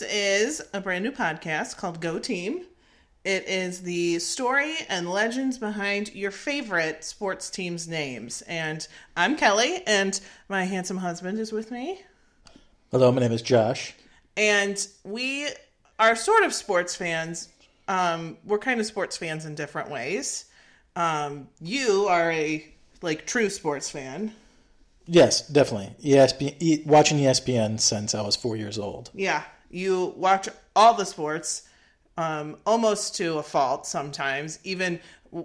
this 0.00 0.12
is 0.12 0.62
a 0.72 0.80
brand 0.80 1.04
new 1.04 1.12
podcast 1.12 1.76
called 1.76 2.00
Go 2.00 2.18
Team. 2.18 2.64
It 3.24 3.46
is 3.46 3.82
the 3.82 4.18
story 4.18 4.76
and 4.88 5.10
legends 5.10 5.58
behind 5.58 6.14
your 6.14 6.30
favorite 6.30 7.04
sports 7.04 7.50
teams' 7.50 7.86
names. 7.86 8.40
And 8.42 8.86
I'm 9.14 9.36
Kelly, 9.36 9.82
and 9.86 10.18
my 10.48 10.64
handsome 10.64 10.96
husband 10.96 11.38
is 11.38 11.52
with 11.52 11.70
me. 11.70 12.00
Hello, 12.90 13.12
my 13.12 13.20
name 13.20 13.32
is 13.32 13.42
Josh. 13.42 13.94
And 14.38 14.86
we 15.04 15.48
are 15.98 16.16
sort 16.16 16.44
of 16.44 16.54
sports 16.54 16.96
fans. 16.96 17.50
Um, 17.86 18.38
we're 18.44 18.58
kind 18.58 18.80
of 18.80 18.86
sports 18.86 19.18
fans 19.18 19.44
in 19.44 19.54
different 19.54 19.90
ways. 19.90 20.46
Um, 20.96 21.48
you 21.60 22.06
are 22.08 22.32
a 22.32 22.66
like 23.02 23.26
true 23.26 23.50
sports 23.50 23.90
fan. 23.90 24.32
Yes, 25.06 25.46
definitely. 25.46 25.94
ESPN, 26.02 26.86
watching 26.86 27.18
ESPN 27.18 27.78
since 27.80 28.14
I 28.14 28.22
was 28.22 28.36
four 28.36 28.56
years 28.56 28.78
old. 28.78 29.10
Yeah, 29.12 29.42
you 29.70 30.12
watch 30.16 30.48
all 30.74 30.94
the 30.94 31.06
sports, 31.06 31.68
um, 32.16 32.56
almost 32.66 33.16
to 33.16 33.38
a 33.38 33.42
fault 33.42 33.86
sometimes. 33.86 34.58
Even 34.64 35.00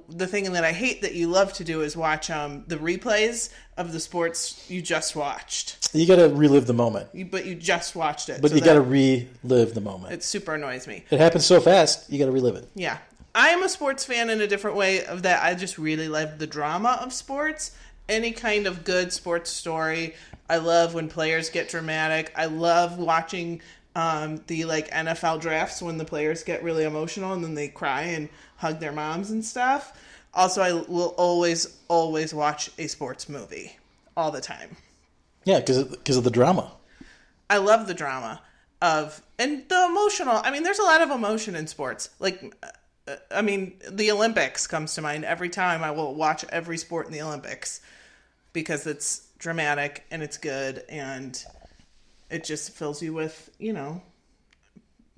the 0.10 0.26
thing 0.26 0.52
that 0.52 0.64
I 0.64 0.72
hate 0.72 1.02
that 1.04 1.14
you 1.14 1.28
love 1.28 1.54
to 1.54 1.64
do 1.64 1.82
is 1.82 1.96
watch 1.96 2.32
um, 2.32 2.64
the 2.68 2.78
replays 2.78 3.52
of 3.78 3.94
the 3.94 4.00
sports 4.00 4.70
you 4.70 4.82
just 4.82 5.16
watched. 5.16 5.90
You 5.94 6.08
got 6.08 6.16
to 6.16 6.30
relive 6.30 6.66
the 6.66 6.74
moment. 6.74 7.10
You, 7.14 7.26
but 7.26 7.46
you 7.46 7.56
just 7.56 7.96
watched 7.96 8.30
it. 8.30 8.42
But 8.42 8.52
so 8.52 8.58
you 8.58 8.64
got 8.64 8.74
to 8.74 8.82
relive 8.82 9.74
the 9.74 9.82
moment. 9.82 10.14
It 10.14 10.24
super 10.24 10.56
annoys 10.56 10.88
me. 10.88 11.06
It 11.12 11.20
happens 11.20 11.46
so 11.46 11.62
fast, 11.62 12.10
you 12.12 12.18
got 12.18 12.26
to 12.26 12.32
relive 12.32 12.56
it. 12.56 12.68
Yeah. 12.74 12.98
I 13.36 13.50
am 13.50 13.64
a 13.64 13.70
sports 13.70 14.06
fan 14.06 14.30
in 14.30 14.42
a 14.42 14.48
different 14.48 14.78
way 14.78 15.06
of 15.06 15.24
that 15.24 15.44
I 15.44 15.54
just 15.56 15.78
really 15.78 16.08
love 16.08 16.40
the 16.40 16.48
drama 16.48 16.98
of 17.02 17.14
sports. 17.14 17.72
Any 18.08 18.32
kind 18.32 18.66
of 18.66 18.84
good 18.84 19.12
sports 19.12 19.52
story. 19.52 20.16
I 20.50 20.58
love 20.58 20.94
when 20.94 21.10
players 21.10 21.50
get 21.50 21.70
dramatic. 21.70 22.32
I 22.36 22.46
love 22.46 22.98
watching 22.98 23.62
um, 23.96 24.42
the 24.48 24.66
like 24.66 24.92
NFL 24.92 25.42
drafts 25.42 25.82
when 25.82 25.98
the 25.98 26.06
players 26.06 26.44
get 26.44 26.64
really 26.64 26.84
emotional 26.84 27.34
and 27.34 27.44
then 27.44 27.56
they 27.56 27.70
cry 27.70 28.02
and 28.02 28.30
hug 28.58 28.80
their 28.80 28.92
moms 28.92 29.32
and 29.32 29.44
stuff. 29.44 30.00
Also, 30.34 30.62
I 30.62 30.74
will 30.74 31.16
always, 31.18 31.78
always 31.88 32.34
watch 32.34 32.70
a 32.78 32.88
sports 32.88 33.30
movie 33.30 33.78
all 34.18 34.32
the 34.32 34.42
time. 34.42 34.76
Yeah, 35.46 35.60
because 35.60 36.18
of 36.18 36.24
the 36.24 36.32
drama. 36.32 36.72
I 37.50 37.58
love 37.58 37.88
the 37.88 37.94
drama 37.94 38.42
of 38.82 39.22
and 39.40 39.64
the 39.70 39.86
emotional. 39.86 40.42
I 40.44 40.52
mean, 40.52 40.64
there's 40.64 40.80
a 40.80 40.84
lot 40.84 41.02
of 41.02 41.12
emotion 41.12 41.56
in 41.56 41.68
sports. 41.68 42.10
Like, 42.20 42.54
uh, 43.08 43.16
I 43.32 43.42
mean, 43.42 43.80
the 43.90 44.12
Olympics 44.12 44.68
comes 44.68 44.96
to 44.96 45.02
mind 45.02 45.24
every 45.24 45.50
time. 45.50 45.84
I 45.84 45.92
will 45.92 46.16
watch 46.16 46.44
every 46.50 46.78
sport 46.78 47.06
in 47.06 47.14
the 47.14 47.22
Olympics 47.22 47.80
because 48.52 48.88
it's 48.88 49.28
dramatic 49.38 50.04
and 50.12 50.24
it's 50.24 50.38
good 50.38 50.84
and 50.90 51.46
it 52.30 52.44
just 52.44 52.72
fills 52.72 53.02
you 53.02 53.14
with 53.14 53.50
you 53.60 53.74
know, 53.74 54.02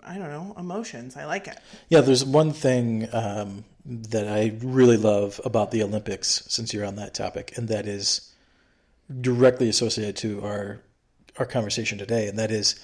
I 0.04 0.18
don't 0.18 0.30
know, 0.30 0.56
emotions. 0.58 1.16
I 1.18 1.26
like 1.26 1.48
it. 1.48 1.58
Yeah, 1.90 2.02
there's 2.02 2.26
one 2.26 2.54
thing 2.54 3.08
um, 3.14 3.66
that 3.86 4.28
I 4.28 4.58
really 4.62 4.98
love 4.98 5.40
about 5.46 5.72
the 5.72 5.84
Olympics, 5.84 6.44
since 6.48 6.74
you're 6.74 6.86
on 6.86 6.96
that 6.96 7.14
topic, 7.14 7.58
and 7.58 7.68
that 7.70 7.86
is 7.86 8.34
directly 9.22 9.70
associated 9.70 10.18
to 10.18 10.44
our 10.44 10.82
our 11.40 11.46
conversation 11.46 11.98
today, 11.98 12.28
and 12.28 12.38
that 12.40 12.52
is 12.52 12.76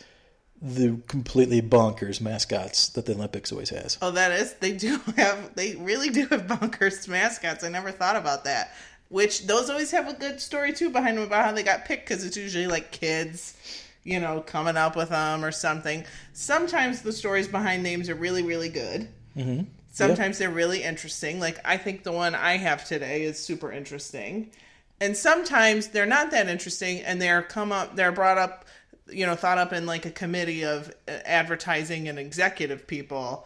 the 0.61 0.97
completely 1.07 1.61
bonkers 1.61 2.21
mascots 2.21 2.87
that 2.89 3.05
the 3.05 3.13
Olympics 3.13 3.51
always 3.51 3.69
has. 3.69 3.97
Oh, 4.01 4.11
that 4.11 4.31
is. 4.31 4.53
They 4.55 4.71
do 4.71 4.97
have. 5.17 5.55
They 5.55 5.75
really 5.75 6.09
do 6.09 6.25
have 6.27 6.47
bonkers 6.47 7.07
mascots. 7.07 7.63
I 7.63 7.69
never 7.69 7.91
thought 7.91 8.15
about 8.15 8.45
that. 8.45 8.73
Which 9.09 9.45
those 9.45 9.69
always 9.69 9.91
have 9.91 10.07
a 10.07 10.13
good 10.13 10.39
story 10.39 10.73
too 10.73 10.89
behind 10.89 11.17
them 11.17 11.25
about 11.25 11.45
how 11.45 11.51
they 11.51 11.63
got 11.63 11.85
picked 11.85 12.07
because 12.07 12.25
it's 12.25 12.37
usually 12.37 12.67
like 12.67 12.91
kids, 12.91 13.55
you 14.03 14.19
know, 14.19 14.41
coming 14.41 14.77
up 14.77 14.95
with 14.95 15.09
them 15.09 15.43
or 15.45 15.51
something. 15.51 16.05
Sometimes 16.33 17.01
the 17.01 17.13
stories 17.13 17.47
behind 17.47 17.83
names 17.83 18.09
are 18.09 18.15
really 18.15 18.43
really 18.43 18.69
good. 18.69 19.07
Mm-hmm. 19.37 19.63
Sometimes 19.91 20.37
they're 20.37 20.49
really 20.49 20.83
interesting. 20.83 21.39
Like 21.39 21.59
I 21.65 21.77
think 21.77 22.03
the 22.03 22.11
one 22.11 22.35
I 22.35 22.57
have 22.57 22.85
today 22.85 23.23
is 23.23 23.39
super 23.39 23.71
interesting, 23.71 24.51
and 24.99 25.15
sometimes 25.15 25.89
they're 25.89 26.05
not 26.05 26.31
that 26.31 26.47
interesting, 26.47 27.01
and 27.01 27.21
they're 27.21 27.41
come 27.43 27.71
up. 27.71 27.95
They're 27.95 28.11
brought 28.11 28.37
up 28.37 28.65
you 29.07 29.25
know 29.25 29.35
thought 29.35 29.57
up 29.57 29.73
in 29.73 29.85
like 29.85 30.05
a 30.05 30.11
committee 30.11 30.63
of 30.63 30.89
uh, 31.07 31.11
advertising 31.25 32.07
and 32.07 32.17
executive 32.17 32.87
people 32.87 33.45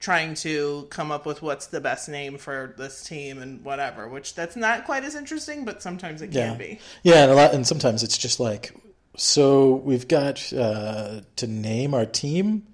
trying 0.00 0.34
to 0.34 0.86
come 0.90 1.10
up 1.10 1.26
with 1.26 1.42
what's 1.42 1.66
the 1.68 1.80
best 1.80 2.08
name 2.08 2.38
for 2.38 2.74
this 2.78 3.04
team 3.04 3.38
and 3.38 3.64
whatever 3.64 4.08
which 4.08 4.34
that's 4.34 4.56
not 4.56 4.84
quite 4.84 5.04
as 5.04 5.14
interesting 5.14 5.64
but 5.64 5.82
sometimes 5.82 6.22
it 6.22 6.30
Yeah, 6.30 6.54
can 6.54 6.56
be 6.56 6.80
yeah, 7.02 7.22
and 7.24 7.32
a 7.32 7.34
lot, 7.34 7.54
and 7.54 7.66
sometimes 7.66 8.02
it's 8.02 8.18
just 8.18 8.40
like, 8.40 8.74
so 9.16 9.74
we've 9.76 10.08
got 10.08 10.52
uh, 10.52 11.20
to 11.36 11.46
name 11.46 11.94
our 11.94 12.06
team, 12.06 12.66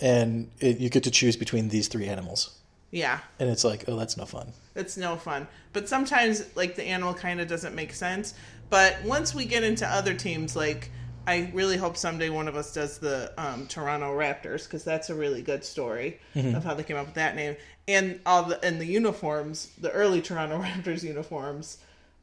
and 0.00 0.50
it, 0.60 0.78
you 0.78 0.88
get 0.90 1.04
to 1.04 1.10
choose 1.10 1.36
between 1.36 1.68
these 1.68 1.88
three 1.88 2.06
animals, 2.06 2.58
yeah. 2.94 3.18
And 3.40 3.50
it's 3.50 3.64
like, 3.64 3.84
oh, 3.88 3.96
that's 3.96 4.16
no 4.16 4.24
fun. 4.24 4.52
it's 4.76 4.96
no 4.96 5.16
fun. 5.16 5.48
But 5.72 5.88
sometimes 5.88 6.44
like 6.54 6.76
the 6.76 6.84
animal 6.84 7.12
kind 7.12 7.40
of 7.40 7.48
doesn't 7.48 7.74
make 7.74 7.92
sense. 7.92 8.34
But 8.70 8.96
once 9.04 9.34
we 9.34 9.46
get 9.46 9.64
into 9.64 9.86
other 9.86 10.14
teams 10.14 10.56
like 10.56 10.90
i 11.26 11.50
really 11.54 11.76
hope 11.78 11.96
someday 11.96 12.28
one 12.28 12.48
of 12.48 12.54
us 12.54 12.72
does 12.74 12.98
the 12.98 13.32
um, 13.38 13.66
toronto 13.66 14.12
raptors 14.14 14.64
because 14.64 14.84
that's 14.84 15.08
a 15.08 15.14
really 15.14 15.40
good 15.40 15.64
story 15.64 16.20
of 16.34 16.62
how 16.62 16.74
they 16.74 16.82
came 16.82 16.96
up 16.96 17.06
with 17.06 17.14
that 17.14 17.34
name. 17.34 17.56
And 17.88 18.20
all 18.24 18.44
the 18.44 18.64
and 18.64 18.80
the 18.80 18.86
uniforms 18.86 19.72
the 19.80 19.90
early 19.90 20.22
toronto 20.22 20.58
raptors 20.62 21.02
uniforms 21.02 21.78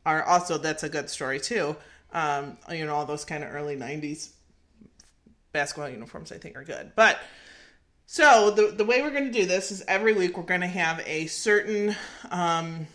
are 0.05 0.23
also 0.23 0.57
that's 0.57 0.83
a 0.83 0.89
good 0.89 1.09
story 1.09 1.39
too 1.39 1.75
um, 2.13 2.57
you 2.71 2.85
know 2.85 2.93
all 2.95 3.05
those 3.05 3.25
kind 3.25 3.43
of 3.43 3.53
early 3.53 3.75
90s 3.75 4.29
basketball 5.53 5.89
uniforms 5.89 6.31
i 6.31 6.37
think 6.37 6.55
are 6.55 6.63
good 6.63 6.91
but 6.95 7.19
so 8.05 8.51
the 8.51 8.67
the 8.67 8.85
way 8.85 9.01
we're 9.01 9.11
going 9.11 9.25
to 9.25 9.31
do 9.31 9.45
this 9.45 9.71
is 9.71 9.83
every 9.87 10.13
week 10.13 10.37
we're 10.37 10.43
going 10.43 10.61
to 10.61 10.67
have 10.67 11.01
a 11.05 11.27
certain 11.27 11.95
um 12.31 12.87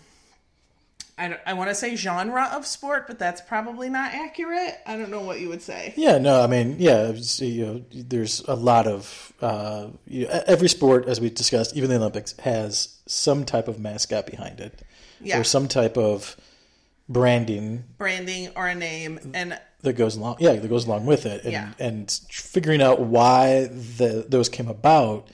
I, 1.19 1.39
I 1.47 1.55
want 1.55 1.71
to 1.71 1.75
say 1.75 1.97
genre 1.97 2.51
of 2.53 2.67
sport, 2.67 3.07
but 3.07 3.19
that's 3.19 3.41
probably 3.41 3.89
not 3.89 4.13
accurate. 4.13 4.75
I 4.87 4.99
don't 4.99 5.11
know 5.11 5.23
what 5.23 5.41
you 5.41 5.49
would 5.49 5.63
say. 5.63 5.95
Yeah, 5.97 6.19
no, 6.19 6.43
I 6.43 6.47
mean, 6.47 6.77
yeah, 6.79 7.11
you 7.39 7.65
know, 7.67 7.85
there's 7.91 8.41
a 8.47 8.55
lot 8.55 8.87
of 8.87 9.33
uh, 9.41 9.87
you 10.07 10.27
know, 10.27 10.43
every 10.47 10.69
sport, 10.69 11.09
as 11.09 11.19
we 11.19 11.31
discussed, 11.31 11.75
even 11.75 11.89
the 11.89 11.97
Olympics, 11.97 12.37
has 12.41 12.99
some 13.07 13.47
type 13.47 13.67
of 13.67 13.81
mascot 13.81 14.27
behind 14.27 14.61
it, 14.61 14.83
Yeah. 15.23 15.41
or 15.41 15.45
some 15.45 15.69
type 15.69 15.97
of 15.97 16.37
branding 17.09 17.85
Branding 17.99 18.49
or 18.57 18.67
a 18.69 18.75
name, 18.75 19.33
and 19.35 19.59
that 19.83 19.93
goes 19.95 20.17
along. 20.17 20.37
Yeah, 20.41 20.55
that 20.55 20.69
goes 20.69 20.87
along 20.87 21.07
with 21.07 21.27
it, 21.27 21.45
and 21.45 21.53
Yeah. 21.53 21.73
and 21.79 22.11
figuring 22.31 22.83
out 22.83 23.01
why 23.01 23.65
the 23.67 24.27
those 24.29 24.49
came 24.49 24.69
about, 24.69 25.29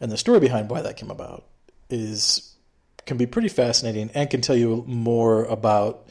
and 0.00 0.10
the 0.10 0.16
story 0.16 0.40
behind 0.40 0.70
why 0.70 0.80
that 0.82 0.96
came 0.96 1.10
about 1.10 1.44
is 1.90 2.54
can 3.04 3.16
be 3.16 3.26
pretty 3.26 3.48
fascinating, 3.48 4.10
and 4.14 4.30
can 4.30 4.40
tell 4.40 4.56
you 4.56 4.84
more 4.86 5.44
about 5.44 6.08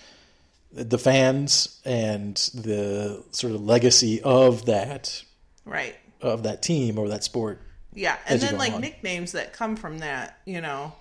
the 0.73 0.97
fans 0.97 1.79
and 1.83 2.35
the 2.53 3.23
sort 3.31 3.53
of 3.53 3.61
legacy 3.61 4.21
of 4.21 4.65
that 4.67 5.23
right, 5.65 5.95
of 6.21 6.43
that 6.43 6.61
team 6.61 6.97
or 6.99 7.09
that 7.09 7.23
sport. 7.23 7.61
yeah, 7.93 8.17
and 8.27 8.39
then 8.39 8.57
like 8.57 8.73
on. 8.73 8.81
nicknames 8.81 9.31
that 9.33 9.51
come 9.53 9.75
from 9.75 9.97
that, 9.99 10.37
you 10.45 10.61
know, 10.61 10.93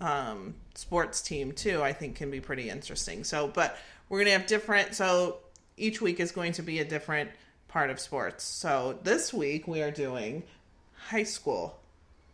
um, 0.00 0.54
sports 0.74 1.20
team 1.20 1.52
too. 1.52 1.82
I 1.82 1.92
think 1.92 2.16
can 2.16 2.30
be 2.30 2.40
pretty 2.40 2.70
interesting. 2.70 3.24
So, 3.24 3.48
but 3.48 3.76
we're 4.08 4.18
gonna 4.20 4.32
have 4.32 4.46
different. 4.46 4.94
So 4.94 5.38
each 5.76 6.00
week 6.00 6.20
is 6.20 6.32
going 6.32 6.52
to 6.52 6.62
be 6.62 6.80
a 6.80 6.84
different 6.84 7.30
part 7.68 7.90
of 7.90 8.00
sports. 8.00 8.44
So 8.44 8.98
this 9.02 9.32
week 9.32 9.68
we 9.68 9.82
are 9.82 9.90
doing 9.90 10.42
high 11.08 11.24
school 11.24 11.78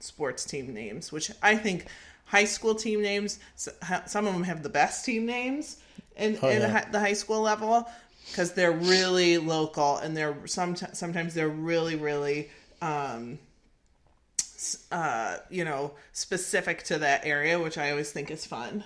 sports 0.01 0.45
team 0.45 0.73
names, 0.73 1.11
which 1.13 1.31
I 1.43 1.57
think 1.57 1.87
high 2.27 2.45
school 2.45 2.75
team 2.75 3.03
names. 3.03 3.39
Some 4.07 4.27
of 4.27 4.33
them 4.33 4.45
have 4.45 4.63
the 4.63 4.69
best 4.69 5.05
team 5.05 5.27
names 5.27 5.79
in, 6.17 6.39
Oh, 6.43 6.49
in 6.49 6.61
yeah. 6.63 6.89
the 6.91 7.01
high 7.01 7.13
school 7.15 7.41
level 7.41 7.89
because 8.31 8.53
they're 8.53 8.73
really 8.73 9.37
local 9.39 9.99
and 9.99 10.17
they're 10.17 10.37
some 10.47 10.77
sometimes 10.77 11.35
they're 11.35 11.49
really 11.49 11.97
really 11.97 12.49
um, 12.81 13.39
uh, 14.91 15.39
you 15.51 15.65
know 15.65 15.93
specific 16.13 16.83
to 16.85 16.99
that 16.99 17.25
area, 17.25 17.59
which 17.59 17.77
I 17.79 17.91
always 17.91 18.11
think 18.13 18.31
is 18.31 18.47
fun. 18.47 18.85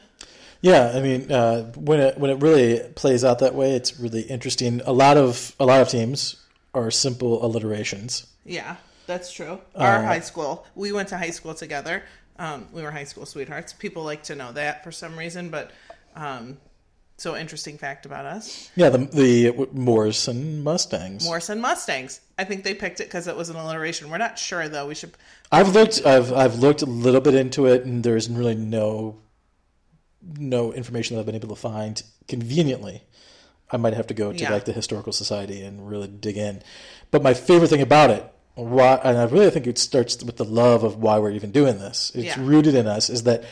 Yeah, 0.60 0.92
I 0.94 1.00
mean, 1.00 1.30
uh, 1.30 1.70
when 1.74 2.00
it 2.00 2.18
when 2.18 2.30
it 2.30 2.40
really 2.42 2.80
plays 2.94 3.24
out 3.24 3.38
that 3.40 3.54
way, 3.54 3.72
it's 3.72 3.98
really 4.00 4.22
interesting. 4.22 4.80
A 4.84 4.92
lot 4.92 5.16
of 5.16 5.54
a 5.60 5.66
lot 5.66 5.80
of 5.80 5.88
teams 5.88 6.36
are 6.74 6.90
simple 6.90 7.44
alliterations. 7.44 8.26
Yeah, 8.44 8.76
that's 9.06 9.32
true. 9.32 9.60
Our 9.74 9.98
Uh, 9.98 10.06
high 10.06 10.20
school, 10.20 10.66
we 10.74 10.92
went 10.92 11.08
to 11.10 11.18
high 11.18 11.30
school 11.30 11.54
together. 11.54 12.02
Um, 12.38 12.68
we 12.72 12.82
were 12.82 12.90
high 12.90 13.04
school 13.04 13.26
sweethearts. 13.26 13.72
People 13.72 14.02
like 14.04 14.22
to 14.24 14.34
know 14.34 14.52
that 14.52 14.84
for 14.84 14.92
some 14.92 15.18
reason, 15.18 15.50
but 15.50 15.70
um, 16.14 16.58
so 17.18 17.36
interesting 17.36 17.76
fact 17.76 18.06
about 18.06 18.24
us: 18.24 18.70
Yeah, 18.76 18.88
the 18.88 18.98
the 18.98 19.68
Morrison 19.72 20.62
Mustangs. 20.62 21.24
Morrison 21.24 21.60
Mustangs. 21.60 22.20
I 22.38 22.44
think 22.44 22.64
they 22.64 22.74
picked 22.74 23.00
it 23.00 23.04
because 23.08 23.26
it 23.26 23.36
was 23.36 23.50
an 23.50 23.56
alliteration. 23.56 24.08
We're 24.10 24.18
not 24.18 24.38
sure 24.38 24.68
though. 24.68 24.86
We 24.86 24.94
should. 24.94 25.12
I've 25.52 25.74
looked. 25.74 26.06
I've 26.06 26.32
I've 26.32 26.58
looked 26.58 26.82
a 26.82 26.86
little 26.86 27.20
bit 27.20 27.34
into 27.34 27.66
it, 27.66 27.84
and 27.84 28.02
there's 28.02 28.30
really 28.30 28.54
no 28.54 29.18
no 30.36 30.72
information 30.72 31.14
that 31.16 31.20
I've 31.20 31.26
been 31.26 31.34
able 31.34 31.48
to 31.48 31.56
find 31.60 32.02
conveniently. 32.26 33.02
I 33.70 33.76
might 33.76 33.94
have 33.94 34.06
to 34.08 34.14
go 34.14 34.32
to 34.32 34.38
Yeah. 34.38 34.50
like 34.52 34.64
the 34.64 34.72
historical 34.72 35.12
society 35.12 35.62
and 35.62 35.88
really 35.88 36.08
dig 36.08 36.36
in. 36.36 36.62
But 37.10 37.22
my 37.22 37.34
favorite 37.34 37.68
thing 37.68 37.82
about 37.82 38.10
it, 38.10 38.24
why, 38.54 38.94
and 39.04 39.16
I 39.18 39.24
really 39.24 39.50
think 39.50 39.66
it 39.66 39.78
starts 39.78 40.22
with 40.24 40.36
the 40.36 40.44
love 40.44 40.82
of 40.84 40.96
why 40.96 41.18
we're 41.18 41.30
even 41.32 41.50
doing 41.52 41.78
this. 41.78 42.10
It's 42.14 42.24
Yeah. 42.24 42.36
rooted 42.38 42.74
in 42.74 42.86
us. 42.86 43.08
Is 43.10 43.22
that 43.24 43.44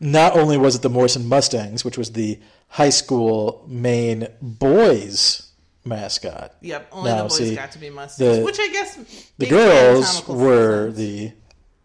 not 0.00 0.36
only 0.36 0.56
was 0.56 0.74
it 0.74 0.82
the 0.82 0.88
Morrison 0.90 1.28
Mustangs, 1.28 1.84
which 1.84 1.98
was 1.98 2.12
the 2.12 2.38
high 2.68 2.90
school 2.90 3.64
main 3.68 4.28
boys 4.40 5.44
mascot, 5.84 6.54
Yep, 6.60 6.88
only 6.92 7.10
Now, 7.10 7.16
the 7.22 7.28
boys 7.28 7.36
see, 7.38 7.54
got 7.54 7.72
to 7.72 7.78
be 7.78 7.88
Mustangs, 7.90 8.38
the- 8.38 8.44
which 8.44 8.58
I 8.60 8.68
guess 8.68 8.98
the 9.38 9.46
girls 9.46 10.26
were 10.28 10.90
the 10.92 11.32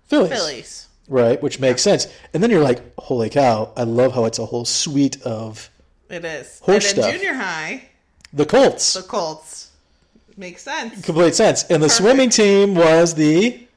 Phillies, 0.07 0.29
Phillies. 0.31 0.87
right? 1.07 1.41
Which 1.41 1.59
makes 1.59 1.81
sense. 1.81 2.07
And 2.33 2.43
then 2.43 2.49
you're 2.51 2.63
like, 2.63 2.81
holy 2.99 3.29
cow! 3.29 3.71
I 3.77 3.83
love 3.83 4.13
how 4.13 4.25
it's 4.25 4.39
a 4.39 4.45
whole 4.45 4.65
suite 4.65 5.21
of 5.23 5.69
It 6.09 6.25
is. 6.25 6.59
Horse 6.59 6.91
and 6.91 7.01
stuff. 7.01 7.13
junior 7.13 7.33
high, 7.33 7.85
the 8.33 8.45
Colts. 8.45 8.93
the 8.93 9.01
Colts. 9.03 9.69
Makes 10.35 10.63
sense. 10.63 11.05
Complete 11.05 11.35
sense. 11.35 11.63
And 11.63 11.81
the 11.81 11.87
Perfect. 11.87 11.93
swimming 12.01 12.29
team 12.29 12.75
was 12.75 13.13
the 13.13 13.67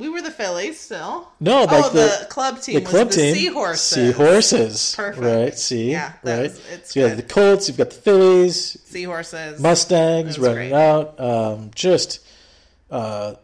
We 0.00 0.08
were 0.08 0.22
the 0.22 0.30
Phillies 0.30 0.80
still. 0.80 1.28
no, 1.38 1.64
like 1.64 1.84
oh, 1.84 1.88
the, 1.90 2.18
the, 2.20 2.26
club 2.30 2.60
team 2.60 2.74
the 2.76 2.80
was 2.80 2.90
club 2.90 3.08
the 3.10 3.14
team 3.16 3.34
Seahorses. 3.34 3.80
Seahorses. 4.16 4.94
Perfect. 4.96 5.22
Right. 5.24 5.58
See. 5.58 5.90
Yeah, 5.92 6.12
right. 6.24 6.42
was- 6.42 6.60
it's 6.72 6.94
so 6.94 7.00
you 7.00 7.06
have 7.06 7.16
the 7.16 7.22
Colts. 7.22 7.68
You've 7.68 7.76
got 7.76 7.90
the 7.90 7.96
Phillies, 7.96 8.78
Seahorses. 8.86 9.60
Mustangs 9.60 10.38
running 10.38 10.70
great. 10.70 10.72
out. 10.72 11.20
Um, 11.20 11.70
just, 11.74 12.20
uh, 12.90 13.34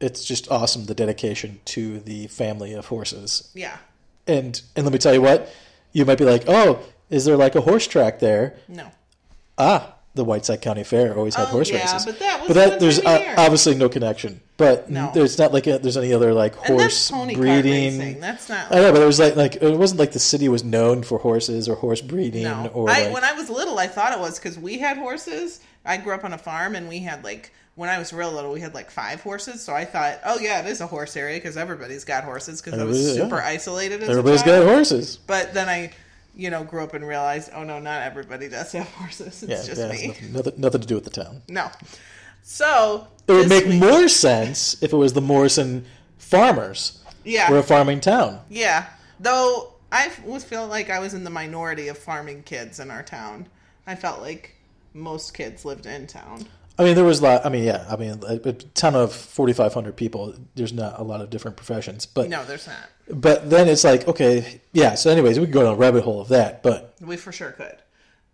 it's 0.00 0.24
just 0.24 0.50
awesome 0.50 0.84
the 0.86 0.94
dedication 0.94 1.60
to 1.66 2.00
the 2.00 2.26
family 2.28 2.74
of 2.74 2.86
horses. 2.86 3.50
yeah. 3.54 3.78
And 4.26 4.60
and 4.76 4.84
let 4.84 4.92
me 4.92 4.98
tell 5.00 5.12
you 5.14 5.20
what, 5.22 5.52
you 5.92 6.04
might 6.04 6.18
be 6.18 6.24
like, 6.24 6.44
oh, 6.46 6.78
is 7.10 7.24
there 7.24 7.36
like 7.36 7.56
a 7.56 7.60
horse 7.60 7.86
track 7.88 8.20
there? 8.20 8.56
No. 8.68 8.86
Ah, 9.58 9.94
the 10.14 10.24
Whiteside 10.24 10.60
County 10.60 10.84
Fair 10.84 11.16
always 11.16 11.34
had 11.34 11.44
Oh, 11.44 11.52
horse 11.52 11.70
yeah, 11.70 11.80
races. 11.80 12.04
but 12.04 12.18
that 12.18 12.44
but 12.46 12.54
that 12.54 12.80
there's 12.80 12.98
uh, 13.00 13.34
obviously 13.38 13.74
no 13.74 13.88
connection. 13.88 14.40
But 14.58 14.90
No. 14.90 15.10
there's 15.14 15.38
not 15.38 15.52
like 15.52 15.66
a, 15.66 15.78
there's 15.78 15.96
any 15.96 16.12
other 16.12 16.34
like 16.34 16.54
horse 16.54 17.10
breeding. 17.10 18.20
That's 18.20 18.48
not. 18.48 18.70
I 18.72 18.76
know, 18.76 18.92
but 18.92 19.02
it 19.02 19.06
was 19.06 19.18
like 19.18 19.36
like 19.36 19.56
it 19.56 19.76
wasn't 19.76 20.00
like 20.00 20.12
the 20.12 20.18
city 20.18 20.48
was 20.48 20.62
known 20.64 21.02
for 21.02 21.18
horses 21.18 21.68
or 21.68 21.74
horse 21.76 22.00
breeding 22.00 22.44
No, 22.44 22.70
or 22.74 22.90
I, 22.90 23.04
like, 23.04 23.14
when 23.14 23.24
I 23.24 23.32
was 23.32 23.48
little, 23.50 23.78
I 23.78 23.86
thought 23.86 24.12
it 24.12 24.18
was 24.18 24.38
because 24.38 24.58
we 24.58 24.78
had 24.78 24.96
horses. 24.98 25.60
I 25.84 25.96
grew 25.96 26.14
up 26.14 26.24
on 26.24 26.32
a 26.32 26.38
farm, 26.38 26.76
and 26.76 26.88
we 26.88 26.98
had 27.00 27.24
like 27.24 27.52
when 27.74 27.88
I 27.88 27.98
was 27.98 28.12
real 28.12 28.30
little, 28.30 28.52
we 28.52 28.60
had 28.60 28.74
like 28.74 28.90
five 28.90 29.22
horses. 29.22 29.62
So 29.62 29.72
I 29.72 29.84
thought, 29.86 30.20
oh 30.26 30.38
yeah, 30.38 30.60
it 30.60 30.66
is 30.66 30.80
a 30.82 30.86
horse 30.86 31.16
area 31.16 31.38
because 31.38 31.56
everybody's 31.56 32.04
got 32.04 32.22
horses. 32.24 32.60
Because 32.60 32.78
I 32.78 32.84
was 32.84 32.98
Everybody- 32.98 33.18
yeah. 33.18 33.24
super 33.24 33.42
isolated 33.42 34.02
as 34.02 34.10
everybody's 34.10 34.42
got 34.42 34.62
horses. 34.64 35.16
But 35.26 35.54
then 35.54 35.68
I, 35.70 35.90
you 36.34 36.50
know, 36.50 36.64
grew 36.64 36.82
up 36.82 36.94
and 36.94 37.06
realized, 37.06 37.50
oh 37.54 37.62
no, 37.64 37.78
not 37.78 38.02
everybody 38.02 38.48
does 38.48 38.72
have 38.72 38.88
horses. 38.94 39.42
It's 39.42 39.50
Yeah, 39.68 39.74
just 39.74 39.80
me. 39.92 40.08
nothing, 40.08 40.32
nothing, 40.32 40.52
nothing 40.56 40.80
to 40.80 40.86
do 40.86 40.94
with 40.94 41.04
the 41.04 41.10
town. 41.10 41.42
No. 41.48 41.70
So 42.42 43.06
It 43.28 43.32
would 43.32 43.48
make 43.48 43.66
week- 43.66 43.80
more 43.80 44.08
sense 44.08 44.82
if 44.82 44.92
it 44.92 44.96
was 44.96 45.12
the 45.12 45.20
Morrison 45.20 45.84
farmers. 46.18 46.98
Yeah. 47.24 47.50
We're 47.50 47.58
a 47.58 47.62
farming 47.62 48.00
town. 48.00 48.40
Yeah. 48.48 48.86
Though 49.20 49.74
I 49.92 50.10
was 50.24 50.42
feel 50.44 50.66
like 50.66 50.90
I 50.90 50.98
was 50.98 51.14
in 51.14 51.22
the 51.24 51.30
minority 51.30 51.88
of 51.88 51.98
farming 51.98 52.42
kids 52.44 52.80
in 52.80 52.90
our 52.90 53.02
town. 53.02 53.46
I 53.86 53.94
felt 53.94 54.20
like 54.22 54.54
most 54.94 55.34
kids 55.34 55.64
lived 55.64 55.86
in 55.86 56.06
town. 56.06 56.46
I 56.78 56.84
mean, 56.84 56.94
there 56.94 57.04
was 57.04 57.20
a 57.20 57.24
lot. 57.24 57.46
I 57.46 57.48
mean, 57.48 57.64
yeah. 57.64 57.84
I 57.88 57.96
mean, 57.96 58.20
a, 58.26 58.34
a 58.48 58.52
town 58.52 58.94
of 58.94 59.12
forty 59.12 59.52
five 59.52 59.74
hundred 59.74 59.96
people. 59.96 60.34
There's 60.54 60.72
not 60.72 60.98
a 60.98 61.02
lot 61.02 61.20
of 61.20 61.30
different 61.30 61.56
professions, 61.56 62.06
but 62.06 62.28
No, 62.28 62.44
there's 62.44 62.66
not. 62.66 63.20
but 63.20 63.50
then 63.50 63.68
it's 63.68 63.84
like 63.84 64.08
okay, 64.08 64.60
yeah. 64.72 64.94
So, 64.94 65.10
anyways, 65.10 65.38
we 65.38 65.46
could 65.46 65.52
go 65.54 65.62
down 65.64 65.74
a 65.74 65.76
rabbit 65.76 66.02
hole 66.04 66.20
of 66.20 66.28
that, 66.28 66.62
but 66.62 66.94
We 67.00 67.16
for 67.16 67.32
sure 67.32 67.52
could. 67.52 67.76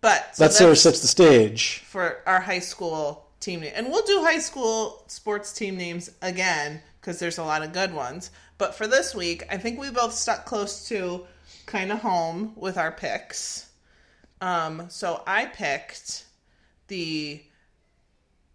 But 0.01 0.35
so 0.37 0.43
that 0.45 0.53
sort 0.53 0.71
of 0.71 0.77
sets 0.77 1.01
the 1.01 1.07
stage. 1.07 1.79
for 1.85 2.19
our 2.25 2.39
high 2.39 2.59
school 2.59 3.27
team 3.41 3.59
name. 3.59 3.73
And 3.75 3.87
we'll 3.89 4.05
do 4.05 4.21
high 4.23 4.39
school 4.39 5.03
sports 5.07 5.51
team 5.51 5.75
names 5.75 6.09
again 6.21 6.81
because 7.01 7.19
there's 7.19 7.37
a 7.37 7.43
lot 7.43 7.63
of 7.63 7.73
good 7.73 7.93
ones. 7.93 8.31
But 8.57 8.73
for 8.75 8.87
this 8.87 9.13
week, 9.13 9.43
I 9.51 9.57
think 9.57 9.77
we 9.79 9.89
both 9.91 10.13
stuck 10.13 10.45
close 10.45 10.87
to 10.87 11.25
kind 11.65 11.91
of 11.91 11.99
home 11.99 12.53
with 12.55 12.77
our 12.77 12.91
picks. 12.93 13.69
Um, 14.41 14.85
so 14.89 15.21
I 15.27 15.45
picked 15.47 16.25
the 16.87 17.41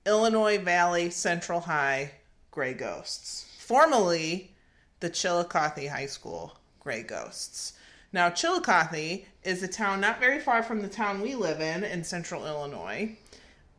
Illinois 0.07 0.59
Valley 0.59 1.09
Central 1.09 1.61
High 1.61 2.13
Gray 2.51 2.75
Ghosts, 2.75 3.47
formerly 3.59 4.53
the 5.01 5.09
Chillicothe 5.09 5.89
High 5.89 6.07
School 6.07 6.59
Gray 6.79 7.03
Ghosts. 7.03 7.73
Now, 8.13 8.29
Chillicothe 8.29 9.25
is 9.43 9.63
a 9.63 9.69
town 9.69 10.01
not 10.01 10.21
very 10.21 10.41
far 10.41 10.63
from 10.63 10.83
the 10.83 10.89
town 10.89 11.23
we 11.23 11.35
live 11.35 11.61
in 11.61 11.85
in 11.85 12.05
central 12.05 12.47
Illinois, 12.47 13.17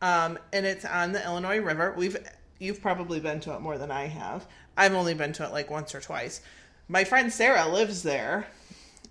um, 0.02 0.38
and 0.52 0.66
it's 0.66 0.84
on 0.84 1.12
the 1.12 1.24
Illinois 1.24 1.58
River. 1.58 1.94
We've 1.96 2.16
you've 2.58 2.82
probably 2.82 3.20
been 3.20 3.40
to 3.40 3.54
it 3.54 3.60
more 3.60 3.78
than 3.78 3.92
I 3.92 4.06
have. 4.06 4.46
I've 4.76 4.94
only 4.94 5.14
been 5.14 5.32
to 5.34 5.44
it 5.44 5.52
like 5.52 5.70
once 5.70 5.94
or 5.94 6.00
twice. 6.00 6.40
My 6.88 7.04
friend 7.04 7.32
Sarah 7.32 7.68
lives 7.68 8.02
there, 8.02 8.46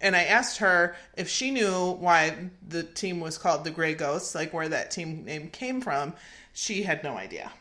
and 0.02 0.16
I 0.16 0.24
asked 0.24 0.58
her 0.58 0.96
if 1.16 1.30
she 1.30 1.50
knew 1.50 1.92
why 1.94 2.50
the 2.68 2.84
team 2.84 3.20
was 3.22 3.38
called 3.38 3.64
the 3.64 3.72
Gray 3.72 3.94
Ghosts, 3.94 4.36
like 4.36 4.54
where 4.54 4.70
that 4.70 4.92
team 4.92 5.24
name 5.24 5.50
came 5.50 5.80
from. 5.80 6.14
She 6.58 6.84
had 6.84 7.04
no 7.04 7.18
idea. 7.18 7.52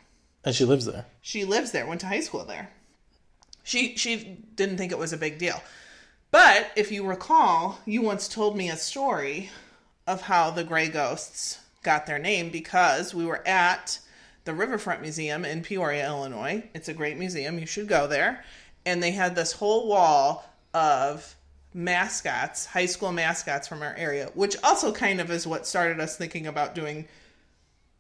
And 0.45 0.55
she 0.55 0.65
lives 0.65 0.87
there. 0.87 1.07
She 1.21 1.45
lives 1.45 1.73
there, 1.73 1.85
went 1.85 2.01
to 2.03 2.07
high 2.07 2.21
school 2.21 2.45
there. 2.45 2.71
She 3.65 3.97
she 3.97 4.39
didn't 4.55 4.77
think 4.79 4.93
it 4.93 4.99
was 4.99 5.13
a 5.13 5.19
big 5.19 5.37
deal. 5.37 5.61
But 6.31 6.71
if 6.77 6.93
you 6.93 7.05
recall, 7.05 7.81
you 7.85 8.03
once 8.03 8.29
told 8.29 8.57
me 8.57 8.71
a 8.71 8.77
story 8.77 9.51
of 10.07 10.23
how 10.23 10.51
the 10.51 10.63
Gray 10.63 10.89
Ghosts 10.89 11.59
got 11.83 12.07
their 12.07 12.21
name 12.21 12.51
because 12.51 13.13
we 13.13 13.27
were 13.27 13.47
at 13.47 13.99
the 14.45 14.55
Riverfront 14.55 15.03
Museum 15.03 15.45
in 15.45 15.63
Peoria, 15.63 16.07
Illinois. 16.07 16.63
It's 16.73 16.89
a 16.89 16.95
great 16.95 17.19
museum. 17.19 17.59
You 17.59 17.67
should 17.67 17.89
go 17.89 18.07
there. 18.07 18.45
And 18.87 19.03
they 19.03 19.11
had 19.11 19.35
this 19.35 19.53
whole 19.53 19.89
wall 19.89 20.49
of 20.73 21.35
mascots, 21.73 22.67
high 22.67 22.87
school 22.87 23.11
mascots 23.11 23.67
from 23.67 23.83
our 23.83 23.95
area, 23.97 24.31
which 24.35 24.57
also 24.63 24.93
kind 24.93 25.21
of 25.21 25.33
is 25.33 25.47
what 25.49 25.67
started 25.67 25.99
us 25.99 26.17
thinking 26.17 26.47
about 26.47 26.77
doing 26.77 27.09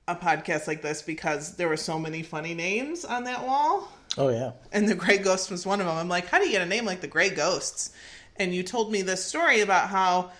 a 0.06 0.14
podcast 0.14 0.66
like 0.66 0.82
this 0.82 1.02
because 1.02 1.56
there 1.56 1.68
were 1.68 1.76
so 1.76 1.98
many 1.98 2.22
funny 2.22 2.54
names 2.54 3.04
on 3.04 3.24
that 3.24 3.46
wall. 3.46 3.90
Oh 4.18 4.28
yeah. 4.28 4.52
And 4.72 4.88
the 4.88 4.94
Gray 4.94 5.18
Ghost 5.18 5.50
was 5.50 5.66
one 5.66 5.80
of 5.80 5.86
them. 5.86 5.96
I'm 5.96 6.08
like, 6.08 6.26
how 6.26 6.38
do 6.38 6.44
you 6.44 6.52
get 6.52 6.62
a 6.62 6.66
name 6.66 6.84
like 6.84 7.00
the 7.00 7.06
Gray 7.06 7.30
Ghosts? 7.30 7.92
And 8.36 8.54
you 8.54 8.62
told 8.62 8.92
me 8.92 9.02
this 9.02 9.24
story 9.24 9.60
about 9.60 9.88
how, 9.88 10.32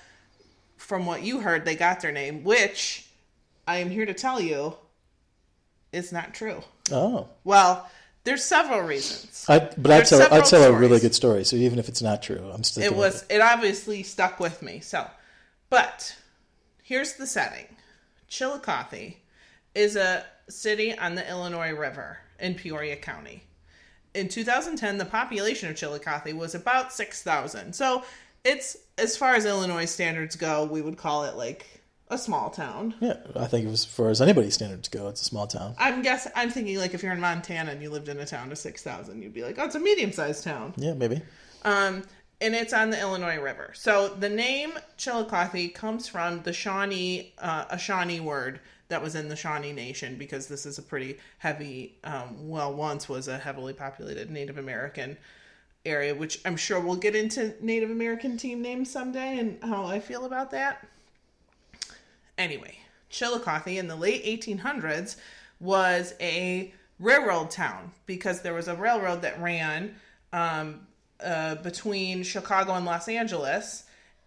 from 0.77 1.07
what 1.07 1.23
you 1.23 1.41
heard, 1.41 1.65
they 1.65 1.77
got 1.77 2.01
their 2.01 2.13
name, 2.13 2.45
which 2.45 3.09
I 3.67 3.79
am 3.79 3.89
here 3.91 4.05
to 4.05 4.15
tell 4.15 4.41
you 4.41 4.77
is 5.93 6.13
not 6.13 6.35
true. 6.35 6.63
Oh. 6.91 7.29
Well, 7.45 7.89
there's 8.25 8.43
several 8.43 8.81
reasons. 8.81 9.47
I, 9.49 9.59
but 9.59 9.91
I 9.91 9.97
There's 9.99 10.11
tell 10.11 10.21
I 10.21 10.25
several 10.25 10.43
tell 10.43 10.63
a 10.65 10.73
really 10.73 10.99
good 11.01 11.15
story. 11.15 11.45
So 11.45 11.57
even 11.57 11.79
if 11.79 11.89
it's 11.89 12.03
not 12.03 12.23
true, 12.23 12.51
I'm 12.53 12.65
still. 12.65 12.83
it 12.83 12.95
was 12.95 13.25
it 13.29 13.41
obviously 13.41 14.03
stuck 14.03 14.41
with 14.41 14.63
me 14.63 14.81
so 14.81 15.07
but 15.71 16.17
here's 16.83 17.15
the 17.15 17.27
setting 17.27 17.67
chillicothe 18.29 19.15
is 19.75 19.97
a 19.97 20.25
city 20.49 20.97
on 20.99 21.15
the 21.15 21.29
illinois 21.29 21.73
river 21.73 22.19
in 22.39 22.55
peoria 22.55 22.97
county 22.97 23.43
in 24.15 24.29
2010 24.29 24.99
the 24.99 25.05
population 25.05 25.69
of 25.71 25.77
chillicothe 25.77 26.33
was 26.35 26.55
about 26.55 26.93
6000 26.93 27.73
so 27.75 28.03
it's 28.45 28.77
as 28.99 29.17
far 29.17 29.35
as 29.35 29.45
illinois 29.47 29.85
standards 29.87 30.37
go 30.37 30.65
we 30.65 30.83
would 30.83 30.97
call 30.97 31.25
it 31.25 31.37
like 31.37 31.67
a 32.09 32.19
small 32.19 32.51
town 32.51 32.95
Yeah, 33.01 33.17
I 33.35 33.47
think 33.47 33.67
as 33.67 33.85
far 33.87 34.11
as 34.11 34.21
anybody's 34.21 34.53
standards 34.55 34.89
go. 34.89 35.09
It's 35.09 35.23
a 35.23 35.25
small 35.25 35.47
town. 35.47 35.75
i'm 35.79 36.03
guess 36.03 36.29
i'm 36.37 36.51
thinking 36.51 36.77
like 36.77 36.93
if 36.93 37.03
you're 37.03 37.13
in 37.15 37.21
montana 37.21 37.71
and 37.73 37.81
you 37.83 37.89
lived 37.89 38.09
in 38.11 38.19
a 38.21 38.27
town 38.27 38.53
of 38.53 38.59
6000 38.59 39.23
you'd 39.23 39.33
be 39.33 39.43
like 39.43 39.59
oh 39.59 39.65
it's 39.65 39.75
a 39.75 39.81
medium-sized 39.81 40.45
town 40.45 40.75
Yeah, 40.77 40.93
maybe. 40.93 41.23
Um, 41.65 42.03
and 42.43 42.55
it's 42.55 42.75
on 42.75 42.91
the 42.91 43.01
Illinois 43.01 43.39
River. 43.41 43.71
So 43.75 44.09
the 44.09 44.29
name 44.29 44.73
Chillicothe 44.99 45.73
comes 45.73 46.07
from 46.09 46.43
the 46.43 46.53
Shawnee, 46.53 47.33
uh, 47.39 47.65
a 47.71 47.79
Shawnee 47.79 48.21
word 48.21 48.61
that 48.95 49.03
was 49.03 49.17
in 49.17 49.29
the 49.29 49.35
Shawnee 49.35 49.73
Nation 49.73 50.15
because 50.15 50.47
this 50.47 50.65
is 50.65 50.79
a 50.79 50.83
pretty 50.83 51.19
heavy, 51.39 51.97
um, 52.05 52.49
well, 52.49 52.73
once 52.73 53.09
was 53.09 53.27
a 53.27 53.37
heavily 53.37 53.73
populated 53.73 54.31
Native 54.31 54.57
American 54.57 55.17
area, 55.85 56.15
which 56.15 56.41
I'm 56.45 56.57
sure 56.57 56.79
we'll 56.79 56.95
get 56.95 57.17
into 57.17 57.57
Native 57.61 57.91
American 57.91 58.37
team 58.37 58.63
names 58.63 58.93
someday 58.93 59.41
and 59.41 59.59
how 59.65 59.85
I 59.85 59.99
feel 59.99 60.27
about 60.27 60.53
that. 60.53 60.87
Anyway, 62.39 62.79
Chillicothe 63.11 63.67
in 63.67 63.89
the 63.89 63.97
late 63.97 64.25
1800s 64.25 65.17
was 65.59 66.15
a 66.21 66.73
railroad 67.01 67.51
town 67.51 67.91
because 68.07 68.43
there 68.43 68.55
was 68.55 68.69
a 68.69 68.77
railroad 68.77 69.23
that 69.23 69.43
ran 69.43 69.97
um, 70.33 70.87
uh, 71.19 71.57
between 71.57 72.23
Chicago 72.23 72.75
and 72.75 72.87
Los 72.87 73.09
Angeles, 73.09 73.84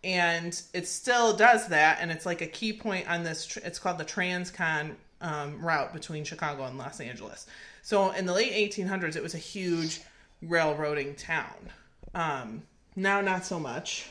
and 0.07 0.59
it 0.73 0.87
still 0.87 1.35
does 1.35 1.67
that. 1.67 1.97
And 1.99 2.11
it's 2.11 2.25
like 2.25 2.41
a 2.41 2.47
key 2.47 2.71
point 2.71 3.09
on 3.09 3.23
this. 3.23 3.45
Tr- 3.45 3.59
it's 3.65 3.77
called 3.77 3.97
the 3.97 4.05
Transcon 4.05 4.95
um, 5.19 5.61
route 5.61 5.91
between 5.91 6.23
Chicago 6.23 6.63
and 6.63 6.77
Los 6.77 7.01
Angeles. 7.01 7.45
So 7.81 8.11
in 8.11 8.25
the 8.25 8.33
late 8.33 8.53
1800s, 8.53 9.17
it 9.17 9.21
was 9.21 9.33
a 9.33 9.39
huge 9.39 9.99
railroading 10.41 11.13
town. 11.15 11.69
Um, 12.15 12.63
now, 12.95 13.19
not 13.19 13.45
so 13.45 13.59
much. 13.59 14.07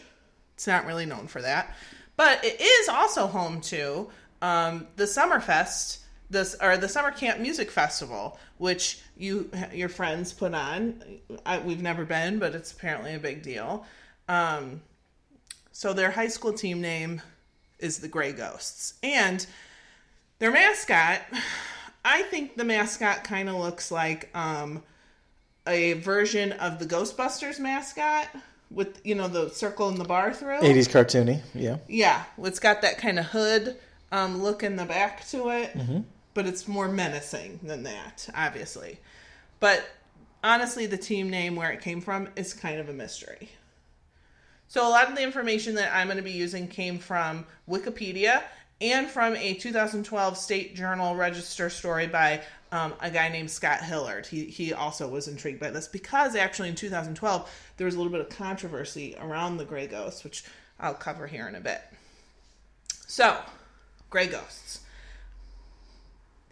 It's 0.54 0.66
not 0.66 0.84
really 0.84 1.06
known 1.06 1.28
for 1.28 1.40
that. 1.40 1.74
But 2.18 2.44
it 2.44 2.60
is 2.60 2.90
also 2.90 3.26
home 3.26 3.62
to 3.62 4.10
um, 4.42 4.86
the 4.96 5.04
Summerfest 5.04 6.00
this 6.28 6.56
or 6.60 6.76
the 6.76 6.88
summer 6.88 7.10
camp 7.12 7.40
music 7.40 7.70
festival, 7.70 8.38
which 8.58 9.00
you 9.16 9.50
your 9.72 9.88
friends 9.88 10.32
put 10.32 10.52
on. 10.52 11.02
I, 11.46 11.58
we've 11.58 11.80
never 11.80 12.04
been, 12.04 12.38
but 12.38 12.54
it's 12.54 12.72
apparently 12.72 13.14
a 13.14 13.18
big 13.18 13.42
deal. 13.42 13.86
Um, 14.28 14.82
so 15.76 15.92
their 15.92 16.10
high 16.10 16.28
school 16.28 16.54
team 16.54 16.80
name 16.80 17.20
is 17.78 17.98
the 17.98 18.08
Gray 18.08 18.32
Ghosts, 18.32 18.94
and 19.02 19.46
their 20.38 20.50
mascot. 20.50 21.20
I 22.02 22.22
think 22.22 22.56
the 22.56 22.64
mascot 22.64 23.24
kind 23.24 23.50
of 23.50 23.56
looks 23.56 23.90
like 23.90 24.34
um, 24.34 24.82
a 25.66 25.92
version 25.94 26.52
of 26.52 26.78
the 26.78 26.86
Ghostbusters 26.86 27.60
mascot 27.60 28.28
with 28.70 29.04
you 29.04 29.14
know 29.14 29.28
the 29.28 29.50
circle 29.50 29.90
and 29.90 29.98
the 29.98 30.04
bar 30.04 30.32
through. 30.32 30.60
80s 30.60 30.88
cartoony, 30.88 31.42
yeah. 31.54 31.76
Yeah, 31.88 32.24
it's 32.38 32.58
got 32.58 32.80
that 32.80 32.96
kind 32.96 33.18
of 33.18 33.26
hood 33.26 33.76
um, 34.12 34.42
look 34.42 34.62
in 34.62 34.76
the 34.76 34.86
back 34.86 35.28
to 35.28 35.50
it, 35.50 35.76
but 36.32 36.46
it's 36.46 36.66
more 36.66 36.88
menacing 36.88 37.60
than 37.62 37.82
that, 37.82 38.26
obviously. 38.34 38.98
But 39.60 39.86
honestly, 40.42 40.86
the 40.86 40.96
team 40.96 41.28
name 41.28 41.54
where 41.54 41.70
it 41.70 41.82
came 41.82 42.00
from 42.00 42.30
is 42.34 42.54
kind 42.54 42.80
of 42.80 42.88
a 42.88 42.94
mystery. 42.94 43.50
So 44.68 44.86
a 44.86 44.90
lot 44.90 45.08
of 45.08 45.14
the 45.14 45.22
information 45.22 45.74
that 45.76 45.94
I'm 45.94 46.08
going 46.08 46.16
to 46.16 46.22
be 46.22 46.32
using 46.32 46.66
came 46.66 46.98
from 46.98 47.46
Wikipedia 47.68 48.42
and 48.80 49.08
from 49.08 49.36
a 49.36 49.54
2012 49.54 50.36
State 50.36 50.74
Journal 50.74 51.14
Register 51.14 51.70
story 51.70 52.06
by 52.06 52.42
um, 52.72 52.92
a 53.00 53.10
guy 53.10 53.28
named 53.28 53.50
Scott 53.50 53.78
Hilyard. 53.78 54.26
He 54.26 54.44
he 54.46 54.72
also 54.72 55.08
was 55.08 55.28
intrigued 55.28 55.60
by 55.60 55.70
this 55.70 55.88
because 55.88 56.34
actually 56.34 56.68
in 56.68 56.74
2012 56.74 57.50
there 57.76 57.84
was 57.84 57.94
a 57.94 57.98
little 57.98 58.12
bit 58.12 58.20
of 58.20 58.28
controversy 58.28 59.16
around 59.20 59.56
the 59.56 59.64
gray 59.64 59.86
ghost, 59.86 60.24
which 60.24 60.44
I'll 60.80 60.94
cover 60.94 61.26
here 61.26 61.48
in 61.48 61.54
a 61.54 61.60
bit. 61.60 61.80
So, 63.06 63.38
gray 64.10 64.26
ghosts. 64.26 64.80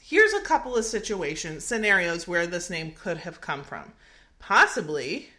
Here's 0.01 0.33
a 0.35 0.43
couple 0.43 0.77
of 0.77 0.85
situations, 0.85 1.65
scenarios 1.65 2.29
where 2.29 2.47
this 2.47 2.71
name 2.71 2.93
could 2.93 3.19
have 3.19 3.41
come 3.41 3.65
from. 3.65 3.93
Possibly 4.39 5.31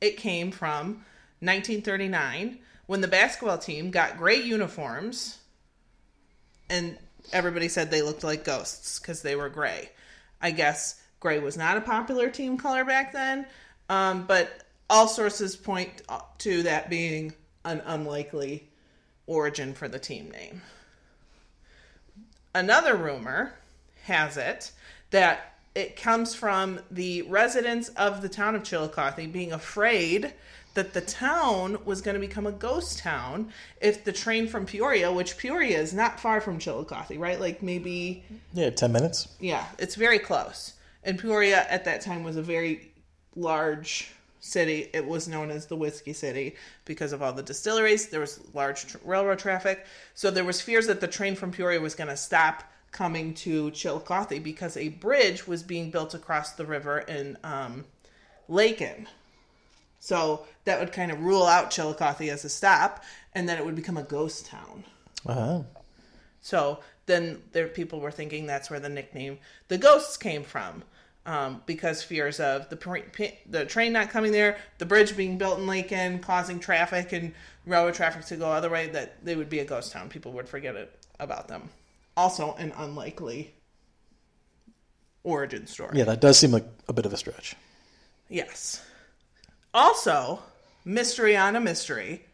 it 0.00 0.16
came 0.16 0.50
from 0.50 1.04
1939 1.40 2.58
when 2.86 3.00
the 3.00 3.08
basketball 3.08 3.58
team 3.58 3.90
got 3.90 4.16
gray 4.16 4.40
uniforms 4.40 5.38
and 6.70 6.96
everybody 7.32 7.68
said 7.68 7.90
they 7.90 8.02
looked 8.02 8.24
like 8.24 8.44
ghosts 8.44 8.98
because 8.98 9.22
they 9.22 9.36
were 9.36 9.48
gray. 9.48 9.90
I 10.40 10.50
guess 10.50 11.00
gray 11.20 11.38
was 11.38 11.56
not 11.56 11.76
a 11.76 11.82
popular 11.82 12.30
team 12.30 12.58
color 12.58 12.84
back 12.84 13.12
then, 13.12 13.46
um, 13.88 14.24
but 14.26 14.64
all 14.88 15.08
sources 15.08 15.56
point 15.56 16.02
to 16.38 16.62
that 16.62 16.88
being 16.88 17.34
an 17.64 17.82
unlikely 17.84 18.68
origin 19.26 19.74
for 19.74 19.88
the 19.88 19.98
team 19.98 20.30
name. 20.30 20.62
Another 22.54 22.96
rumor 22.96 23.52
has 24.04 24.36
it 24.36 24.72
that 25.10 25.58
it 25.74 25.96
comes 25.96 26.34
from 26.34 26.80
the 26.90 27.22
residents 27.22 27.90
of 27.90 28.22
the 28.22 28.28
town 28.28 28.54
of 28.54 28.64
Chillicothe 28.64 29.32
being 29.32 29.52
afraid 29.52 30.32
that 30.74 30.92
the 30.94 31.00
town 31.00 31.78
was 31.84 32.00
going 32.00 32.14
to 32.14 32.20
become 32.20 32.46
a 32.46 32.52
ghost 32.52 32.98
town 32.98 33.50
if 33.80 34.04
the 34.04 34.12
train 34.12 34.46
from 34.46 34.64
Peoria, 34.66 35.10
which 35.12 35.36
Peoria 35.36 35.78
is 35.78 35.92
not 35.92 36.20
far 36.20 36.40
from 36.40 36.58
Chillicothe, 36.58 37.16
right? 37.16 37.40
Like 37.40 37.62
maybe 37.62 38.22
Yeah, 38.52 38.70
10 38.70 38.92
minutes. 38.92 39.28
yeah, 39.40 39.66
it's 39.78 39.94
very 39.96 40.18
close. 40.18 40.74
And 41.02 41.18
Peoria 41.18 41.66
at 41.68 41.84
that 41.86 42.00
time 42.00 42.22
was 42.22 42.36
a 42.36 42.42
very 42.42 42.92
large 43.34 44.10
city. 44.40 44.88
It 44.92 45.04
was 45.04 45.26
known 45.26 45.50
as 45.50 45.66
the 45.66 45.76
Whiskey 45.76 46.12
City 46.12 46.54
because 46.84 47.12
of 47.12 47.22
all 47.22 47.32
the 47.32 47.42
distilleries. 47.42 48.08
There 48.08 48.20
was 48.20 48.40
large 48.54 48.86
tr- 48.86 48.98
railroad 49.04 49.38
traffic. 49.38 49.84
So 50.14 50.30
there 50.30 50.44
was 50.44 50.60
fears 50.60 50.86
that 50.86 51.00
the 51.00 51.08
train 51.08 51.34
from 51.34 51.50
Peoria 51.50 51.80
was 51.80 51.94
going 51.94 52.08
to 52.08 52.16
stop 52.16 52.62
coming 52.92 53.34
to 53.34 53.70
Chillicothe 53.72 54.42
because 54.42 54.76
a 54.76 54.88
bridge 54.90 55.46
was 55.46 55.62
being 55.62 55.90
built 55.90 56.14
across 56.14 56.52
the 56.52 56.64
river 56.64 57.00
in 57.00 57.36
um, 57.44 57.84
Lacon. 58.48 59.08
So 60.08 60.46
that 60.64 60.80
would 60.80 60.90
kind 60.90 61.12
of 61.12 61.20
rule 61.20 61.44
out 61.44 61.70
Chillicothe 61.70 62.30
as 62.30 62.42
a 62.42 62.48
stop, 62.48 63.04
and 63.34 63.46
then 63.46 63.58
it 63.58 63.64
would 63.66 63.74
become 63.76 63.98
a 63.98 64.02
ghost 64.02 64.46
town. 64.46 64.84
Uh-huh. 65.26 65.64
So 66.40 66.78
then 67.04 67.42
there 67.52 67.68
people 67.68 68.00
were 68.00 68.10
thinking 68.10 68.46
that's 68.46 68.70
where 68.70 68.80
the 68.80 68.88
nickname 68.88 69.36
the 69.68 69.76
ghosts 69.76 70.16
came 70.16 70.44
from. 70.44 70.82
Um, 71.26 71.60
because 71.66 72.02
fears 72.02 72.40
of 72.40 72.70
the 72.70 73.36
the 73.50 73.66
train 73.66 73.92
not 73.92 74.08
coming 74.08 74.32
there, 74.32 74.56
the 74.78 74.86
bridge 74.86 75.14
being 75.14 75.36
built 75.36 75.58
in 75.58 75.66
Lacon, 75.66 76.20
causing 76.20 76.58
traffic 76.58 77.12
and 77.12 77.34
railroad 77.66 77.92
traffic 77.92 78.24
to 78.26 78.36
go 78.36 78.50
other 78.50 78.70
way, 78.70 78.88
that 78.88 79.22
they 79.22 79.36
would 79.36 79.50
be 79.50 79.58
a 79.58 79.64
ghost 79.66 79.92
town. 79.92 80.08
People 80.08 80.32
would 80.32 80.48
forget 80.48 80.74
it 80.74 80.90
about 81.20 81.48
them. 81.48 81.68
Also, 82.16 82.54
an 82.54 82.72
unlikely 82.78 83.52
origin 85.22 85.66
story. 85.66 85.98
Yeah, 85.98 86.04
that 86.04 86.22
does 86.22 86.38
seem 86.38 86.50
like 86.50 86.64
a 86.88 86.94
bit 86.94 87.04
of 87.04 87.12
a 87.12 87.18
stretch. 87.18 87.56
Yes. 88.30 88.82
Also, 89.74 90.40
mystery 90.84 91.36
on 91.36 91.56
a 91.56 91.60
mystery. 91.60 92.24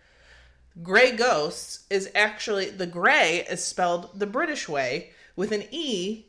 Gray 0.82 1.12
Ghosts 1.12 1.84
is 1.90 2.10
actually 2.14 2.70
the 2.70 2.86
gray 2.86 3.46
is 3.48 3.62
spelled 3.64 4.18
the 4.18 4.26
British 4.26 4.68
way 4.68 5.10
with 5.36 5.52
an 5.52 5.64
E 5.70 6.26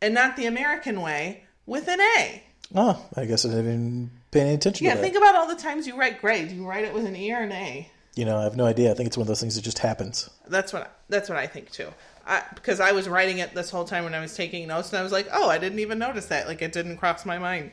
and 0.00 0.14
not 0.14 0.36
the 0.36 0.46
American 0.46 1.00
way 1.00 1.44
with 1.66 1.88
an 1.88 2.00
A. 2.00 2.42
Oh, 2.74 3.04
I 3.16 3.24
guess 3.24 3.44
I 3.44 3.48
didn't 3.48 3.64
even 3.64 4.10
pay 4.30 4.40
any 4.42 4.54
attention 4.54 4.84
Yeah, 4.84 4.92
to 4.92 4.98
that. 4.98 5.02
think 5.02 5.16
about 5.16 5.34
all 5.34 5.48
the 5.48 5.56
times 5.60 5.86
you 5.86 5.96
write 5.98 6.20
gray. 6.20 6.44
Do 6.44 6.54
you 6.54 6.66
write 6.66 6.84
it 6.84 6.94
with 6.94 7.06
an 7.06 7.16
E 7.16 7.32
or 7.32 7.40
an 7.40 7.52
A? 7.52 7.90
you 8.14 8.24
know, 8.24 8.36
I 8.38 8.42
have 8.44 8.56
no 8.56 8.66
idea. 8.66 8.90
I 8.90 8.94
think 8.94 9.06
it's 9.06 9.16
one 9.16 9.22
of 9.22 9.28
those 9.28 9.40
things 9.40 9.54
that 9.54 9.62
just 9.62 9.78
happens. 9.78 10.28
That's 10.48 10.72
what 10.72 10.92
that's 11.08 11.28
what 11.28 11.38
I 11.38 11.46
think 11.46 11.70
too. 11.70 11.88
I, 12.26 12.42
because 12.54 12.80
I 12.80 12.90
was 12.92 13.08
writing 13.08 13.38
it 13.38 13.54
this 13.54 13.70
whole 13.70 13.84
time 13.84 14.02
when 14.04 14.12
I 14.14 14.20
was 14.20 14.34
taking 14.36 14.66
notes, 14.66 14.90
and 14.90 14.98
I 14.98 15.02
was 15.04 15.12
like, 15.12 15.28
"Oh, 15.32 15.48
I 15.48 15.56
didn't 15.58 15.78
even 15.78 15.98
notice 16.00 16.26
that. 16.26 16.46
Like, 16.48 16.60
it 16.60 16.72
didn't 16.72 16.98
cross 16.98 17.24
my 17.24 17.38
mind 17.38 17.70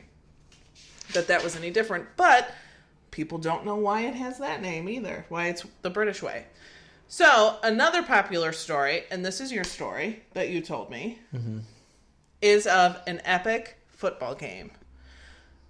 that 1.14 1.26
that 1.28 1.42
was 1.42 1.56
any 1.56 1.70
different." 1.70 2.06
But 2.16 2.48
people 3.16 3.38
don't 3.38 3.64
know 3.64 3.76
why 3.76 4.02
it 4.02 4.14
has 4.14 4.38
that 4.38 4.60
name 4.60 4.90
either. 4.90 5.24
Why 5.30 5.46
it's 5.46 5.64
the 5.80 5.88
British 5.88 6.22
way. 6.22 6.44
So 7.08 7.56
another 7.62 8.02
popular 8.02 8.52
story, 8.52 9.04
and 9.10 9.24
this 9.24 9.40
is 9.40 9.50
your 9.50 9.64
story 9.64 10.22
that 10.34 10.50
you 10.50 10.60
told 10.60 10.90
me, 10.90 11.18
is 12.42 12.66
of 12.66 13.00
an 13.06 13.22
epic 13.24 13.78
football 13.88 14.34
game 14.34 14.70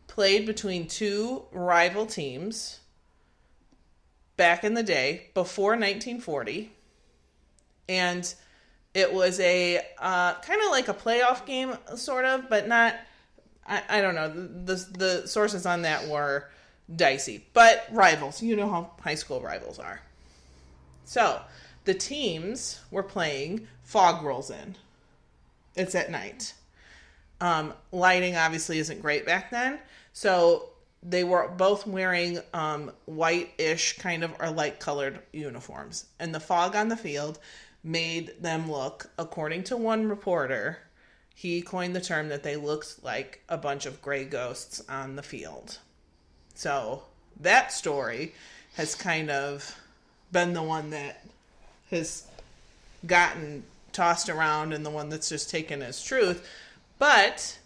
played 0.08 0.44
between 0.44 0.88
two 0.88 1.44
rival 1.52 2.04
teams 2.04 2.80
back 4.36 4.64
in 4.64 4.74
the 4.74 4.82
day 4.82 5.28
before 5.32 5.72
1940 5.72 6.72
and 7.88 8.34
it 8.92 9.12
was 9.12 9.38
a 9.40 9.78
uh, 9.98 10.34
kind 10.34 10.60
of 10.62 10.70
like 10.70 10.88
a 10.88 10.94
playoff 10.94 11.46
game 11.46 11.74
sort 11.94 12.24
of 12.24 12.48
but 12.48 12.66
not 12.66 12.96
I, 13.66 13.82
I 13.88 14.00
don't 14.00 14.14
know 14.14 14.28
the, 14.28 14.74
the 14.98 15.28
sources 15.28 15.64
on 15.64 15.82
that 15.82 16.08
were 16.08 16.50
dicey. 16.94 17.46
But 17.52 17.86
rivals 17.90 18.42
you 18.42 18.56
know 18.56 18.68
how 18.68 18.90
high 19.00 19.14
school 19.14 19.40
rivals 19.40 19.78
are. 19.78 20.00
So 21.04 21.40
the 21.84 21.94
teams 21.94 22.80
were 22.90 23.02
playing 23.02 23.66
fog 23.82 24.24
rolls 24.24 24.50
in. 24.50 24.76
It's 25.74 25.94
at 25.94 26.10
night. 26.10 26.54
Um, 27.40 27.74
lighting 27.92 28.36
obviously 28.36 28.78
isn't 28.78 29.02
great 29.02 29.26
back 29.26 29.50
then. 29.50 29.78
So 30.12 30.70
they 31.02 31.22
were 31.22 31.48
both 31.48 31.86
wearing 31.86 32.40
um, 32.54 32.90
white-ish 33.04 33.98
kind 33.98 34.24
of 34.24 34.34
or 34.40 34.50
light 34.50 34.80
colored 34.80 35.20
uniforms. 35.32 36.06
And 36.18 36.34
the 36.34 36.40
fog 36.40 36.74
on 36.74 36.88
the 36.88 36.96
field 36.96 37.38
made 37.84 38.34
them 38.40 38.70
look 38.70 39.10
according 39.18 39.64
to 39.64 39.76
one 39.76 40.08
reporter 40.08 40.78
he 41.36 41.60
coined 41.60 41.94
the 41.94 42.00
term 42.00 42.30
that 42.30 42.42
they 42.42 42.56
looked 42.56 43.04
like 43.04 43.42
a 43.46 43.58
bunch 43.58 43.84
of 43.84 44.00
gray 44.00 44.24
ghosts 44.24 44.82
on 44.88 45.16
the 45.16 45.22
field 45.22 45.78
so 46.56 47.02
that 47.40 47.72
story 47.72 48.34
has 48.74 48.94
kind 48.94 49.30
of 49.30 49.78
been 50.32 50.52
the 50.52 50.62
one 50.62 50.90
that 50.90 51.24
has 51.90 52.26
gotten 53.06 53.62
tossed 53.92 54.28
around 54.28 54.72
and 54.72 54.84
the 54.84 54.90
one 54.90 55.08
that's 55.08 55.28
just 55.28 55.48
taken 55.48 55.82
as 55.82 56.02
truth 56.02 56.46
but 56.98 57.58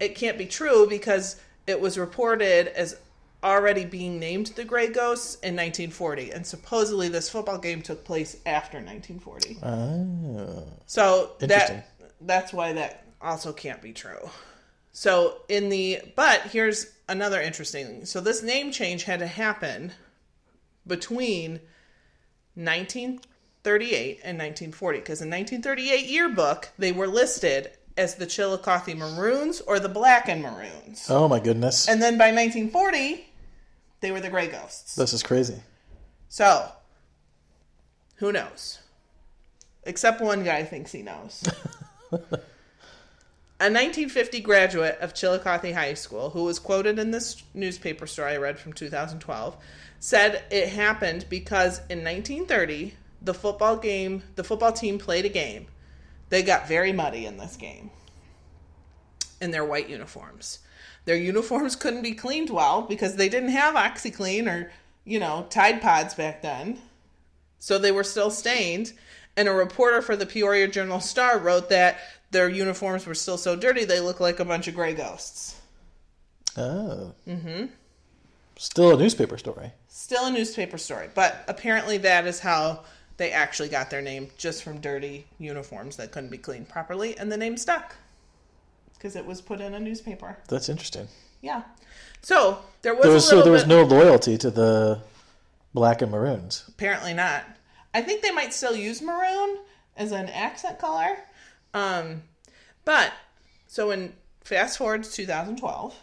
it 0.00 0.14
can't 0.14 0.38
be 0.38 0.46
true 0.46 0.86
because 0.88 1.40
it 1.66 1.80
was 1.80 1.98
reported 1.98 2.68
as 2.68 2.96
already 3.42 3.84
being 3.84 4.18
named 4.18 4.48
the 4.48 4.64
Gray 4.64 4.88
Ghosts 4.88 5.34
in 5.36 5.54
1940, 5.54 6.32
and 6.32 6.46
supposedly 6.46 7.08
this 7.08 7.28
football 7.28 7.58
game 7.58 7.82
took 7.82 8.04
place 8.04 8.36
after 8.44 8.78
1940. 8.78 9.58
Ah. 9.62 10.62
So 10.86 11.32
that 11.38 11.88
that's 12.20 12.52
why 12.52 12.72
that 12.72 13.04
also 13.20 13.52
can't 13.52 13.80
be 13.82 13.92
true. 13.92 14.30
So 14.96 15.42
in 15.50 15.68
the 15.68 16.00
but 16.16 16.40
here's 16.44 16.86
another 17.06 17.38
interesting. 17.38 18.06
So 18.06 18.18
this 18.18 18.42
name 18.42 18.72
change 18.72 19.04
had 19.04 19.18
to 19.18 19.26
happen 19.26 19.92
between 20.86 21.60
1938 22.54 24.20
and 24.24 24.38
1940 24.38 24.98
because 25.00 25.20
in 25.20 25.28
1938 25.28 26.06
yearbook 26.06 26.70
they 26.78 26.92
were 26.92 27.06
listed 27.06 27.72
as 27.98 28.14
the 28.14 28.24
Chillicothe 28.24 28.96
Maroons 28.96 29.60
or 29.60 29.78
the 29.78 29.90
Black 29.90 30.30
and 30.30 30.40
Maroons. 30.40 31.06
Oh 31.10 31.28
my 31.28 31.40
goodness. 31.40 31.86
And 31.90 32.00
then 32.00 32.16
by 32.16 32.32
1940 32.32 33.26
they 34.00 34.10
were 34.10 34.20
the 34.20 34.30
Gray 34.30 34.46
Ghosts. 34.46 34.94
this 34.94 35.12
is 35.12 35.22
crazy. 35.22 35.60
So, 36.30 36.70
who 38.14 38.32
knows? 38.32 38.78
Except 39.82 40.22
one 40.22 40.42
guy 40.42 40.64
thinks 40.64 40.90
he 40.90 41.02
knows. 41.02 41.44
a 43.58 43.72
1950 43.72 44.40
graduate 44.40 44.98
of 45.00 45.14
Chillicothe 45.14 45.72
High 45.72 45.94
School, 45.94 46.30
who 46.30 46.44
was 46.44 46.58
quoted 46.58 46.98
in 46.98 47.10
this 47.10 47.42
newspaper 47.54 48.06
story 48.06 48.32
I 48.32 48.36
read 48.36 48.58
from 48.58 48.74
2012, 48.74 49.56
said 49.98 50.44
it 50.50 50.68
happened 50.68 51.24
because 51.30 51.78
in 51.88 52.04
1930 52.04 52.94
the 53.22 53.32
football 53.32 53.76
game, 53.76 54.22
the 54.34 54.44
football 54.44 54.72
team 54.72 54.98
played 54.98 55.24
a 55.24 55.30
game. 55.30 55.66
They 56.28 56.42
got 56.42 56.68
very 56.68 56.92
muddy 56.92 57.24
in 57.24 57.38
this 57.38 57.56
game 57.56 57.90
in 59.40 59.50
their 59.50 59.64
white 59.64 59.88
uniforms. 59.88 60.60
Their 61.06 61.16
uniforms 61.16 61.76
couldn't 61.76 62.02
be 62.02 62.12
cleaned 62.12 62.50
well 62.50 62.82
because 62.82 63.16
they 63.16 63.28
didn't 63.28 63.50
have 63.50 63.74
OxiClean 63.74 64.48
or, 64.48 64.72
you 65.04 65.18
know, 65.18 65.46
Tide 65.50 65.80
Pods 65.80 66.14
back 66.14 66.42
then. 66.42 66.78
So 67.58 67.78
they 67.78 67.92
were 67.92 68.04
still 68.04 68.30
stained. 68.30 68.92
And 69.36 69.48
a 69.48 69.52
reporter 69.52 70.00
for 70.00 70.16
the 70.16 70.24
Peoria 70.24 70.66
Journal 70.66 71.00
Star 71.00 71.38
wrote 71.38 71.68
that 71.68 71.98
their 72.30 72.48
uniforms 72.48 73.06
were 73.06 73.14
still 73.14 73.38
so 73.38 73.56
dirty 73.56 73.84
they 73.84 74.00
looked 74.00 74.20
like 74.20 74.40
a 74.40 74.44
bunch 74.44 74.68
of 74.68 74.74
gray 74.74 74.94
ghosts. 74.94 75.60
Oh. 76.56 77.12
Mm-hmm. 77.28 77.66
Still 78.56 78.94
a 78.94 78.98
newspaper 78.98 79.36
story. 79.38 79.72
Still 79.88 80.26
a 80.26 80.30
newspaper 80.30 80.78
story, 80.78 81.08
but 81.14 81.44
apparently 81.48 81.98
that 81.98 82.26
is 82.26 82.40
how 82.40 82.84
they 83.18 83.30
actually 83.30 83.68
got 83.68 83.90
their 83.90 84.02
name 84.02 84.28
just 84.38 84.62
from 84.62 84.80
dirty 84.80 85.26
uniforms 85.38 85.96
that 85.96 86.12
couldn't 86.12 86.30
be 86.30 86.38
cleaned 86.38 86.68
properly, 86.68 87.16
and 87.18 87.30
the 87.30 87.36
name 87.36 87.56
stuck 87.56 87.94
because 88.94 89.16
it 89.16 89.24
was 89.26 89.40
put 89.42 89.60
in 89.60 89.74
a 89.74 89.80
newspaper. 89.80 90.36
That's 90.48 90.68
interesting. 90.68 91.08
Yeah. 91.42 91.62
So 92.22 92.58
there 92.82 92.94
was, 92.94 93.02
There 93.04 93.12
was 93.12 93.24
a 93.26 93.28
so 93.28 93.42
there 93.42 93.52
was 93.52 93.62
bit- 93.64 93.68
no 93.68 93.82
loyalty 93.82 94.38
to 94.38 94.50
the 94.50 95.00
black 95.74 96.00
and 96.02 96.10
maroons. 96.10 96.64
Apparently 96.68 97.12
not. 97.14 97.44
I 97.94 98.00
think 98.02 98.22
they 98.22 98.30
might 98.32 98.52
still 98.54 98.74
use 98.74 99.00
maroon 99.02 99.58
as 99.96 100.12
an 100.12 100.28
accent 100.30 100.78
color. 100.78 101.16
Um, 101.76 102.22
but 102.86 103.12
so 103.66 103.90
in 103.90 104.14
fast 104.42 104.78
forward 104.78 105.04
to 105.04 105.12
2012, 105.12 105.94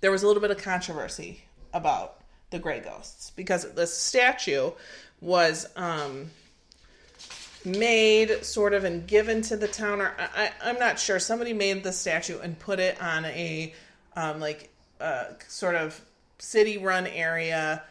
there 0.00 0.10
was 0.10 0.24
a 0.24 0.26
little 0.26 0.42
bit 0.42 0.50
of 0.50 0.58
controversy 0.58 1.44
about 1.72 2.16
the 2.50 2.58
gray 2.58 2.80
ghosts 2.80 3.30
because 3.36 3.72
the 3.74 3.86
statue 3.86 4.72
was 5.20 5.68
um, 5.76 6.28
made 7.64 8.44
sort 8.44 8.74
of 8.74 8.82
and 8.82 9.06
given 9.06 9.42
to 9.42 9.56
the 9.56 9.68
town 9.68 10.02
or 10.02 10.12
I, 10.18 10.46
I, 10.46 10.70
i'm 10.70 10.78
not 10.80 10.98
sure. 10.98 11.20
Somebody 11.20 11.52
made 11.52 11.84
the 11.84 11.92
statue 11.92 12.40
and 12.40 12.58
put 12.58 12.80
it 12.80 13.00
on 13.00 13.24
a 13.26 13.72
um, 14.16 14.40
like 14.40 14.70
uh, 15.00 15.26
sort 15.46 15.76
of 15.76 16.00
city 16.38 16.78
run 16.78 17.06
area 17.06 17.84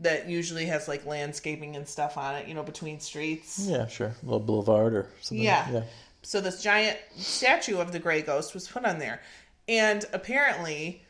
that 0.00 0.28
usually 0.28 0.66
has 0.66 0.88
like 0.88 1.04
landscaping 1.06 1.76
and 1.76 1.86
stuff 1.86 2.16
on 2.16 2.34
it 2.34 2.48
you 2.48 2.54
know 2.54 2.62
between 2.62 2.98
streets 3.00 3.66
Yeah, 3.68 3.86
sure. 3.86 4.08
A 4.22 4.24
little 4.24 4.40
boulevard 4.40 4.94
or 4.94 5.06
something. 5.20 5.44
yeah. 5.44 5.70
Yeah. 5.70 5.82
So 6.22 6.40
this 6.40 6.62
giant 6.62 6.98
statue 7.16 7.78
of 7.78 7.92
the 7.92 7.98
gray 7.98 8.20
ghost 8.22 8.52
was 8.54 8.68
put 8.68 8.84
on 8.84 8.98
there. 8.98 9.22
And 9.68 10.04
apparently 10.12 11.02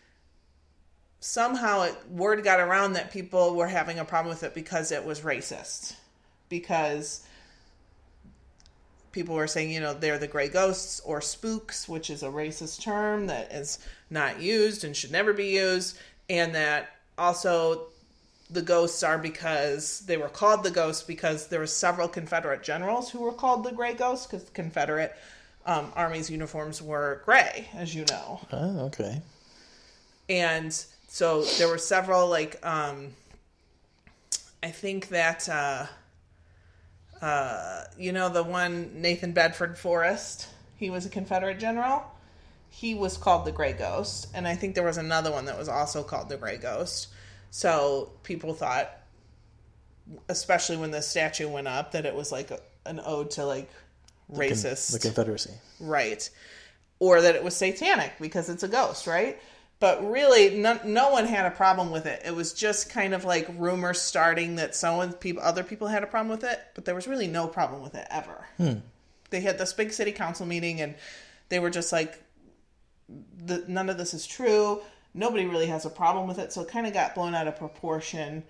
somehow 1.21 1.83
it, 1.83 1.95
word 2.11 2.43
got 2.45 2.61
around 2.61 2.93
that 2.95 3.11
people 3.13 3.55
were 3.55 3.67
having 3.67 3.99
a 3.99 4.05
problem 4.05 4.31
with 4.31 4.43
it 4.43 4.55
because 4.55 4.93
it 4.93 5.05
was 5.05 5.21
racist. 5.21 5.95
Because 6.49 7.25
people 9.13 9.35
were 9.35 9.47
saying, 9.47 9.71
you 9.71 9.81
know, 9.81 9.95
they're 9.95 10.19
the 10.19 10.27
gray 10.29 10.49
ghosts 10.49 11.01
or 11.01 11.21
spooks, 11.21 11.89
which 11.89 12.11
is 12.11 12.23
a 12.23 12.29
racist 12.29 12.81
term 12.83 13.27
that 13.27 13.53
is 13.53 13.79
not 14.11 14.41
used 14.41 14.85
and 14.85 14.97
should 14.97 15.11
never 15.13 15.33
be 15.33 15.47
used, 15.47 15.99
and 16.29 16.55
that 16.55 16.89
also 17.19 17.89
the 18.53 18.63
ghosts 18.63 19.03
are 19.03 19.19
because 19.19 20.01
they 20.01 20.17
were 20.17 20.29
called 20.29 20.63
the 20.63 20.71
ghosts 20.71 21.03
because 21.03 21.49
there 21.49 21.61
were 21.61 21.67
several 21.67 22.09
Confederate 22.09 22.63
generals 22.63 23.11
who 23.11 23.21
were 23.21 23.33
called 23.33 23.65
the 23.65 23.73
gray 23.73 23.95
ghosts 23.95 24.27
because 24.27 24.45
the 24.45 24.53
Confederate 24.53 25.15
um, 25.67 25.93
army's 25.95 26.31
uniforms 26.31 26.83
were 26.83 27.23
gray, 27.25 27.69
as 27.75 27.95
you 27.95 28.05
know. 28.11 28.41
Oh, 28.53 28.79
okay. 28.87 29.21
and 30.29 30.73
so 31.09 31.43
there 31.59 31.69
were 31.69 31.77
several 31.79 32.29
like 32.29 32.65
um 32.65 33.09
i 34.63 34.69
think 34.71 35.09
that 35.09 35.49
uh 35.49 35.87
uh 37.21 37.85
you 37.99 38.13
know 38.13 38.29
the 38.29 38.43
one 38.43 39.03
nathan 39.03 39.33
bedford 39.33 39.77
forrest 39.77 40.49
he 40.77 40.89
was 40.89 41.05
a 41.05 41.11
confederate 41.11 41.59
general. 41.59 42.03
He 42.71 42.95
was 42.95 43.19
called 43.19 43.45
the 43.45 43.53
gray 43.53 43.73
ghost 43.73 44.29
and 44.33 44.47
i 44.47 44.55
think 44.55 44.75
there 44.77 44.85
was 44.85 44.97
another 44.97 45.33
one 45.33 45.47
that 45.47 45.59
was 45.59 45.69
also 45.69 46.03
called 46.05 46.29
the 46.29 46.37
gray 46.37 46.57
ghost 46.57 47.09
so 47.51 48.11
people 48.23 48.55
thought 48.55 48.91
especially 50.29 50.77
when 50.77 50.91
the 50.91 51.03
statue 51.03 51.49
went 51.49 51.69
up 51.69 51.93
that 51.93 52.07
it 52.07 52.15
was 52.15 52.33
like 52.33 52.51
a, 52.51 52.61
an 52.87 53.01
ode 53.05 53.31
to 53.33 53.45
like 53.45 53.71
Con- 54.29 54.41
racist 54.41 54.93
the 54.93 54.99
Confederacy. 54.99 55.53
right. 55.81 56.29
Or 56.99 57.23
that 57.23 57.35
it 57.35 57.43
was 57.43 57.57
satanic 57.57 58.13
because 58.21 58.49
it's 58.49 58.63
a 58.63 58.69
ghost 58.69 59.07
right? 59.07 59.41
But 59.79 60.11
really 60.11 60.59
no, 60.59 60.79
no 60.85 61.11
one 61.11 61.27
had 61.27 61.47
a 61.47 61.51
problem 61.51 61.91
with 61.91 62.07
it. 62.07 62.23
It 62.25 62.35
was 62.35 62.53
just 62.53 62.91
kind 62.91 63.15
of 63.15 63.25
like 63.25 63.49
rumors 63.57 64.01
starting 64.01 64.57
that 64.57 64.75
someone 64.75 65.13
people 65.13 65.43
other 65.43 65.63
people 65.65 65.89
had 65.89 66.03
a 66.03 66.07
problem 66.07 66.31
with 66.31 66.45
it 66.45 66.61
but 66.75 66.85
there 66.85 66.95
was 66.95 67.07
really 67.09 67.27
no 67.29 67.47
problem 67.49 67.83
with 67.83 67.95
it 67.95 68.07
ever. 68.11 68.47
Hmm. 68.57 68.79
They 69.31 69.41
had 69.41 69.59
this 69.59 69.73
big 69.73 69.93
city 69.93 70.13
council 70.13 70.47
meeting 70.47 70.81
and 70.81 70.95
they 71.49 71.59
were 71.59 71.71
just 71.71 71.93
like 71.93 72.23
the, 73.45 73.65
none 73.67 73.89
of 73.89 73.99
this 73.99 74.15
is 74.15 74.27
true 74.27 74.81
nobody 75.15 75.47
really 75.47 75.67
has 75.67 75.85
a 75.85 75.91
problem 75.91 76.27
with 76.27 76.39
it. 76.39 76.53
So 76.53 76.63
it 76.63 76.69
kind 76.69 76.87
of 76.87 76.93
got 76.93 77.15
blown 77.15 77.35
out 77.35 77.49
of 77.49 77.57
proportion. 77.57 78.43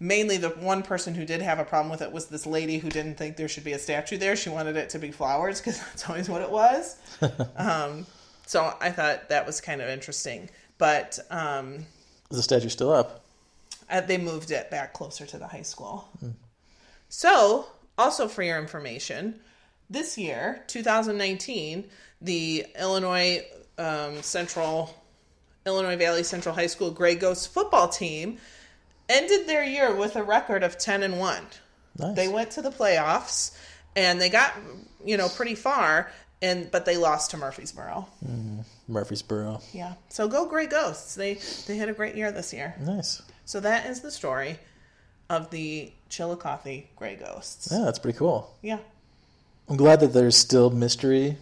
Mainly 0.00 0.36
the 0.36 0.50
one 0.50 0.82
person 0.82 1.14
who 1.14 1.24
did 1.24 1.42
have 1.42 1.58
a 1.58 1.64
problem 1.64 1.90
with 1.90 2.02
it 2.02 2.10
was 2.12 2.26
this 2.26 2.46
lady 2.46 2.78
who 2.78 2.90
didn't 2.90 3.16
think 3.16 3.36
there 3.36 3.48
should 3.48 3.64
be 3.64 3.72
a 3.72 3.78
statue 3.78 4.16
there. 4.18 4.34
She 4.36 4.50
wanted 4.50 4.76
it 4.76 4.90
to 4.90 4.98
be 4.98 5.10
flowers 5.12 5.60
because 5.60 5.78
that's 5.86 6.08
always 6.08 6.28
what 6.28 6.42
it 6.42 6.50
was. 6.50 6.96
Um, 7.56 8.06
so 8.44 8.76
i 8.80 8.90
thought 8.90 9.28
that 9.28 9.46
was 9.46 9.60
kind 9.60 9.80
of 9.80 9.88
interesting. 9.88 10.50
But 10.76 11.18
um, 11.30 11.86
Is 12.30 12.36
the 12.36 12.42
statue 12.42 12.68
still 12.68 12.90
up? 12.92 13.24
uh, 13.88 14.00
they 14.00 14.18
moved 14.18 14.50
it 14.50 14.70
back 14.70 14.92
closer 14.94 15.26
to 15.26 15.38
the 15.38 15.46
high 15.46 15.62
school. 15.62 16.08
So, 17.08 17.66
also 17.98 18.26
for 18.26 18.42
your 18.42 18.58
information, 18.58 19.40
this 19.90 20.16
year, 20.16 20.64
2019, 20.66 21.84
the 22.22 22.66
Illinois 22.78 23.44
um, 23.78 24.22
Central, 24.22 24.94
Illinois 25.66 25.96
Valley 25.96 26.22
Central 26.22 26.54
High 26.54 26.66
School 26.66 26.90
Gray 26.90 27.14
Ghost 27.14 27.52
football 27.52 27.88
team 27.88 28.38
ended 29.08 29.46
their 29.46 29.64
year 29.64 29.94
with 29.94 30.16
a 30.16 30.22
record 30.22 30.62
of 30.62 30.78
10 30.78 31.02
and 31.02 31.18
1. 31.18 31.42
Nice. 31.98 32.16
They 32.16 32.28
went 32.28 32.52
to 32.52 32.62
the 32.62 32.70
playoffs 32.70 33.56
and 33.94 34.20
they 34.20 34.30
got, 34.30 34.54
you 35.04 35.16
know, 35.16 35.28
pretty 35.28 35.54
far 35.54 36.10
and 36.42 36.70
but 36.70 36.84
they 36.84 36.96
lost 36.96 37.30
to 37.30 37.36
Murphysboro. 37.36 38.06
Mm-hmm. 38.26 38.60
Murphysboro. 38.90 39.62
Yeah. 39.72 39.94
So 40.08 40.28
go 40.28 40.46
Gray 40.46 40.66
Ghosts. 40.66 41.14
They 41.14 41.34
they 41.66 41.76
had 41.76 41.88
a 41.88 41.92
great 41.92 42.16
year 42.16 42.32
this 42.32 42.52
year. 42.52 42.74
Nice. 42.80 43.22
So 43.44 43.60
that 43.60 43.86
is 43.86 44.00
the 44.00 44.10
story 44.10 44.58
of 45.30 45.50
the 45.50 45.92
Chillicothe 46.10 46.84
Gray 46.96 47.16
Ghosts. 47.16 47.68
Yeah, 47.70 47.84
that's 47.84 47.98
pretty 47.98 48.18
cool. 48.18 48.54
Yeah. 48.60 48.78
I'm 49.68 49.76
glad 49.76 50.00
that 50.00 50.12
there's 50.12 50.36
still 50.36 50.70
mystery. 50.70 51.38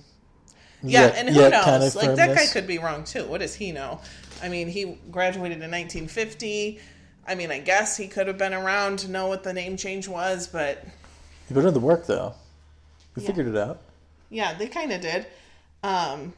Yeah, 0.82 1.02
yet- 1.06 1.16
and 1.16 1.28
who 1.28 1.48
knows? 1.50 1.64
kind 1.64 1.82
of 1.84 1.94
like 1.94 2.14
that 2.16 2.34
guy 2.36 2.46
could 2.46 2.66
be 2.66 2.78
wrong 2.78 3.04
too. 3.04 3.24
What 3.26 3.40
does 3.40 3.54
he 3.54 3.72
know? 3.72 4.00
I 4.42 4.48
mean, 4.48 4.68
he 4.68 4.96
graduated 5.10 5.58
in 5.62 5.70
1950. 5.70 6.78
I 7.28 7.34
mean, 7.34 7.50
I 7.50 7.58
guess 7.60 7.96
he 7.96 8.08
could 8.08 8.26
have 8.26 8.38
been 8.38 8.54
around 8.54 9.00
to 9.00 9.08
know 9.10 9.26
what 9.28 9.42
the 9.42 9.52
name 9.52 9.76
change 9.76 10.08
was, 10.08 10.46
but 10.48 10.82
You 11.48 11.54
put 11.54 11.64
in 11.64 11.74
the 11.74 11.80
work 11.80 12.06
though. 12.06 12.34
We 13.14 13.22
Yeah. 13.22 13.26
figured 13.28 13.48
it 13.48 13.56
out. 13.56 13.80
yeah, 14.30 14.54
they 14.54 14.66
kind 14.68 14.92
of 14.92 15.00
did. 15.00 15.26
Um, 15.82 16.32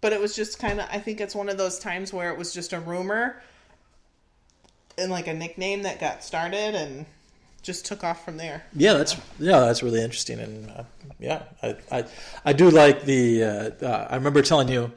but 0.00 0.12
it 0.12 0.20
was 0.20 0.34
just 0.34 0.58
kind 0.58 0.80
of. 0.80 0.88
I 0.90 0.98
think 0.98 1.20
it's 1.20 1.34
one 1.34 1.48
of 1.48 1.58
those 1.58 1.78
times 1.78 2.12
where 2.12 2.30
it 2.30 2.38
was 2.38 2.52
just 2.54 2.72
a 2.72 2.80
rumor 2.80 3.40
and 4.98 5.10
like 5.10 5.26
a 5.26 5.34
nickname 5.34 5.82
that 5.82 6.00
got 6.00 6.24
started 6.24 6.74
and 6.74 7.06
just 7.62 7.84
took 7.86 8.02
off 8.04 8.24
from 8.24 8.36
there. 8.36 8.64
Yeah, 8.74 8.94
that's 8.94 9.16
yeah, 9.38 9.60
that's 9.60 9.82
really 9.82 10.02
interesting, 10.02 10.38
and 10.40 10.70
uh, 10.70 10.82
yeah, 11.18 11.42
I, 11.62 11.76
I 11.92 12.04
I 12.44 12.52
do 12.52 12.70
like 12.70 13.04
the. 13.04 13.44
Uh, 13.44 13.70
uh, 13.86 14.06
I 14.10 14.16
remember 14.16 14.42
telling 14.42 14.68
you 14.68 14.92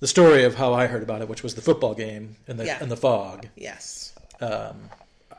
the 0.00 0.06
story 0.08 0.44
of 0.44 0.54
how 0.56 0.74
I 0.74 0.86
heard 0.86 1.02
about 1.02 1.22
it, 1.22 1.28
which 1.28 1.42
was 1.42 1.54
the 1.54 1.62
football 1.62 1.94
game 1.94 2.36
in 2.48 2.56
the 2.56 2.66
Yeah. 2.66 2.82
in 2.82 2.88
the 2.88 2.96
fog. 2.96 3.46
Yes. 3.56 4.12
Um, 4.40 4.90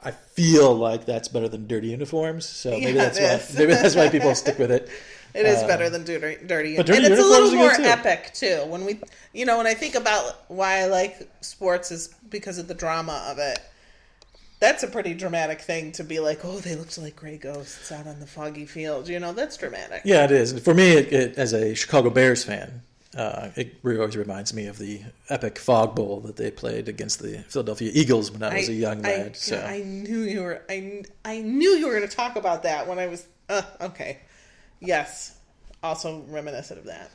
I 0.03 0.11
feel 0.11 0.73
like 0.75 1.05
that's 1.05 1.27
better 1.27 1.49
than 1.49 1.67
dirty 1.67 1.87
uniforms, 1.89 2.45
so 2.47 2.71
maybe 2.71 2.93
Yeah, 2.93 3.09
that's 3.09 3.19
why 3.19 3.59
maybe 3.59 3.73
that's 3.73 3.95
why 3.95 4.09
people 4.09 4.33
stick 4.43 4.57
with 4.59 4.71
it. 4.71 4.89
It 5.33 5.45
is 5.45 5.61
better 5.63 5.89
than 5.89 6.05
dirty, 6.05 6.37
dirty. 6.45 6.77
but 6.77 6.85
dirty 6.85 7.03
and 7.03 7.13
it's 7.13 7.21
a 7.21 7.25
little 7.25 7.51
more 7.53 7.73
too. 7.75 7.83
epic 7.83 8.31
too. 8.33 8.63
When 8.67 8.85
we, 8.85 9.01
you 9.33 9.45
know, 9.45 9.57
when 9.57 9.67
I 9.67 9.73
think 9.73 9.95
about 9.95 10.43
why 10.47 10.77
I 10.77 10.85
like 10.85 11.27
sports 11.41 11.91
is 11.91 12.07
because 12.29 12.57
of 12.57 12.69
the 12.69 12.73
drama 12.73 13.21
of 13.29 13.37
it. 13.37 13.59
That's 14.65 14.81
a 14.81 14.87
pretty 14.87 15.13
dramatic 15.13 15.61
thing 15.61 15.91
to 15.91 16.03
be 16.03 16.19
like, 16.19 16.43
oh, 16.43 16.57
they 16.57 16.73
looked 16.73 16.97
like 16.97 17.15
gray 17.15 17.37
ghosts 17.37 17.91
out 17.91 18.07
on 18.07 18.19
the 18.19 18.25
foggy 18.25 18.65
field. 18.65 19.07
You 19.07 19.19
know, 19.19 19.31
that's 19.31 19.57
dramatic. 19.57 20.01
Yeah, 20.03 20.25
it 20.25 20.31
is. 20.31 20.53
And 20.53 20.61
for 20.61 20.73
me, 20.73 20.93
it, 20.93 21.13
it, 21.13 21.37
as 21.37 21.53
a 21.53 21.75
Chicago 21.75 22.09
Bears 22.09 22.43
fan, 22.43 22.81
uh, 23.15 23.49
it 23.55 23.75
always 23.85 24.17
reminds 24.17 24.55
me 24.55 24.65
of 24.65 24.79
the 24.79 25.01
epic 25.29 25.59
fog 25.59 25.93
bowl 25.93 26.19
that 26.21 26.37
they 26.37 26.49
played 26.49 26.89
against 26.89 27.21
the 27.21 27.43
Philadelphia 27.47 27.91
Eagles 27.93 28.31
when 28.31 28.41
I 28.41 28.55
was 28.55 28.69
a 28.69 28.73
young 28.73 29.05
I, 29.05 29.09
lad. 29.09 29.37
so 29.37 29.55
I 29.59 29.83
knew 29.83 30.21
you 30.21 30.41
were. 30.41 30.63
I, 30.67 31.03
I 31.23 31.41
knew 31.41 31.69
you 31.69 31.85
were 31.85 31.95
going 31.95 32.09
to 32.09 32.15
talk 32.15 32.35
about 32.35 32.63
that 32.63 32.87
when 32.87 32.97
I 32.97 33.05
was. 33.05 33.27
Uh, 33.47 33.61
okay, 33.81 34.21
yes. 34.79 35.37
Also 35.83 36.25
reminiscent 36.27 36.79
of 36.79 36.85
that. 36.87 37.11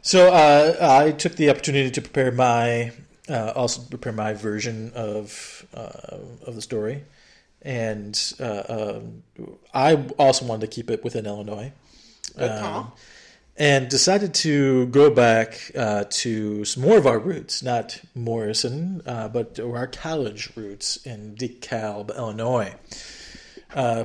So 0.00 0.32
uh, 0.32 0.76
I 0.80 1.12
took 1.12 1.36
the 1.36 1.50
opportunity 1.50 1.90
to 1.90 2.00
prepare 2.00 2.32
my, 2.32 2.92
uh, 3.28 3.52
also 3.54 3.82
prepare 3.82 4.12
my 4.12 4.34
version 4.34 4.92
of 4.94 5.66
uh, 5.74 6.18
of 6.46 6.54
the 6.54 6.62
story, 6.62 7.04
and 7.62 8.34
uh, 8.40 8.62
um, 8.68 9.22
I 9.72 9.94
also 10.18 10.44
wanted 10.44 10.70
to 10.70 10.74
keep 10.74 10.90
it 10.90 11.04
within 11.04 11.26
Illinois. 11.26 11.72
Good 12.36 12.50
Um, 12.50 12.92
and 13.56 13.88
decided 13.88 14.32
to 14.32 14.86
go 14.86 15.10
back 15.10 15.70
uh, 15.76 16.04
to 16.08 16.64
some 16.64 16.82
more 16.82 16.96
of 16.96 17.06
our 17.06 17.18
roots, 17.18 17.62
not 17.62 18.00
Morrison, 18.14 19.02
uh, 19.06 19.28
but 19.28 19.60
our 19.60 19.86
college 19.86 20.50
roots 20.56 20.96
in 21.04 21.34
DeKalb, 21.36 22.16
Illinois. 22.16 22.74
Uh, 23.74 24.04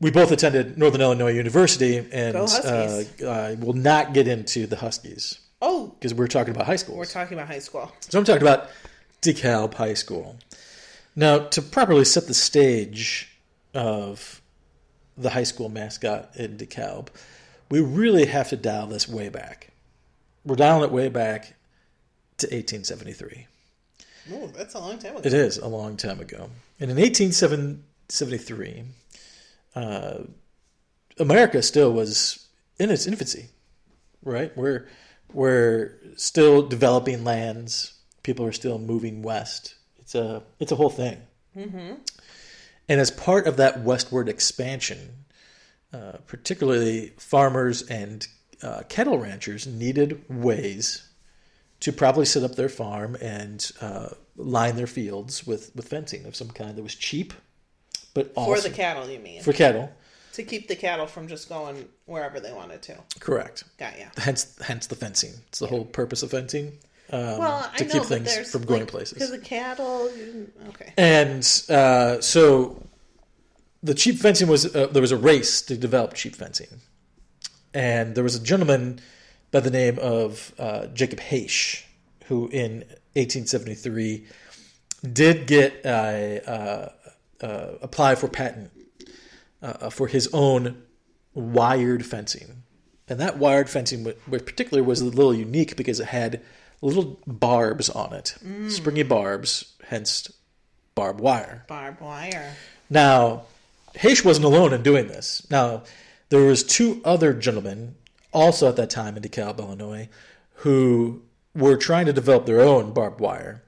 we 0.00 0.10
both 0.10 0.32
attended 0.32 0.76
Northern 0.76 1.00
Illinois 1.00 1.32
University, 1.32 1.98
and 1.98 2.34
uh, 2.36 3.04
I 3.24 3.54
will 3.54 3.72
not 3.72 4.14
get 4.14 4.26
into 4.26 4.66
the 4.66 4.76
Huskies 4.76 5.38
oh, 5.62 5.94
because 5.98 6.12
we're 6.12 6.26
talking 6.26 6.54
about 6.54 6.66
high 6.66 6.76
schools. 6.76 6.98
we're 6.98 7.04
talking 7.06 7.38
about 7.38 7.46
high 7.46 7.60
school. 7.60 7.90
So 8.00 8.18
I'm 8.18 8.24
talking 8.24 8.42
about 8.42 8.68
DeKalb 9.22 9.72
High 9.74 9.94
School. 9.94 10.36
Now, 11.16 11.38
to 11.38 11.62
properly 11.62 12.04
set 12.04 12.26
the 12.26 12.34
stage 12.34 13.30
of 13.72 14.42
the 15.16 15.30
high 15.30 15.44
school 15.44 15.68
mascot 15.68 16.36
in 16.36 16.58
DeKalb, 16.58 17.08
we 17.70 17.80
really 17.80 18.26
have 18.26 18.48
to 18.50 18.56
dial 18.56 18.86
this 18.88 19.08
way 19.08 19.28
back. 19.28 19.68
We're 20.44 20.56
dialing 20.56 20.82
it 20.84 20.90
way 20.90 21.08
back 21.08 21.54
to 22.38 22.46
1873. 22.46 23.46
Oh, 24.32 24.48
that's 24.48 24.74
a 24.74 24.78
long 24.78 24.98
time 24.98 25.16
ago. 25.16 25.26
It 25.26 25.32
is 25.32 25.58
a 25.58 25.68
long 25.68 25.96
time 25.96 26.20
ago. 26.20 26.50
And 26.80 26.90
in 26.90 26.96
1873, 26.96 28.84
uh, 29.74 30.18
America 31.18 31.62
still 31.62 31.92
was 31.92 32.48
in 32.78 32.90
its 32.90 33.06
infancy, 33.06 33.46
right? 34.22 34.56
We're, 34.56 34.88
we're 35.34 35.92
still 36.16 36.62
developing 36.62 37.24
lands. 37.24 37.94
People 38.22 38.46
are 38.46 38.52
still 38.52 38.78
moving 38.78 39.22
west. 39.22 39.74
It's 39.98 40.14
a, 40.14 40.42
it's 40.58 40.72
a 40.72 40.76
whole 40.76 40.90
thing. 40.90 41.20
Mm-hmm. 41.56 41.94
And 42.88 43.00
as 43.00 43.10
part 43.10 43.46
of 43.46 43.56
that 43.56 43.80
westward 43.82 44.28
expansion, 44.28 45.24
uh, 45.92 46.12
particularly 46.26 47.12
farmers 47.18 47.82
and 47.82 48.26
uh, 48.62 48.82
cattle 48.88 49.18
ranchers 49.18 49.66
needed 49.66 50.24
ways 50.28 51.08
to 51.80 51.92
probably 51.92 52.24
set 52.24 52.42
up 52.42 52.54
their 52.54 52.68
farm 52.68 53.16
and 53.20 53.72
uh, 53.80 54.08
line 54.36 54.76
their 54.76 54.86
fields 54.86 55.46
with, 55.46 55.74
with 55.74 55.88
fencing 55.88 56.24
of 56.26 56.36
some 56.36 56.48
kind 56.48 56.76
that 56.76 56.82
was 56.82 56.94
cheap, 56.94 57.32
but 58.14 58.34
For 58.34 58.60
the 58.60 58.70
cattle, 58.70 59.08
you 59.08 59.18
mean? 59.18 59.42
for 59.42 59.52
cattle. 59.52 59.92
To 60.32 60.42
keep 60.42 60.68
the 60.68 60.76
cattle 60.76 61.06
from 61.06 61.28
just 61.28 61.48
going 61.48 61.88
wherever 62.06 62.40
they 62.40 62.52
wanted 62.52 62.82
to. 62.82 62.98
Correct. 63.20 63.64
Got 63.78 63.98
ya. 63.98 64.06
Hence, 64.16 64.58
hence 64.62 64.86
the 64.86 64.96
fencing. 64.96 65.32
It's 65.48 65.58
the 65.58 65.66
whole 65.66 65.84
purpose 65.84 66.22
of 66.22 66.30
fencing 66.30 66.78
um, 67.10 67.38
Well, 67.38 67.70
I 67.72 67.76
to 67.76 67.84
know, 67.84 67.92
keep 67.92 68.02
things 68.04 68.50
from 68.50 68.64
going 68.64 68.80
like, 68.80 68.90
places. 68.90 69.14
Because 69.14 69.30
the 69.30 69.38
cattle, 69.38 70.10
okay. 70.68 70.94
And 70.96 71.40
uh, 71.68 72.20
so 72.20 72.82
the 73.82 73.94
cheap 73.94 74.16
fencing 74.16 74.48
was 74.48 74.74
uh, 74.74 74.86
there 74.86 75.02
was 75.02 75.12
a 75.12 75.16
race 75.16 75.60
to 75.62 75.76
develop 75.76 76.14
cheap 76.14 76.34
fencing, 76.34 76.80
and 77.74 78.14
there 78.14 78.24
was 78.24 78.34
a 78.34 78.42
gentleman 78.42 79.00
by 79.50 79.60
the 79.60 79.70
name 79.70 79.98
of 80.00 80.54
uh, 80.58 80.86
Jacob 80.86 81.20
Haish 81.20 81.84
who 82.26 82.48
in 82.48 82.78
1873 83.14 84.26
did 85.12 85.46
get 85.46 85.84
uh, 85.84 85.88
uh, 85.88 86.92
uh, 87.42 87.72
apply 87.82 88.14
for 88.14 88.28
patent 88.28 88.70
uh, 89.62 89.88
for 89.90 90.08
his 90.08 90.28
own 90.32 90.82
wired 91.34 92.04
fencing, 92.04 92.62
and 93.08 93.18
that 93.20 93.38
wired 93.38 93.70
fencing, 93.70 94.04
wa- 94.04 94.12
particularly, 94.28 94.86
was 94.86 95.00
a 95.00 95.04
little 95.04 95.34
unique 95.34 95.76
because 95.76 96.00
it 96.00 96.06
had 96.08 96.40
little 96.80 97.20
barbs 97.26 97.88
on 97.88 98.12
it, 98.12 98.34
springy 98.68 99.02
barbs, 99.04 99.74
hence 99.86 100.30
barbed 100.94 101.20
wire. 101.20 101.64
Barbed 101.68 102.00
wire. 102.00 102.54
Now, 102.90 103.42
Haish 103.94 104.24
wasn't 104.24 104.46
alone 104.46 104.72
in 104.72 104.82
doing 104.82 105.06
this. 105.06 105.46
Now, 105.50 105.84
there 106.28 106.42
was 106.42 106.64
two 106.64 107.00
other 107.04 107.32
gentlemen 107.32 107.94
also 108.32 108.68
at 108.68 108.76
that 108.76 108.90
time 108.90 109.16
in 109.16 109.22
DeKalb, 109.22 109.58
Illinois, 109.58 110.08
who 110.56 111.22
were 111.54 111.76
trying 111.76 112.06
to 112.06 112.12
develop 112.12 112.46
their 112.46 112.60
own 112.60 112.92
barbed 112.92 113.20
wire, 113.20 113.62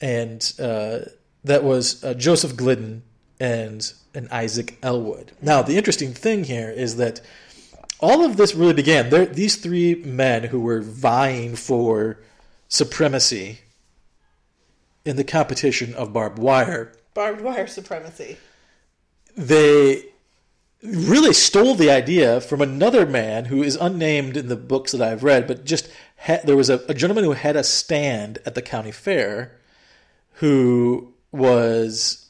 and 0.00 0.52
uh, 0.58 1.00
that 1.44 1.62
was 1.62 2.02
uh, 2.02 2.14
Joseph 2.14 2.56
Glidden 2.56 3.02
and 3.40 3.92
and 4.14 4.28
Isaac 4.30 4.78
Elwood. 4.82 5.32
Now, 5.40 5.62
the 5.62 5.76
interesting 5.76 6.12
thing 6.12 6.44
here 6.44 6.70
is 6.70 6.96
that 6.96 7.20
all 8.00 8.24
of 8.24 8.36
this 8.36 8.54
really 8.54 8.74
began. 8.74 9.10
There, 9.10 9.26
these 9.26 9.56
three 9.56 9.94
men 9.94 10.44
who 10.44 10.60
were 10.60 10.80
vying 10.80 11.56
for 11.56 12.18
supremacy 12.68 13.60
in 15.04 15.16
the 15.16 15.24
competition 15.24 15.94
of 15.94 16.12
barbed 16.12 16.38
wire 16.38 16.92
Barbed 17.14 17.40
wire 17.40 17.66
supremacy. 17.66 18.36
they 19.36 20.04
really 20.82 21.32
stole 21.32 21.74
the 21.74 21.90
idea 21.90 22.40
from 22.40 22.60
another 22.60 23.04
man 23.04 23.46
who 23.46 23.62
is 23.62 23.76
unnamed 23.76 24.36
in 24.36 24.48
the 24.48 24.56
books 24.56 24.92
that 24.92 25.02
I've 25.02 25.24
read, 25.24 25.46
but 25.46 25.64
just 25.64 25.90
had, 26.16 26.46
there 26.46 26.56
was 26.56 26.70
a, 26.70 26.78
a 26.88 26.94
gentleman 26.94 27.24
who 27.24 27.32
had 27.32 27.56
a 27.56 27.64
stand 27.64 28.38
at 28.46 28.54
the 28.54 28.62
county 28.62 28.92
fair 28.92 29.58
who 30.34 31.12
was 31.32 32.29